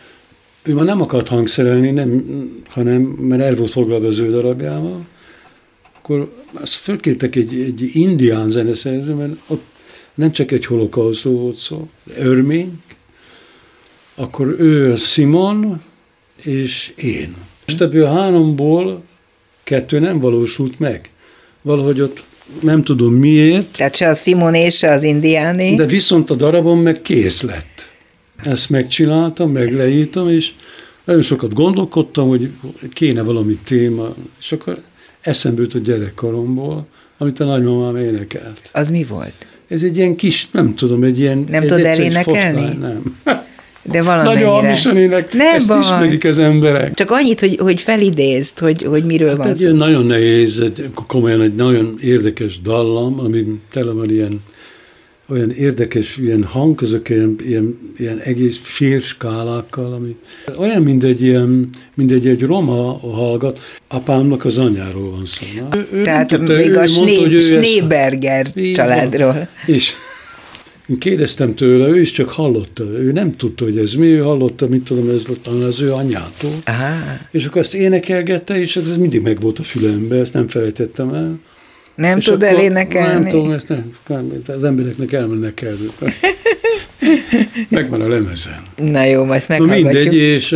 ő 0.62 0.74
már 0.74 0.84
nem 0.84 1.00
akart 1.00 1.28
hangszerelni, 1.28 1.90
nem, 1.90 2.24
hanem, 2.68 3.00
mert 3.02 3.42
el 3.42 3.54
volt 3.54 3.70
foglalva 3.70 4.06
az 4.06 4.18
ő 4.18 4.30
darabjával. 4.30 5.06
Akkor 5.98 6.32
azt 6.52 6.74
fölkértek 6.74 7.36
egy, 7.36 7.54
egy 7.54 7.90
indián 7.92 8.48
zeneszerző, 8.50 9.14
mert 9.14 9.32
ott 9.46 9.64
nem 10.16 10.32
csak 10.32 10.50
egy 10.50 10.66
holokausztó 10.66 11.30
volt 11.30 11.56
szó, 11.56 11.88
örmény, 12.16 12.82
akkor 14.14 14.56
ő 14.58 14.96
Simon 14.96 15.82
és 16.42 16.92
én. 16.96 17.36
És 17.66 17.74
ebből 17.74 18.04
a 18.04 18.12
háromból 18.12 19.02
kettő 19.62 19.98
nem 19.98 20.20
valósult 20.20 20.78
meg 20.78 21.10
valahogy 21.66 22.00
ott 22.00 22.24
nem 22.60 22.82
tudom 22.82 23.14
miért. 23.14 23.76
Tehát 23.76 23.96
se 23.96 24.08
a 24.08 24.14
Simoné, 24.14 24.68
se 24.68 24.90
az 24.90 25.02
indiáné. 25.02 25.74
De 25.74 25.86
viszont 25.86 26.30
a 26.30 26.34
darabom 26.34 26.80
meg 26.80 27.02
kész 27.02 27.42
lett. 27.42 27.94
Ezt 28.44 28.70
megcsináltam, 28.70 29.50
meg 29.50 29.74
leírtam, 29.74 30.28
és 30.28 30.52
nagyon 31.04 31.22
sokat 31.22 31.54
gondolkodtam, 31.54 32.28
hogy 32.28 32.50
kéne 32.92 33.22
valami 33.22 33.58
téma, 33.64 34.14
és 34.40 34.52
akkor 34.52 34.82
eszembe 35.20 35.60
jut 35.62 35.74
a 35.74 35.78
gyerekkoromból, 35.78 36.86
amit 37.18 37.40
a 37.40 37.44
nagymamám 37.44 37.96
énekelt. 37.96 38.70
Az 38.72 38.90
mi 38.90 39.04
volt? 39.04 39.46
Ez 39.68 39.82
egy 39.82 39.96
ilyen 39.96 40.16
kis, 40.16 40.48
nem 40.52 40.74
tudom, 40.74 41.02
egy 41.02 41.18
ilyen... 41.18 41.46
Nem 41.50 41.62
tudod 41.62 41.84
elénekelni? 41.84 42.78
Nem. 42.80 43.16
De 43.90 44.02
valamennyire. 44.02 44.40
Nagyon 44.40 44.60
hamisan 44.60 44.96
ének, 44.96 45.32
nem 45.32 45.54
ezt 45.54 45.68
baj. 45.68 45.78
ismerik 45.78 46.24
az 46.24 46.38
emberek. 46.38 46.94
Csak 46.94 47.10
annyit, 47.10 47.40
hogy, 47.40 47.56
hogy 47.58 47.80
felidézd, 47.80 48.58
hogy, 48.58 48.82
hogy 48.82 49.04
miről 49.04 49.28
hát 49.28 49.36
van 49.36 49.46
egy 49.46 49.56
szó. 49.56 49.72
Nagyon 49.72 50.06
nehéz, 50.06 50.62
komolyan 51.06 51.40
egy 51.40 51.54
nagyon 51.54 51.98
érdekes 52.02 52.60
dallam, 52.60 53.20
ami 53.20 53.44
tele 53.72 53.92
van 53.92 54.10
ilyen 54.10 54.40
olyan 55.28 55.50
érdekes 55.50 56.16
ilyen 56.16 56.44
hangközök, 56.44 57.08
ilyen, 57.08 57.36
ilyen, 57.44 57.78
ilyen 57.96 58.18
egész 58.18 58.60
férskálákkal, 58.62 59.92
ami 59.92 60.16
olyan, 60.58 60.82
mint 60.82 61.02
egy 61.02 61.22
ilyen, 61.22 61.68
mint 61.94 62.10
egy, 62.10 62.26
egy 62.26 62.42
roma 62.42 62.98
hallgat, 62.98 63.60
apámnak 63.88 64.44
az 64.44 64.58
anyáról 64.58 65.10
van 65.10 65.26
szó. 65.26 65.46
Ő, 65.76 65.88
ő 65.92 66.02
Tehát 66.02 66.28
tudta, 66.28 66.54
még 66.54 66.70
ő 66.70 66.78
a 66.78 66.86
Schneeberger 66.86 68.52
családról. 68.74 69.48
És 69.66 69.92
én 70.88 70.98
kérdeztem 70.98 71.54
tőle, 71.54 71.88
ő 71.88 72.00
is 72.00 72.10
csak 72.10 72.28
hallotta, 72.28 72.84
ő 72.84 73.12
nem 73.12 73.36
tudta, 73.36 73.64
hogy 73.64 73.78
ez 73.78 73.92
mi, 73.92 74.06
ő 74.06 74.18
hallotta, 74.18 74.66
mit 74.68 74.84
tudom, 74.84 75.08
ez 75.10 75.22
talán 75.42 75.62
az 75.62 75.80
ő 75.80 75.92
anyától. 75.92 76.50
Aha. 76.64 76.94
És 77.30 77.44
akkor 77.44 77.60
ezt 77.60 77.74
énekelgette, 77.74 78.58
és 78.58 78.76
ez 78.76 78.96
mindig 78.96 79.22
meg 79.22 79.40
volt 79.40 79.58
a 79.58 79.62
fülembe, 79.62 80.16
ezt 80.16 80.34
nem 80.34 80.48
felejtettem 80.48 81.14
el. 81.14 81.38
Nem 81.96 82.18
és 82.18 82.24
tud 82.24 82.42
elénekelni? 82.42 83.22
Nem 83.22 83.30
tudom, 83.30 83.50
ezt 83.50 83.68
nem, 84.06 84.42
az 84.46 84.64
embereknek 84.64 85.12
elmennek 85.12 85.54
kell. 85.54 85.76
Megvan 87.68 88.00
a 88.00 88.08
lemezen. 88.08 88.66
Na 88.76 89.04
jó, 89.04 89.24
majd 89.24 89.44
meghallgatjuk. 89.48 89.84
Na 89.84 89.90
mindegy, 89.90 90.14
és 90.14 90.52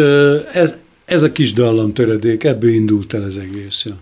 ez, 0.53 0.77
ez 1.05 1.23
a 1.23 1.33
kis 1.33 1.53
dallam 1.53 1.93
töredék, 1.93 2.45
ebből 2.45 2.71
indult 2.71 3.15
el 3.15 3.23
az 3.23 3.39
egész. 3.39 3.83
Ja. 3.85 3.97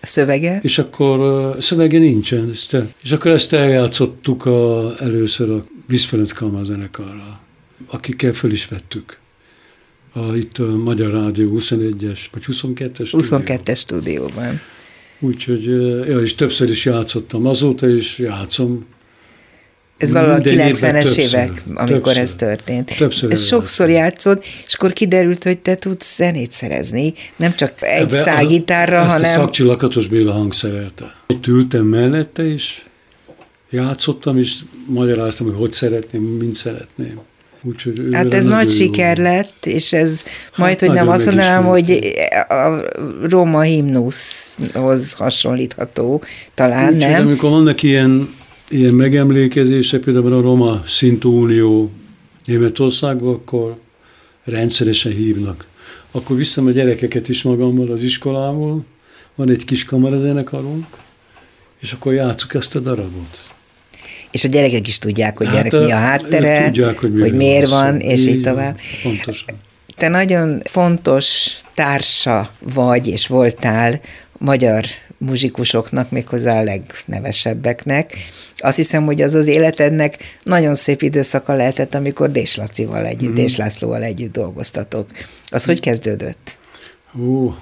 A 0.00 0.06
szövege? 0.06 0.58
És 0.62 0.78
akkor 0.78 1.20
a 1.20 1.60
szövege 1.60 1.98
nincsen. 1.98 2.50
Ezt, 2.52 2.76
és 3.02 3.12
akkor 3.12 3.30
ezt 3.30 3.52
eljátszottuk 3.52 4.44
a, 4.46 4.94
először 5.00 5.50
a 5.50 5.64
Visz 5.86 6.04
Ferenc 6.04 6.32
Kalmár 6.32 6.64
zenekarral, 6.64 7.40
akikkel 7.86 8.32
föl 8.32 8.50
is 8.52 8.68
vettük. 8.68 9.18
A, 10.12 10.34
itt 10.34 10.58
a 10.58 10.76
Magyar 10.76 11.12
Rádió 11.12 11.58
21-es, 11.58 12.18
vagy 12.32 12.44
22-es 12.46 13.08
22-es 13.12 13.78
stúdióban. 13.78 14.60
Úgyhogy, 15.20 15.64
ja, 16.08 16.20
és 16.20 16.34
többször 16.34 16.70
is 16.70 16.84
játszottam 16.84 17.46
azóta, 17.46 17.88
is 17.88 18.18
játszom 18.18 18.86
ez 19.96 20.12
valahol 20.12 20.34
a 20.34 20.38
90-es 20.38 21.16
évek, 21.16 21.62
amikor 21.74 21.88
többször, 21.88 22.22
ez 22.22 22.34
történt. 22.34 22.96
Többször 22.98 23.32
ez 23.32 23.46
sokszor 23.46 23.88
játszod, 23.88 24.42
és 24.66 24.74
akkor 24.74 24.92
kiderült, 24.92 25.42
hogy 25.44 25.58
te 25.58 25.74
tudsz 25.74 26.16
zenét 26.16 26.50
szerezni, 26.50 27.12
nem 27.36 27.54
csak 27.54 27.72
egy 27.80 28.10
szágitárra, 28.10 28.98
hanem... 28.98 29.24
Ezt 29.24 29.36
a 29.36 29.40
szakcsillakatos 29.40 30.06
Béla 30.06 30.32
hangszerelte. 30.32 31.14
Ott 31.26 31.46
ültem 31.46 31.84
mellette, 31.84 32.44
és 32.44 32.82
játszottam, 33.70 34.38
és 34.38 34.54
magyaráztam, 34.86 35.46
hogy 35.46 35.56
hogy 35.56 35.72
szeretném, 35.72 36.22
mint 36.22 36.54
szeretném. 36.54 37.20
Úgyhogy 37.68 38.08
hát 38.12 38.34
ez 38.34 38.46
nagy 38.46 38.68
siker 38.68 39.18
jó. 39.18 39.22
lett, 39.24 39.66
és 39.66 39.92
ez 39.92 40.22
hát 40.22 40.56
majd, 40.56 40.80
hogy 40.80 40.90
nem 40.90 41.08
azt 41.08 41.26
mondanám, 41.26 41.64
hogy 41.64 42.00
a 42.48 42.80
Róma 43.28 43.60
himnuszhoz 43.60 45.12
hasonlítható, 45.12 46.22
talán 46.54 46.92
Úgy, 46.92 46.98
nem. 46.98 47.26
Amikor 47.26 47.50
vannak 47.50 47.82
ilyen 47.82 48.28
ilyen 48.68 48.94
megemlékezések, 48.94 50.00
például 50.00 50.32
a 50.32 50.40
Roma 50.40 50.82
Szintú 50.86 51.42
Unió 51.42 51.90
Németországban, 52.44 53.34
akkor 53.34 53.76
rendszeresen 54.44 55.12
hívnak. 55.12 55.66
Akkor 56.10 56.36
viszem 56.36 56.66
a 56.66 56.70
gyerekeket 56.70 57.28
is 57.28 57.42
magammal 57.42 57.90
az 57.90 58.02
iskolából, 58.02 58.84
van 59.34 59.50
egy 59.50 59.64
kis 59.64 59.84
kamarazenekarunk, 59.84 60.86
és 61.80 61.92
akkor 61.92 62.12
játszuk 62.12 62.54
ezt 62.54 62.76
a 62.76 62.80
darabot. 62.80 63.54
És 64.36 64.44
a 64.44 64.48
gyerekek 64.48 64.88
is 64.88 64.98
tudják, 64.98 65.38
hogy 65.38 65.48
gyerek 65.48 65.72
hát, 65.72 65.84
mi 65.84 65.92
a 65.92 65.96
háttere, 65.96 66.64
tudják, 66.64 66.98
hogy, 66.98 67.20
hogy 67.20 67.32
miért 67.32 67.68
van, 67.68 67.84
van 67.84 68.00
és 68.00 68.20
így, 68.20 68.28
így 68.28 68.40
tovább. 68.40 68.78
Pontosan. 69.02 69.54
Te 69.96 70.08
nagyon 70.08 70.62
fontos 70.64 71.56
társa 71.74 72.50
vagy, 72.74 73.08
és 73.08 73.26
voltál 73.26 74.00
magyar 74.38 74.84
muzsikusoknak, 75.18 76.10
méghozzá 76.10 76.60
a 76.60 76.62
legnevesebbeknek. 76.62 78.16
Azt 78.56 78.76
hiszem, 78.76 79.04
hogy 79.04 79.22
az 79.22 79.34
az 79.34 79.46
életednek 79.46 80.38
nagyon 80.42 80.74
szép 80.74 81.02
időszaka 81.02 81.54
lehetett, 81.54 81.94
amikor 81.94 82.30
Dés 82.30 82.56
Lacival 82.56 83.06
együtt, 83.06 83.30
mm. 83.30 83.34
Dés 83.34 83.56
Lászlóval 83.56 84.02
együtt 84.02 84.32
dolgoztatok. 84.32 85.10
Az 85.46 85.62
mm. 85.62 85.66
hogy 85.66 85.80
kezdődött? 85.80 86.58
Ó, 87.20 87.54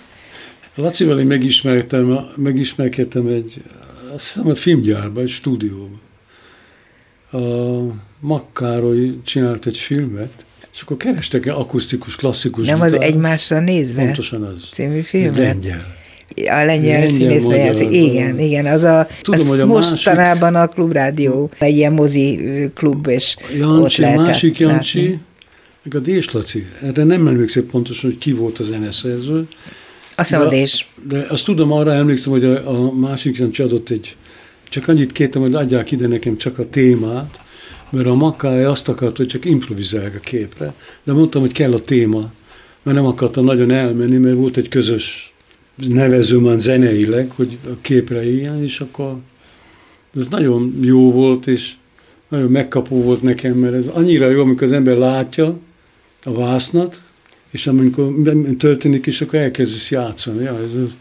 Lacival 0.74 1.20
én 1.20 1.26
megismertem, 1.26 2.18
megismerkedtem 2.36 3.26
egy, 3.26 3.62
azt 4.14 4.26
hiszem 4.26 4.48
a 4.48 4.54
filmgyárban, 4.54 5.22
egy 5.22 5.30
stúdióban. 5.30 6.01
A 7.32 7.38
Makkároly 8.20 9.14
csinált 9.24 9.66
egy 9.66 9.76
filmet, 9.78 10.44
és 10.72 10.80
akkor 10.80 10.96
kerestek 10.96 11.46
akusztikus, 11.46 12.16
klasszikus 12.16 12.66
Nem 12.66 12.74
gitár. 12.80 12.94
az 12.94 13.00
egymásra 13.00 13.60
nézve? 13.60 14.04
Pontosan 14.04 14.42
az. 14.42 14.68
Című 14.70 15.00
filmet? 15.00 15.36
Lengyel 15.36 16.00
a 16.36 16.64
lengyel 16.64 17.08
színésznő 17.08 17.56
játszik. 17.56 17.92
Igen, 17.92 18.38
igen, 18.38 18.66
az 18.66 18.82
a, 18.82 19.06
Tudom, 19.22 19.46
hogy 19.46 19.60
a 19.60 19.66
mostanában 19.66 20.52
másik, 20.52 20.70
a 20.70 20.74
klubrádió, 20.74 21.50
egy 21.58 21.76
ilyen 21.76 21.92
mozi 21.92 22.40
klub, 22.74 23.06
és 23.06 23.36
Jancsi, 23.58 24.04
ott 24.04 24.14
másik 24.16 24.58
Jancsi, 24.58 25.00
látni. 25.00 25.20
meg 25.82 25.94
a 25.94 25.98
Dés 25.98 26.30
Laci. 26.30 26.66
Erre 26.82 27.04
nem 27.04 27.26
emlékszem 27.26 27.66
pontosan, 27.66 28.10
hogy 28.10 28.18
ki 28.18 28.32
volt 28.32 28.58
a 28.58 28.62
zeneszerző. 28.62 29.46
Azt 30.16 30.28
hiszem 30.28 30.46
a 30.46 30.48
Dés. 30.48 30.86
De 31.08 31.26
azt 31.28 31.44
tudom, 31.44 31.72
arra 31.72 31.92
emlékszem, 31.92 32.32
hogy 32.32 32.44
a, 32.44 32.68
a 32.68 32.92
másik 32.92 33.36
Jancsi 33.36 33.62
adott 33.62 33.90
egy, 33.90 34.16
csak 34.72 34.88
annyit 34.88 35.12
kértem, 35.12 35.42
hogy 35.42 35.54
adják 35.54 35.90
ide 35.90 36.06
nekem 36.06 36.36
csak 36.36 36.58
a 36.58 36.68
témát, 36.68 37.40
mert 37.90 38.06
a 38.06 38.14
makája 38.14 38.70
azt 38.70 38.88
akart, 38.88 39.16
hogy 39.16 39.26
csak 39.26 39.44
improvizálják 39.44 40.14
a 40.14 40.18
képre, 40.18 40.74
de 41.04 41.12
mondtam, 41.12 41.40
hogy 41.40 41.52
kell 41.52 41.72
a 41.72 41.82
téma, 41.82 42.32
mert 42.82 42.96
nem 42.96 43.06
akartam 43.06 43.44
nagyon 43.44 43.70
elmenni, 43.70 44.16
mert 44.16 44.36
volt 44.36 44.56
egy 44.56 44.68
közös 44.68 45.34
nevezőm 45.74 46.58
zeneileg, 46.58 47.30
hogy 47.30 47.58
a 47.64 47.76
képre 47.80 48.24
éljen, 48.24 48.62
és 48.62 48.80
akkor 48.80 49.16
ez 50.14 50.28
nagyon 50.28 50.78
jó 50.82 51.12
volt, 51.12 51.46
és 51.46 51.72
nagyon 52.28 52.50
megkapó 52.50 53.02
volt 53.02 53.22
nekem, 53.22 53.56
mert 53.56 53.74
ez 53.74 53.86
annyira 53.86 54.30
jó, 54.30 54.40
amikor 54.40 54.62
az 54.62 54.72
ember 54.72 54.96
látja 54.96 55.58
a 56.22 56.32
vásznat, 56.32 57.02
és 57.50 57.66
amikor 57.66 58.14
történik 58.58 59.06
is, 59.06 59.20
akkor 59.20 59.38
elkezdesz 59.38 59.90
játszani. 59.90 60.42
Ja, 60.42 60.62
ez, 60.62 60.74
ez, 60.74 60.96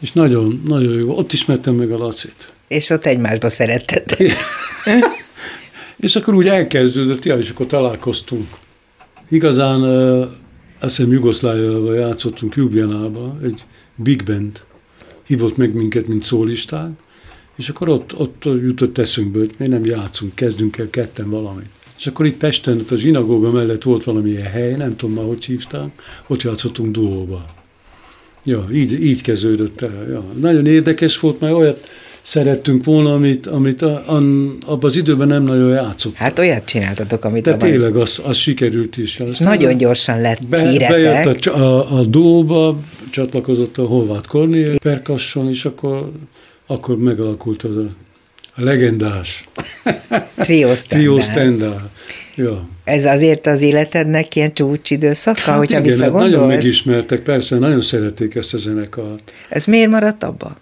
és 0.00 0.12
nagyon, 0.12 0.62
nagyon 0.66 0.92
jó. 0.92 1.16
Ott 1.16 1.32
ismertem 1.32 1.74
meg 1.74 1.90
a 1.90 1.98
Lacit. 1.98 2.54
És 2.68 2.90
ott 2.90 3.06
egymásba 3.06 3.48
szeretted. 3.48 4.16
és 6.06 6.16
akkor 6.16 6.34
úgy 6.34 6.48
elkezdődött, 6.48 7.24
ja, 7.24 7.38
és 7.38 7.50
akkor 7.50 7.66
találkoztunk. 7.66 8.48
Igazán 9.28 9.82
azt 10.80 10.96
hiszem 10.96 11.12
Jugoszláviában 11.12 11.94
játszottunk 11.94 12.56
Ljubljanába, 12.56 13.38
egy 13.42 13.64
big 13.94 14.24
band 14.24 14.64
hívott 15.26 15.56
meg 15.56 15.74
minket, 15.74 16.06
mint 16.06 16.22
szólistán, 16.22 16.98
és 17.56 17.68
akkor 17.68 17.88
ott, 17.88 18.18
ott 18.18 18.44
jutott 18.44 18.98
eszünkbe, 18.98 19.38
hogy 19.38 19.54
mi 19.58 19.66
nem 19.66 19.84
játszunk, 19.84 20.34
kezdünk 20.34 20.78
el 20.78 20.90
ketten 20.90 21.30
valamit. 21.30 21.68
És 21.98 22.06
akkor 22.06 22.26
itt 22.26 22.36
Pesten, 22.36 22.78
ott 22.78 22.90
a 22.90 22.96
zsinagóga 22.96 23.50
mellett 23.50 23.82
volt 23.82 24.04
valamilyen 24.04 24.50
hely, 24.50 24.74
nem 24.74 24.96
tudom 24.96 25.14
már, 25.14 25.24
hogy 25.24 25.44
hívták, 25.44 26.02
ott 26.26 26.42
játszottunk 26.42 26.92
duóba. 26.92 27.44
Ja, 28.44 28.66
így, 28.72 28.92
így 29.04 29.22
kezdődött 29.22 29.80
el. 29.80 30.08
Ja. 30.08 30.24
Nagyon 30.40 30.66
érdekes 30.66 31.20
volt, 31.20 31.40
mert 31.40 31.54
olyat 31.54 31.88
szerettünk 32.26 32.84
volna, 32.84 33.12
amit, 33.12 33.46
amit 33.46 33.82
a, 33.82 34.04
a, 34.06 34.16
abban 34.66 34.84
az 34.84 34.96
időben 34.96 35.28
nem 35.28 35.42
nagyon 35.42 35.70
játszott. 35.70 36.14
Hát 36.14 36.38
olyat 36.38 36.64
csináltatok, 36.64 37.24
amit 37.24 37.42
De 37.44 37.56
tényleg 37.56 37.96
az, 37.96 38.20
az 38.24 38.36
sikerült 38.36 38.96
is. 38.96 39.18
És 39.18 39.38
nagyon 39.38 39.76
gyorsan 39.76 40.20
lett 40.20 40.44
be, 40.48 40.68
híretek. 40.68 40.90
Bejött 40.90 41.46
a, 41.46 41.58
a, 41.58 41.98
a 41.98 42.04
dóba, 42.04 42.80
csatlakozott 43.10 43.78
a 43.78 43.82
Horváth 43.82 44.28
Kornél 44.28 44.78
perkasson, 44.78 45.48
és 45.48 45.64
akkor, 45.64 46.10
akkor 46.66 46.98
megalakult 46.98 47.62
az 47.62 47.76
a, 47.76 47.88
a 48.54 48.62
legendás 48.62 49.48
Trio 50.36 50.72
Trio 50.88 51.18
Ja. 52.36 52.68
Ez 52.84 53.04
azért 53.04 53.46
az 53.46 53.62
életednek 53.62 54.34
ilyen 54.34 54.52
csúcsidőszaka, 54.52 55.40
hát 55.40 55.58
hogyha 55.58 55.78
igen, 55.78 55.82
visszagondolsz? 55.82 56.30
nagyon 56.30 56.46
megismertek, 56.46 57.22
persze, 57.22 57.58
nagyon 57.58 57.80
szerették 57.80 58.34
ezt 58.34 58.54
a 58.54 58.56
zenekart. 58.56 59.32
Ez 59.48 59.64
miért 59.64 59.90
maradt 59.90 60.22
abba? 60.22 60.56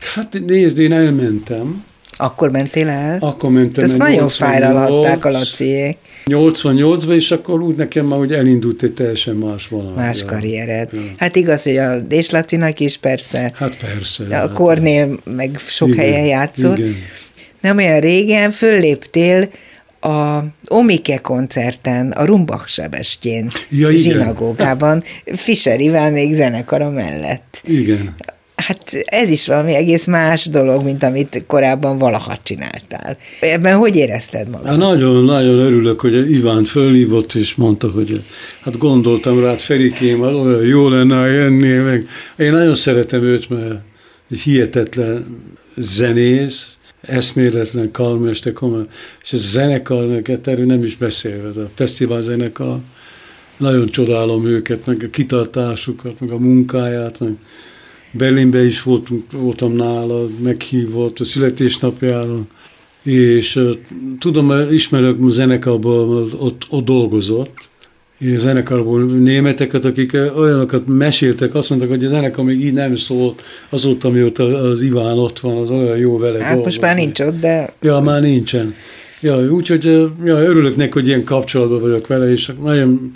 Hát 0.00 0.38
nézd, 0.46 0.78
én 0.78 0.92
elmentem. 0.92 1.84
Akkor 2.20 2.50
mentél 2.50 2.88
el? 2.88 3.18
Akkor 3.20 3.50
mentem 3.50 3.84
Ezt 3.84 3.98
nagyon 3.98 4.28
fájralhatták 4.28 5.24
a 5.24 5.30
Laciék. 5.30 5.96
88-ban, 6.26 7.14
és 7.14 7.30
akkor 7.30 7.62
úgy 7.62 7.76
nekem 7.76 8.06
már 8.06 8.18
hogy 8.18 8.32
elindult 8.32 8.82
egy 8.82 8.92
teljesen 8.92 9.34
más 9.34 9.68
valami. 9.68 9.96
Más 9.96 10.24
karriered. 10.24 10.88
Ja. 10.92 11.00
Hát 11.16 11.36
igaz, 11.36 11.62
hogy 11.62 11.76
a 11.76 12.00
Dés 12.00 12.30
is 12.76 12.96
persze. 12.96 13.52
Hát 13.54 13.76
persze. 13.76 14.24
A 14.24 14.34
hát. 14.34 14.52
Kornél 14.52 15.20
meg 15.24 15.58
sok 15.66 15.88
igen, 15.88 16.04
helyen 16.04 16.26
játszott. 16.26 16.78
Igen. 16.78 16.94
Nem 17.60 17.76
olyan 17.76 18.00
régen 18.00 18.50
fölléptél 18.50 19.48
a 20.00 20.38
Omike 20.68 21.16
koncerten, 21.16 22.10
a 22.10 22.24
Rumbach 22.24 22.66
Sebestjén 22.66 23.48
ja, 23.68 23.90
zsinagógában, 23.90 25.02
Fischer 25.24 25.80
Ivánék 25.80 26.34
zenekara 26.34 26.90
mellett. 26.90 27.62
Igen. 27.64 28.14
Hát 28.68 28.92
ez 29.04 29.30
is 29.30 29.46
valami 29.46 29.74
egész 29.74 30.06
más 30.06 30.46
dolog, 30.46 30.84
mint 30.84 31.02
amit 31.02 31.44
korábban 31.46 31.98
valaha 31.98 32.36
csináltál. 32.42 33.16
Ebben 33.40 33.76
hogy 33.76 33.96
érezted 33.96 34.48
magad? 34.48 34.66
Hát 34.66 34.76
nagyon-nagyon 34.76 35.58
örülök, 35.58 36.00
hogy 36.00 36.30
Iván 36.30 36.64
fölhívott, 36.64 37.32
és 37.32 37.54
mondta, 37.54 37.90
hogy 37.90 38.22
hát 38.60 38.78
gondoltam 38.78 39.40
rá, 39.40 39.54
Ferikém, 39.54 40.22
hát 40.22 40.32
olyan 40.32 40.64
jó 40.64 40.88
lenne, 40.88 41.16
ha 41.16 41.26
jönnél 41.26 41.82
meg. 41.82 42.08
Én 42.36 42.52
nagyon 42.52 42.74
szeretem 42.74 43.22
őt, 43.22 43.48
mert 43.48 43.74
egy 44.30 44.40
hihetetlen 44.40 45.36
zenész, 45.76 46.76
eszméletlen 47.00 47.90
karmester, 47.90 48.52
és 49.22 49.32
ez 49.32 49.42
a 49.42 49.46
zenekar, 49.46 50.06
neked 50.06 50.48
erről 50.48 50.66
nem 50.66 50.84
is 50.84 50.96
beszélve, 50.96 51.62
a 51.62 51.70
fesztivál 51.74 52.22
zenekar, 52.22 52.78
nagyon 53.56 53.86
csodálom 53.86 54.46
őket, 54.46 54.86
meg 54.86 55.02
a 55.04 55.10
kitartásukat, 55.10 56.20
meg 56.20 56.30
a 56.30 56.38
munkáját, 56.38 57.20
meg 57.20 57.32
Berlinbe 58.10 58.64
is 58.64 58.82
voltunk, 58.82 59.32
voltam 59.32 59.72
nála, 59.72 60.28
meghívott 60.42 61.20
a 61.20 61.24
születésnapjára, 61.24 62.40
és 63.02 63.60
tudom, 64.18 64.70
ismerek 64.70 65.14
a 65.20 65.30
zenekarból, 65.30 66.30
ott, 66.38 66.66
ott 66.68 66.84
dolgozott, 66.84 67.68
és 68.18 68.38
zenekarból 68.38 69.02
németeket, 69.04 69.84
akik 69.84 70.16
olyanokat 70.36 70.86
meséltek, 70.86 71.54
azt 71.54 71.68
mondták, 71.70 71.90
hogy 71.90 72.04
a 72.04 72.08
zenekar 72.08 72.44
még 72.44 72.64
így 72.64 72.72
nem 72.72 72.96
szólt 72.96 73.42
azóta, 73.68 74.10
mióta 74.10 74.44
az 74.44 74.80
Iván 74.80 75.18
ott 75.18 75.40
van, 75.40 75.56
az 75.56 75.70
olyan 75.70 75.96
jó 75.96 76.18
vele 76.18 76.44
Hát 76.44 76.64
most 76.64 76.80
már 76.80 76.96
nincs 76.96 77.20
ott, 77.20 77.40
de... 77.40 77.72
Ja, 77.82 78.00
már 78.00 78.20
nincsen. 78.20 78.74
Ja, 79.20 79.50
úgyhogy 79.50 79.84
ja, 80.24 80.42
örülök 80.42 80.76
neki, 80.76 80.92
hogy 80.92 81.06
ilyen 81.06 81.24
kapcsolatban 81.24 81.80
vagyok 81.80 82.06
vele, 82.06 82.30
és 82.30 82.52
nagyon, 82.62 83.10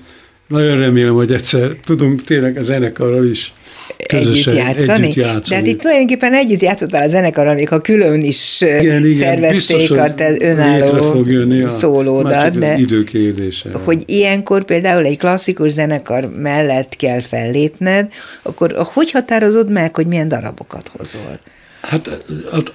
nagyon 0.49 0.79
remélem, 0.79 1.15
hogy 1.15 1.33
egyszer 1.33 1.77
tudunk 1.85 2.23
tényleg 2.23 2.57
a 2.57 2.63
zenekarral 2.63 3.27
is 3.27 3.53
együtt 3.97 4.55
játszani. 4.55 5.03
együtt 5.03 5.15
játszani. 5.15 5.41
De 5.49 5.55
hát 5.55 5.67
itt 5.67 5.81
tulajdonképpen 5.81 6.35
együtt 6.35 6.63
játszottál 6.63 7.03
a 7.03 7.09
zenekarral, 7.09 7.55
még 7.55 7.69
ha 7.69 7.79
külön 7.79 8.23
is 8.23 8.61
igen, 8.61 8.83
igen, 8.83 9.11
szervezték 9.11 9.77
biztos, 9.77 9.99
a 9.99 10.15
te 10.15 10.37
önálló 10.41 11.55
ja. 11.55 11.69
szólódat. 11.69 12.59
De 12.59 12.77
idő 12.77 13.05
kérdése. 13.05 13.71
Hogy 13.85 14.03
ilyenkor 14.07 14.65
például 14.65 15.05
egy 15.05 15.19
klasszikus 15.19 15.71
zenekar 15.71 16.31
mellett 16.37 16.97
kell 16.97 17.21
fellépned, 17.21 18.13
akkor 18.43 18.75
hogy 18.93 19.11
határozod 19.11 19.71
meg, 19.71 19.95
hogy 19.95 20.07
milyen 20.07 20.29
darabokat 20.29 20.91
hozol? 20.97 21.39
Hát, 21.83 22.25
hát 22.51 22.73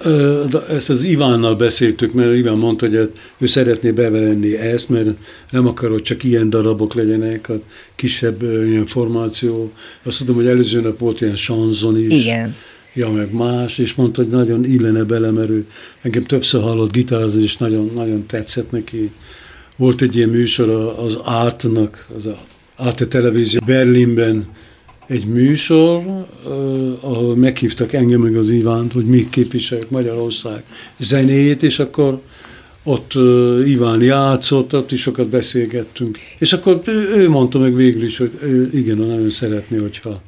ezt 0.70 0.90
az 0.90 1.04
Ivánnal 1.04 1.56
beszéltük, 1.56 2.12
mert 2.12 2.34
Iván 2.34 2.56
mondta, 2.56 2.86
hogy 2.86 2.96
hát 2.96 3.10
ő 3.38 3.46
szeretné 3.46 3.90
bevenni 3.90 4.56
ezt, 4.56 4.88
mert 4.88 5.08
nem 5.50 5.66
akar, 5.66 5.90
hogy 5.90 6.02
csak 6.02 6.24
ilyen 6.24 6.50
darabok 6.50 6.94
legyenek, 6.94 7.48
a 7.48 7.60
kisebb 7.96 8.42
ilyen 8.42 8.86
formáció. 8.86 9.72
Azt 10.02 10.18
tudom, 10.18 10.34
hogy 10.34 10.46
előző 10.46 10.80
nap 10.80 10.98
volt 10.98 11.20
ilyen 11.20 11.36
sanzon 11.36 11.98
is. 11.98 12.24
Igen. 12.24 12.54
Ja, 12.94 13.10
meg 13.10 13.32
más, 13.32 13.78
és 13.78 13.94
mondta, 13.94 14.22
hogy 14.22 14.30
nagyon 14.30 14.64
illene 14.64 15.04
bele, 15.04 15.30
mert 15.30 15.48
ő 15.48 15.66
engem 16.02 16.22
többször 16.24 16.62
hallott 16.62 16.92
gitározni, 16.92 17.42
és 17.42 17.56
nagyon, 17.56 17.90
nagyon 17.94 18.26
tetszett 18.26 18.70
neki. 18.70 19.10
Volt 19.76 20.00
egy 20.00 20.16
ilyen 20.16 20.28
műsor 20.28 20.70
az 20.98 21.14
Artnak, 21.24 22.08
az 22.16 22.26
a 22.26 22.38
Arte 22.76 23.06
Televízió 23.06 23.60
Berlinben, 23.66 24.48
egy 25.08 25.26
műsor, 25.26 26.26
ahol 27.00 27.36
meghívtak 27.36 27.92
engem 27.92 28.20
meg 28.20 28.36
az 28.36 28.50
Ivánt, 28.50 28.92
hogy 28.92 29.04
mi 29.04 29.28
képviseljük 29.30 29.90
Magyarország 29.90 30.62
zenét, 30.98 31.62
és 31.62 31.78
akkor 31.78 32.20
ott 32.82 33.12
Iván 33.66 34.02
játszott, 34.02 34.74
ott 34.74 34.92
is 34.92 35.00
sokat 35.00 35.28
beszélgettünk. 35.28 36.18
És 36.38 36.52
akkor 36.52 36.80
ő, 36.86 37.28
mondta 37.28 37.58
meg 37.58 37.74
végül 37.74 38.04
is, 38.04 38.18
hogy 38.18 38.30
ő 38.42 38.70
igen, 38.74 38.96
nagyon 38.96 39.30
szeretné, 39.30 39.76
hogyha 39.78 40.22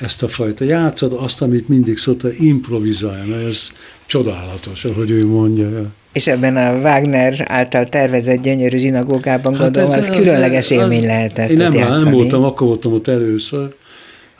ezt 0.00 0.22
a 0.22 0.28
fajta 0.28 0.64
játszad, 0.64 1.12
azt, 1.12 1.42
amit 1.42 1.68
mindig 1.68 1.98
szokta 1.98 2.32
improvizálni, 2.32 3.30
mert 3.30 3.46
ez 3.46 3.70
csodálatos, 4.06 4.84
ahogy 4.84 5.10
ő 5.10 5.26
mondja. 5.26 5.90
És 6.12 6.26
ebben 6.26 6.56
a 6.56 6.72
Wagner 6.72 7.44
által 7.44 7.86
tervezett 7.86 8.42
gyönyörű 8.42 8.78
zsinagógában 8.78 9.54
hát 9.54 9.62
gondolom, 9.62 9.90
ez, 9.90 9.96
az, 9.96 10.08
az 10.08 10.16
különleges 10.16 10.70
élmény 10.70 10.98
az, 10.98 11.06
lehetett 11.06 11.50
Én 11.50 11.56
nem, 11.56 11.72
nem 11.72 12.10
voltam, 12.10 12.44
akkor 12.44 12.66
voltam 12.66 12.92
ott 12.92 13.08
először, 13.08 13.74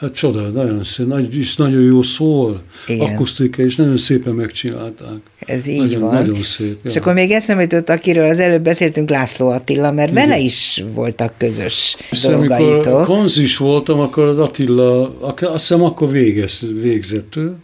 Hát 0.00 0.14
csoda, 0.14 0.40
nagyon 0.40 0.84
szép, 0.84 1.06
nagy, 1.06 1.36
és 1.36 1.56
nagyon 1.56 1.82
jó 1.82 2.02
szól, 2.02 2.62
Igen. 2.86 3.12
akusztika, 3.12 3.62
és 3.62 3.76
nagyon 3.76 3.96
szépen 3.96 4.34
megcsinálták. 4.34 5.16
Ez 5.38 5.66
így 5.66 5.78
nagyon, 5.78 6.00
van. 6.00 6.14
Nagyon 6.14 6.42
szép. 6.42 6.78
És 6.82 6.94
ja. 6.94 7.00
akkor 7.00 7.14
még 7.14 7.30
eszembe 7.30 7.62
jutott, 7.62 7.88
akiről 7.88 8.28
az 8.28 8.38
előbb 8.38 8.62
beszéltünk, 8.62 9.10
László 9.10 9.48
Attila, 9.48 9.92
mert 9.92 10.10
Igen. 10.10 10.28
vele 10.28 10.38
is 10.38 10.84
voltak 10.94 11.34
közös 11.38 11.96
és 12.10 12.20
dolgaitok. 12.20 12.86
Amikor 12.86 13.16
konzis 13.16 13.56
voltam, 13.56 14.00
akkor 14.00 14.24
az 14.24 14.38
Attila, 14.38 15.18
azt 15.20 15.68
hiszem 15.68 15.82
akkor 15.82 16.10
végez, 16.10 16.62
végzett 16.82 17.36
ő, 17.36 17.54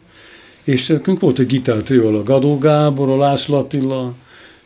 és 0.66 0.86
nekünk 0.86 1.20
volt 1.20 1.38
egy 1.38 1.46
gitártrió, 1.46 2.16
a 2.16 2.22
Gadó 2.22 2.58
Gábor, 2.58 3.08
a 3.08 3.16
László 3.16 3.56
Attila, 3.56 4.14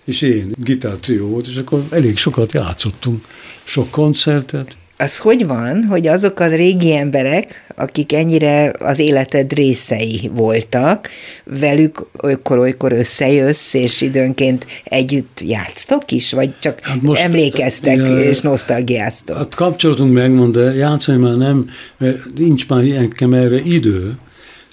és 0.04 0.22
én 0.22 0.52
gitártrió 0.64 1.28
volt, 1.28 1.46
és 1.46 1.56
akkor 1.56 1.84
elég 1.90 2.16
sokat 2.16 2.52
játszottunk, 2.52 3.24
sok 3.64 3.90
koncertet, 3.90 4.76
az 5.00 5.18
hogy 5.18 5.46
van, 5.46 5.84
hogy 5.84 6.06
azok 6.06 6.40
a 6.40 6.46
régi 6.46 6.94
emberek, 6.94 7.66
akik 7.76 8.12
ennyire 8.12 8.72
az 8.78 8.98
életed 8.98 9.52
részei 9.52 10.30
voltak, 10.34 11.08
velük 11.44 12.06
olykor-olykor 12.22 12.92
összejössz, 12.92 13.74
és 13.74 14.00
időnként 14.00 14.66
együtt 14.84 15.40
játsztok 15.40 16.10
is, 16.10 16.32
vagy 16.32 16.58
csak 16.58 16.80
hát 16.80 17.02
most, 17.02 17.22
emlékeztek 17.22 17.96
ja, 17.96 18.18
és 18.18 18.40
nosztalgiáztok? 18.40 19.36
Hát 19.36 19.54
kapcsolatunk 19.54 20.12
megmond, 20.12 20.54
de 20.54 20.74
játszani 20.74 21.18
már 21.18 21.36
nem, 21.36 21.68
mert 21.98 22.18
nincs 22.36 22.68
már 22.68 22.84
ilyenkem 22.84 23.34
erre 23.34 23.60
idő. 23.60 24.18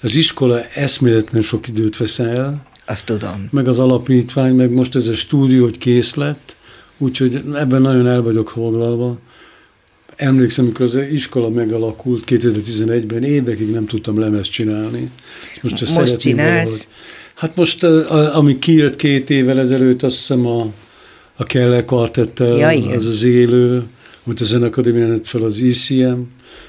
Az 0.02 0.14
iskola 0.14 0.64
eszméletlen 0.64 1.42
sok 1.42 1.68
időt 1.68 1.96
vesz 1.96 2.18
el. 2.18 2.66
Azt 2.86 3.06
tudom. 3.06 3.48
Meg 3.50 3.68
az 3.68 3.78
alapítvány, 3.78 4.54
meg 4.54 4.70
most 4.70 4.94
ez 4.94 5.06
a 5.06 5.14
stúdió, 5.14 5.64
hogy 5.64 5.78
kész 5.78 6.14
lett, 6.14 6.56
úgyhogy 6.98 7.42
ebben 7.54 7.80
nagyon 7.80 8.06
el 8.06 8.22
vagyok 8.22 8.50
foglalva 8.50 9.18
Emlékszem, 10.18 10.64
amikor 10.64 10.84
az 10.84 10.96
iskola 11.10 11.48
megalakult 11.48 12.24
2011-ben, 12.26 13.22
évekig 13.22 13.70
nem 13.70 13.86
tudtam 13.86 14.18
lemezt 14.18 14.50
csinálni. 14.50 15.10
Most, 15.62 15.96
most 15.96 16.18
csinálsz? 16.18 16.54
Valahogy. 16.54 16.86
Hát 17.34 17.56
most, 17.56 17.82
ami 18.34 18.58
kijött 18.58 18.96
két 18.96 19.30
évvel 19.30 19.60
ezelőtt, 19.60 20.02
azt 20.02 20.16
hiszem 20.16 20.46
a, 20.46 20.72
a 21.36 21.44
Keller 21.44 21.84
Quartettel, 21.84 22.56
ja, 22.56 22.94
az 22.96 23.06
az 23.06 23.22
élő, 23.22 23.82
amit 24.28 24.40
a 24.40 24.44
Zenakadémián 24.44 25.20
fel 25.24 25.42
az 25.42 25.58
ICM, 25.58 26.20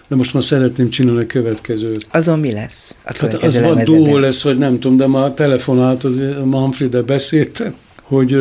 de 0.07 0.15
most 0.15 0.33
már 0.33 0.43
szeretném 0.43 0.89
csinálni 0.89 1.21
a 1.21 1.25
következőt. 1.25 2.07
Azon 2.11 2.39
mi 2.39 2.51
lesz? 2.51 2.97
A 3.05 3.13
hát 3.17 3.33
az 3.33 3.61
vagy 3.61 3.83
duó 3.83 4.17
lesz, 4.17 4.43
vagy 4.43 4.57
nem 4.57 4.79
tudom, 4.79 4.97
de 4.97 5.07
már 5.07 5.31
telefonált, 5.31 6.03
az 6.03 6.21
Manfred-del 6.43 7.03
beszéltem, 7.03 7.75
hogy, 8.03 8.35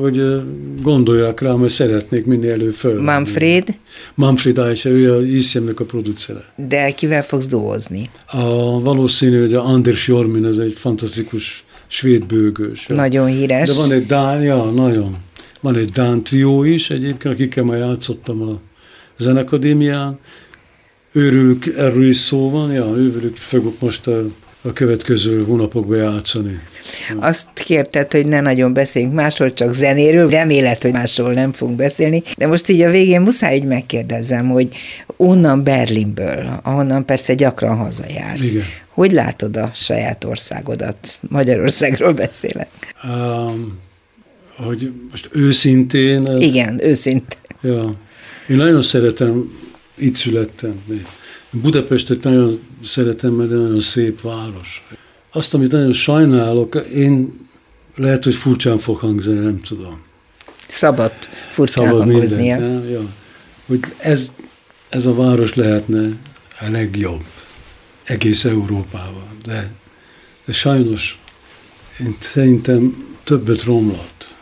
hogy 0.00 0.22
gondolják 0.82 1.40
rá, 1.40 1.52
mert 1.52 1.72
szeretnék 1.72 2.26
minél 2.26 2.52
előbb 2.52 2.74
föl. 2.74 3.02
Manfred? 3.02 3.68
Manfred 4.14 4.58
Aisha, 4.58 4.88
ő 4.88 5.16
a 5.16 5.22
ICM-nek 5.22 5.80
a 5.80 5.84
producere. 5.84 6.44
De 6.68 6.90
kivel 6.90 7.22
fogsz 7.22 7.48
dolgozni? 7.48 8.10
A, 8.26 8.80
valószínű, 8.80 9.40
hogy 9.40 9.54
a 9.54 9.64
Anders 9.64 10.08
Jormin, 10.08 10.44
ez 10.44 10.56
egy 10.56 10.72
fantasztikus 10.72 11.64
svéd 11.86 12.24
bőgős. 12.24 12.86
Nagyon 12.86 13.26
híres. 13.26 13.68
De 13.68 13.74
van 13.74 13.92
egy 13.92 14.06
Dán, 14.06 14.42
ja, 14.42 14.64
nagyon. 14.64 15.16
Van 15.60 15.76
egy 15.76 15.90
Dán 15.90 16.22
trió 16.22 16.64
is 16.64 16.90
egyébként, 16.90 17.34
akikkel 17.34 17.64
már 17.64 17.78
játszottam 17.78 18.42
a 18.42 18.60
zenekadémián. 19.18 20.18
Őrülük, 21.12 21.66
erről 21.66 22.08
is 22.08 22.16
szó 22.16 22.50
van, 22.50 22.72
ja, 22.72 22.84
őrülük 22.84 23.36
fogok 23.36 23.80
most 23.80 24.06
a, 24.06 24.24
a 24.62 24.72
következő 24.72 25.44
hónapokban 25.44 25.96
játszani. 25.96 26.60
Azt 27.18 27.48
kérted, 27.54 28.12
hogy 28.12 28.26
ne 28.26 28.40
nagyon 28.40 28.72
beszéljünk 28.72 29.14
másról, 29.14 29.52
csak 29.52 29.72
zenéről. 29.72 30.28
Remélet, 30.28 30.82
hogy 30.82 30.92
másról 30.92 31.32
nem 31.32 31.52
fogunk 31.52 31.76
beszélni. 31.76 32.22
De 32.36 32.46
most 32.46 32.68
így 32.68 32.80
a 32.80 32.90
végén 32.90 33.20
muszáj, 33.20 33.58
hogy 33.58 33.68
megkérdezem, 33.68 34.48
hogy 34.48 34.68
onnan 35.16 35.64
Berlinből, 35.64 36.60
ahonnan 36.62 37.06
persze 37.06 37.34
gyakran 37.34 37.76
hazajársz, 37.76 38.54
Igen. 38.54 38.64
hogy 38.88 39.12
látod 39.12 39.56
a 39.56 39.70
saját 39.74 40.24
országodat? 40.24 41.18
Magyarországról 41.28 42.12
beszélek. 42.12 42.68
Um, 43.04 43.78
hogy 44.64 44.92
most 45.10 45.28
őszintén... 45.32 46.26
Igen, 46.38 46.84
őszinte. 46.84 47.36
Ja. 47.62 47.94
Én 48.48 48.56
nagyon 48.56 48.82
szeretem, 48.82 49.58
itt 49.94 50.14
születtem. 50.14 50.82
Budapestet 51.50 52.22
nagyon 52.22 52.60
szeretem, 52.84 53.32
mert 53.32 53.50
nagyon 53.50 53.80
szép 53.80 54.20
város. 54.20 54.86
Azt, 55.32 55.54
amit 55.54 55.70
nagyon 55.70 55.92
sajnálok, 55.92 56.84
én 56.94 57.38
lehet, 57.96 58.24
hogy 58.24 58.34
furcsán 58.34 58.78
fog 58.78 58.96
hangzani, 58.96 59.38
nem 59.38 59.60
tudom. 59.60 60.00
Szabad 60.66 61.12
furcsán 61.50 61.86
Szabad 61.86 62.02
hangoznia. 62.02 62.58
minden. 62.58 62.88
Ja. 62.90 63.00
Hogy 63.66 63.80
ez, 63.98 64.32
ez 64.88 65.06
a 65.06 65.14
város 65.14 65.54
lehetne 65.54 66.08
a 66.60 66.70
legjobb 66.70 67.22
egész 68.04 68.44
Európában. 68.44 69.26
De, 69.44 69.70
de 70.44 70.52
sajnos 70.52 71.18
én 72.00 72.16
szerintem 72.20 73.04
többet 73.24 73.64
romlott. 73.64 74.34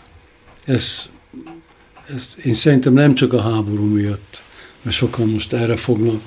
Ez, 0.68 1.10
ez, 2.14 2.28
én 2.44 2.54
szerintem 2.54 2.92
nem 2.92 3.14
csak 3.14 3.32
a 3.32 3.40
háború 3.40 3.84
miatt, 3.84 4.42
mert 4.82 4.96
sokan 4.96 5.28
most 5.28 5.52
erre 5.52 5.76
fognak 5.76 6.20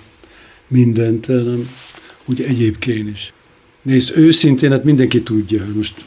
mindent, 0.68 1.26
hanem 1.26 1.70
úgy 2.26 2.42
egyébként 2.42 3.10
is. 3.10 3.34
Nézd, 3.82 4.18
őszintén, 4.18 4.72
hát 4.72 4.84
mindenki 4.84 5.24
tudja, 5.24 5.66
most 5.76 6.06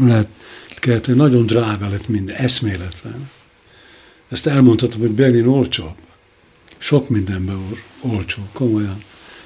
lehet, 0.00 0.28
kell, 0.68 1.00
nagyon 1.06 1.46
drága 1.46 1.88
lett 1.88 2.08
minden, 2.08 2.36
eszméletlen. 2.36 3.30
Ezt 4.28 4.46
elmondhatom, 4.46 5.00
hogy 5.00 5.10
Berlin 5.10 5.46
olcsóbb. 5.46 5.94
Sok 6.78 7.08
mindenben 7.08 7.56
ol- 7.56 8.12
olcsó, 8.14 8.42
komolyan. 8.52 9.02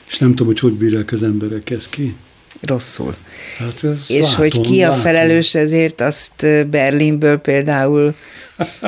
És 0.08 0.18
nem 0.18 0.30
tudom, 0.30 0.46
hogy 0.46 0.58
hogy 0.58 0.72
bírják 0.72 1.12
az 1.12 1.22
emberek 1.22 1.70
ezt 1.70 1.90
ki. 1.90 2.16
Rosszul. 2.61 3.16
Hát 3.58 3.84
És 4.08 4.20
látom, 4.20 4.36
hogy 4.36 4.61
ki 4.61 4.82
a 4.82 4.88
látom. 4.88 5.02
felelős 5.02 5.54
ezért, 5.54 6.00
azt 6.00 6.46
Berlinből 6.70 7.36
például, 7.36 8.14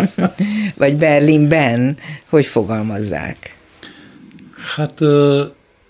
vagy 0.76 0.96
Berlinben, 0.96 1.96
hogy 2.28 2.46
fogalmazzák? 2.46 3.56
Hát 4.76 5.00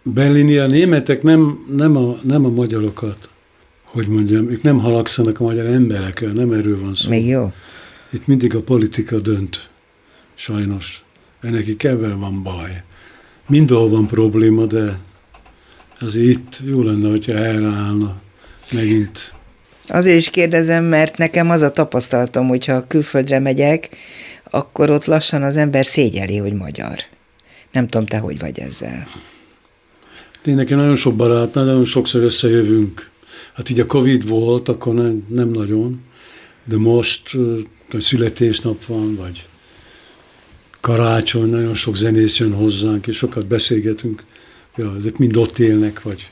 Berlini 0.02 0.56
a 0.56 0.66
németek 0.66 1.22
nem, 1.22 1.66
nem, 1.76 1.96
a, 1.96 2.18
nem 2.22 2.44
a 2.44 2.48
magyarokat, 2.48 3.28
hogy 3.84 4.06
mondjam, 4.06 4.50
ők 4.50 4.62
nem 4.62 4.78
halagszanak 4.78 5.40
a 5.40 5.44
magyar 5.44 5.66
emberekkel, 5.66 6.30
nem 6.30 6.52
erről 6.52 6.80
van 6.80 6.94
szó. 6.94 7.08
Még 7.08 7.26
jó? 7.26 7.52
Itt 8.10 8.26
mindig 8.26 8.54
a 8.54 8.60
politika 8.60 9.18
dönt, 9.18 9.68
sajnos. 10.34 11.04
Nekik 11.40 11.82
ebben 11.82 12.20
van 12.20 12.42
baj. 12.42 12.82
Mindenhol 13.48 13.88
van 13.88 14.06
probléma, 14.06 14.66
de 14.66 14.98
azért 16.02 16.26
itt 16.26 16.60
jó 16.64 16.82
lenne, 16.82 17.08
hogyha 17.08 17.34
helyreállna 17.34 18.20
megint. 18.72 19.34
Azért 19.88 20.18
is 20.18 20.30
kérdezem, 20.30 20.84
mert 20.84 21.16
nekem 21.16 21.50
az 21.50 21.62
a 21.62 21.70
tapasztalatom, 21.70 22.48
hogyha 22.48 22.86
külföldre 22.86 23.38
megyek, 23.38 23.88
akkor 24.50 24.90
ott 24.90 25.04
lassan 25.04 25.42
az 25.42 25.56
ember 25.56 25.84
szégyeli, 25.84 26.36
hogy 26.36 26.52
magyar. 26.52 26.98
Nem 27.72 27.86
tudom, 27.86 28.06
te 28.06 28.18
hogy 28.18 28.38
vagy 28.38 28.58
ezzel. 28.58 29.06
Én 30.44 30.54
nekem 30.54 30.78
nagyon 30.78 30.96
sok 30.96 31.16
barátnál, 31.16 31.64
nagyon 31.64 31.84
sokszor 31.84 32.22
összejövünk. 32.22 33.10
Hát 33.54 33.70
így 33.70 33.80
a 33.80 33.86
Covid 33.86 34.28
volt, 34.28 34.68
akkor 34.68 34.94
nem, 34.94 35.26
nem 35.28 35.48
nagyon, 35.48 36.00
de 36.64 36.76
most 36.76 37.30
születésnap 37.98 38.84
van, 38.84 39.16
vagy 39.16 39.46
karácsony, 40.80 41.50
nagyon 41.50 41.74
sok 41.74 41.96
zenész 41.96 42.38
jön 42.38 42.52
hozzánk, 42.52 43.06
és 43.06 43.16
sokat 43.16 43.46
beszélgetünk. 43.46 44.24
Ja, 44.76 44.94
ezek 44.98 45.18
mind 45.18 45.36
ott 45.36 45.58
élnek, 45.58 46.02
vagy 46.02 46.30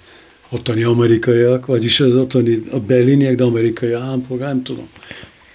ottani 0.48 0.82
amerikaiak, 0.82 1.66
vagyis 1.66 2.00
az 2.00 2.16
ottani 2.16 2.62
a 2.70 2.78
berliniek, 2.78 3.34
de 3.34 3.44
amerikai 3.44 3.92
állampolgár, 3.92 4.48
nem 4.48 4.62
tudom. 4.62 4.88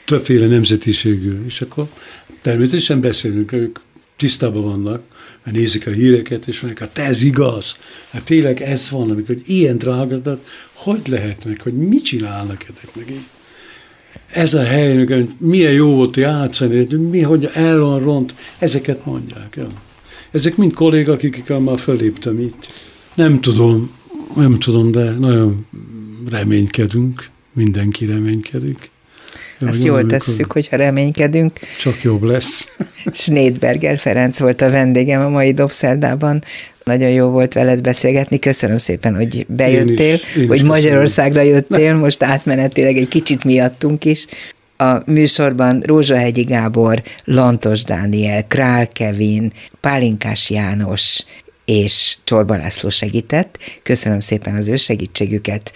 Többféle 0.05 0.47
nemzetiségű. 0.47 1.45
És 1.45 1.61
akkor 1.61 1.87
természetesen 2.41 3.01
beszélünk, 3.01 3.51
ők 3.51 3.79
tisztában 4.17 4.61
vannak, 4.61 5.01
mert 5.43 5.57
nézik 5.57 5.87
a 5.87 5.91
híreket, 5.91 6.47
és 6.47 6.59
mondják, 6.59 6.89
hát 6.89 7.07
ez 7.07 7.23
igaz, 7.23 7.77
hát 8.09 8.23
tényleg 8.23 8.61
ez 8.61 8.89
van, 8.89 9.11
amikor 9.11 9.35
ilyen 9.45 9.77
drága, 9.77 10.17
de 10.17 10.37
hogy 10.73 11.07
lehet 11.07 11.45
meg, 11.45 11.61
hogy 11.61 11.73
mit 11.73 12.03
csinálnak 12.03 12.63
ezek 12.63 12.95
meg 12.95 13.09
így? 13.09 13.25
Ez 14.31 14.53
a 14.53 14.63
hely, 14.63 14.91
amikor 14.91 15.25
milyen 15.37 15.71
jó 15.71 15.95
volt 15.95 16.15
játszani, 16.15 16.95
mi, 16.95 17.21
hogy 17.21 17.49
el 17.53 17.79
van 17.79 17.99
ront, 17.99 18.35
ezeket 18.59 19.05
mondják. 19.05 19.55
Ja. 19.55 19.67
Ezek 20.35 20.55
mind 20.55 20.73
kollégák, 20.73 21.23
akikkel 21.25 21.59
már 21.59 21.79
föléptem 21.79 22.39
itt. 22.39 22.67
Nem 23.13 23.41
tudom, 23.41 23.91
nem 24.35 24.59
tudom, 24.59 24.91
de 24.91 25.09
nagyon 25.11 25.65
reménykedünk, 26.29 27.25
mindenki 27.53 28.05
reménykedik. 28.05 28.89
Ja, 29.59 29.67
Ezt 29.67 29.77
hogy 29.77 29.87
jól 29.87 30.05
tesszük, 30.05 30.51
hogyha 30.51 30.75
reménykedünk. 30.75 31.59
Csak 31.79 32.01
jobb 32.03 32.23
lesz. 32.23 32.75
Snédberger 33.13 33.97
Ferenc 33.99 34.39
volt 34.39 34.61
a 34.61 34.69
vendégem 34.69 35.21
a 35.21 35.29
mai 35.29 35.53
Dobszerdában. 35.53 36.43
Nagyon 36.83 37.09
jó 37.09 37.27
volt 37.27 37.53
veled 37.53 37.81
beszélgetni. 37.81 38.39
Köszönöm 38.39 38.77
szépen, 38.77 39.15
hogy 39.15 39.45
bejöttél, 39.49 40.05
Én 40.05 40.13
is- 40.13 40.21
én 40.35 40.37
hogy 40.37 40.47
köszönöm. 40.47 40.65
Magyarországra 40.65 41.41
jöttél, 41.41 41.95
most 41.95 42.23
átmenetileg 42.23 42.97
egy 42.97 43.07
kicsit 43.07 43.43
miattunk 43.43 44.05
is. 44.05 44.25
A 44.77 45.11
műsorban 45.11 45.79
Rózsahegyi 45.79 46.43
Gábor, 46.43 47.03
Lantos 47.23 47.83
Dániel, 47.83 48.47
Král 48.47 48.87
Kevin, 48.87 49.51
Pálinkás 49.79 50.49
János 50.49 51.25
és 51.65 52.17
Csorba 52.23 52.55
László 52.55 52.89
segített. 52.89 53.57
Köszönöm 53.83 54.19
szépen 54.19 54.55
az 54.55 54.67
ő 54.67 54.75
segítségüket, 54.75 55.71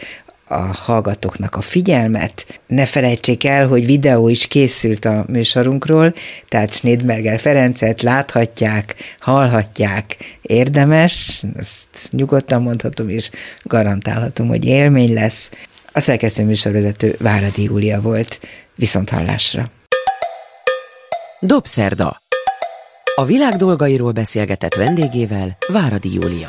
a 0.51 0.59
hallgatóknak 0.59 1.55
a 1.55 1.61
figyelmet. 1.61 2.61
Ne 2.67 2.85
felejtsék 2.85 3.45
el, 3.45 3.67
hogy 3.67 3.85
videó 3.85 4.29
is 4.29 4.47
készült 4.47 5.05
a 5.05 5.25
műsorunkról, 5.27 6.13
tehát 6.47 6.73
Schneidberger 6.73 7.39
Ferencet 7.39 8.01
láthatják, 8.01 8.95
hallhatják, 9.19 10.15
érdemes, 10.41 11.43
ezt 11.55 11.87
nyugodtan 12.09 12.61
mondhatom, 12.61 13.09
és 13.09 13.29
garantálhatom, 13.63 14.47
hogy 14.47 14.65
élmény 14.65 15.13
lesz. 15.13 15.51
A 15.91 15.99
szerkesztő 15.99 16.43
műsorvezető 16.43 17.15
Váradi 17.19 17.63
Júlia 17.63 18.01
volt. 18.01 18.39
Viszont 18.79 19.09
hallásra! 19.09 19.71
Dobszerda. 21.39 22.21
A 23.15 23.25
világ 23.25 23.55
dolgairól 23.55 24.11
beszélgetett 24.11 24.73
vendégével 24.73 25.57
Váradi 25.67 26.13
Júlia. 26.13 26.47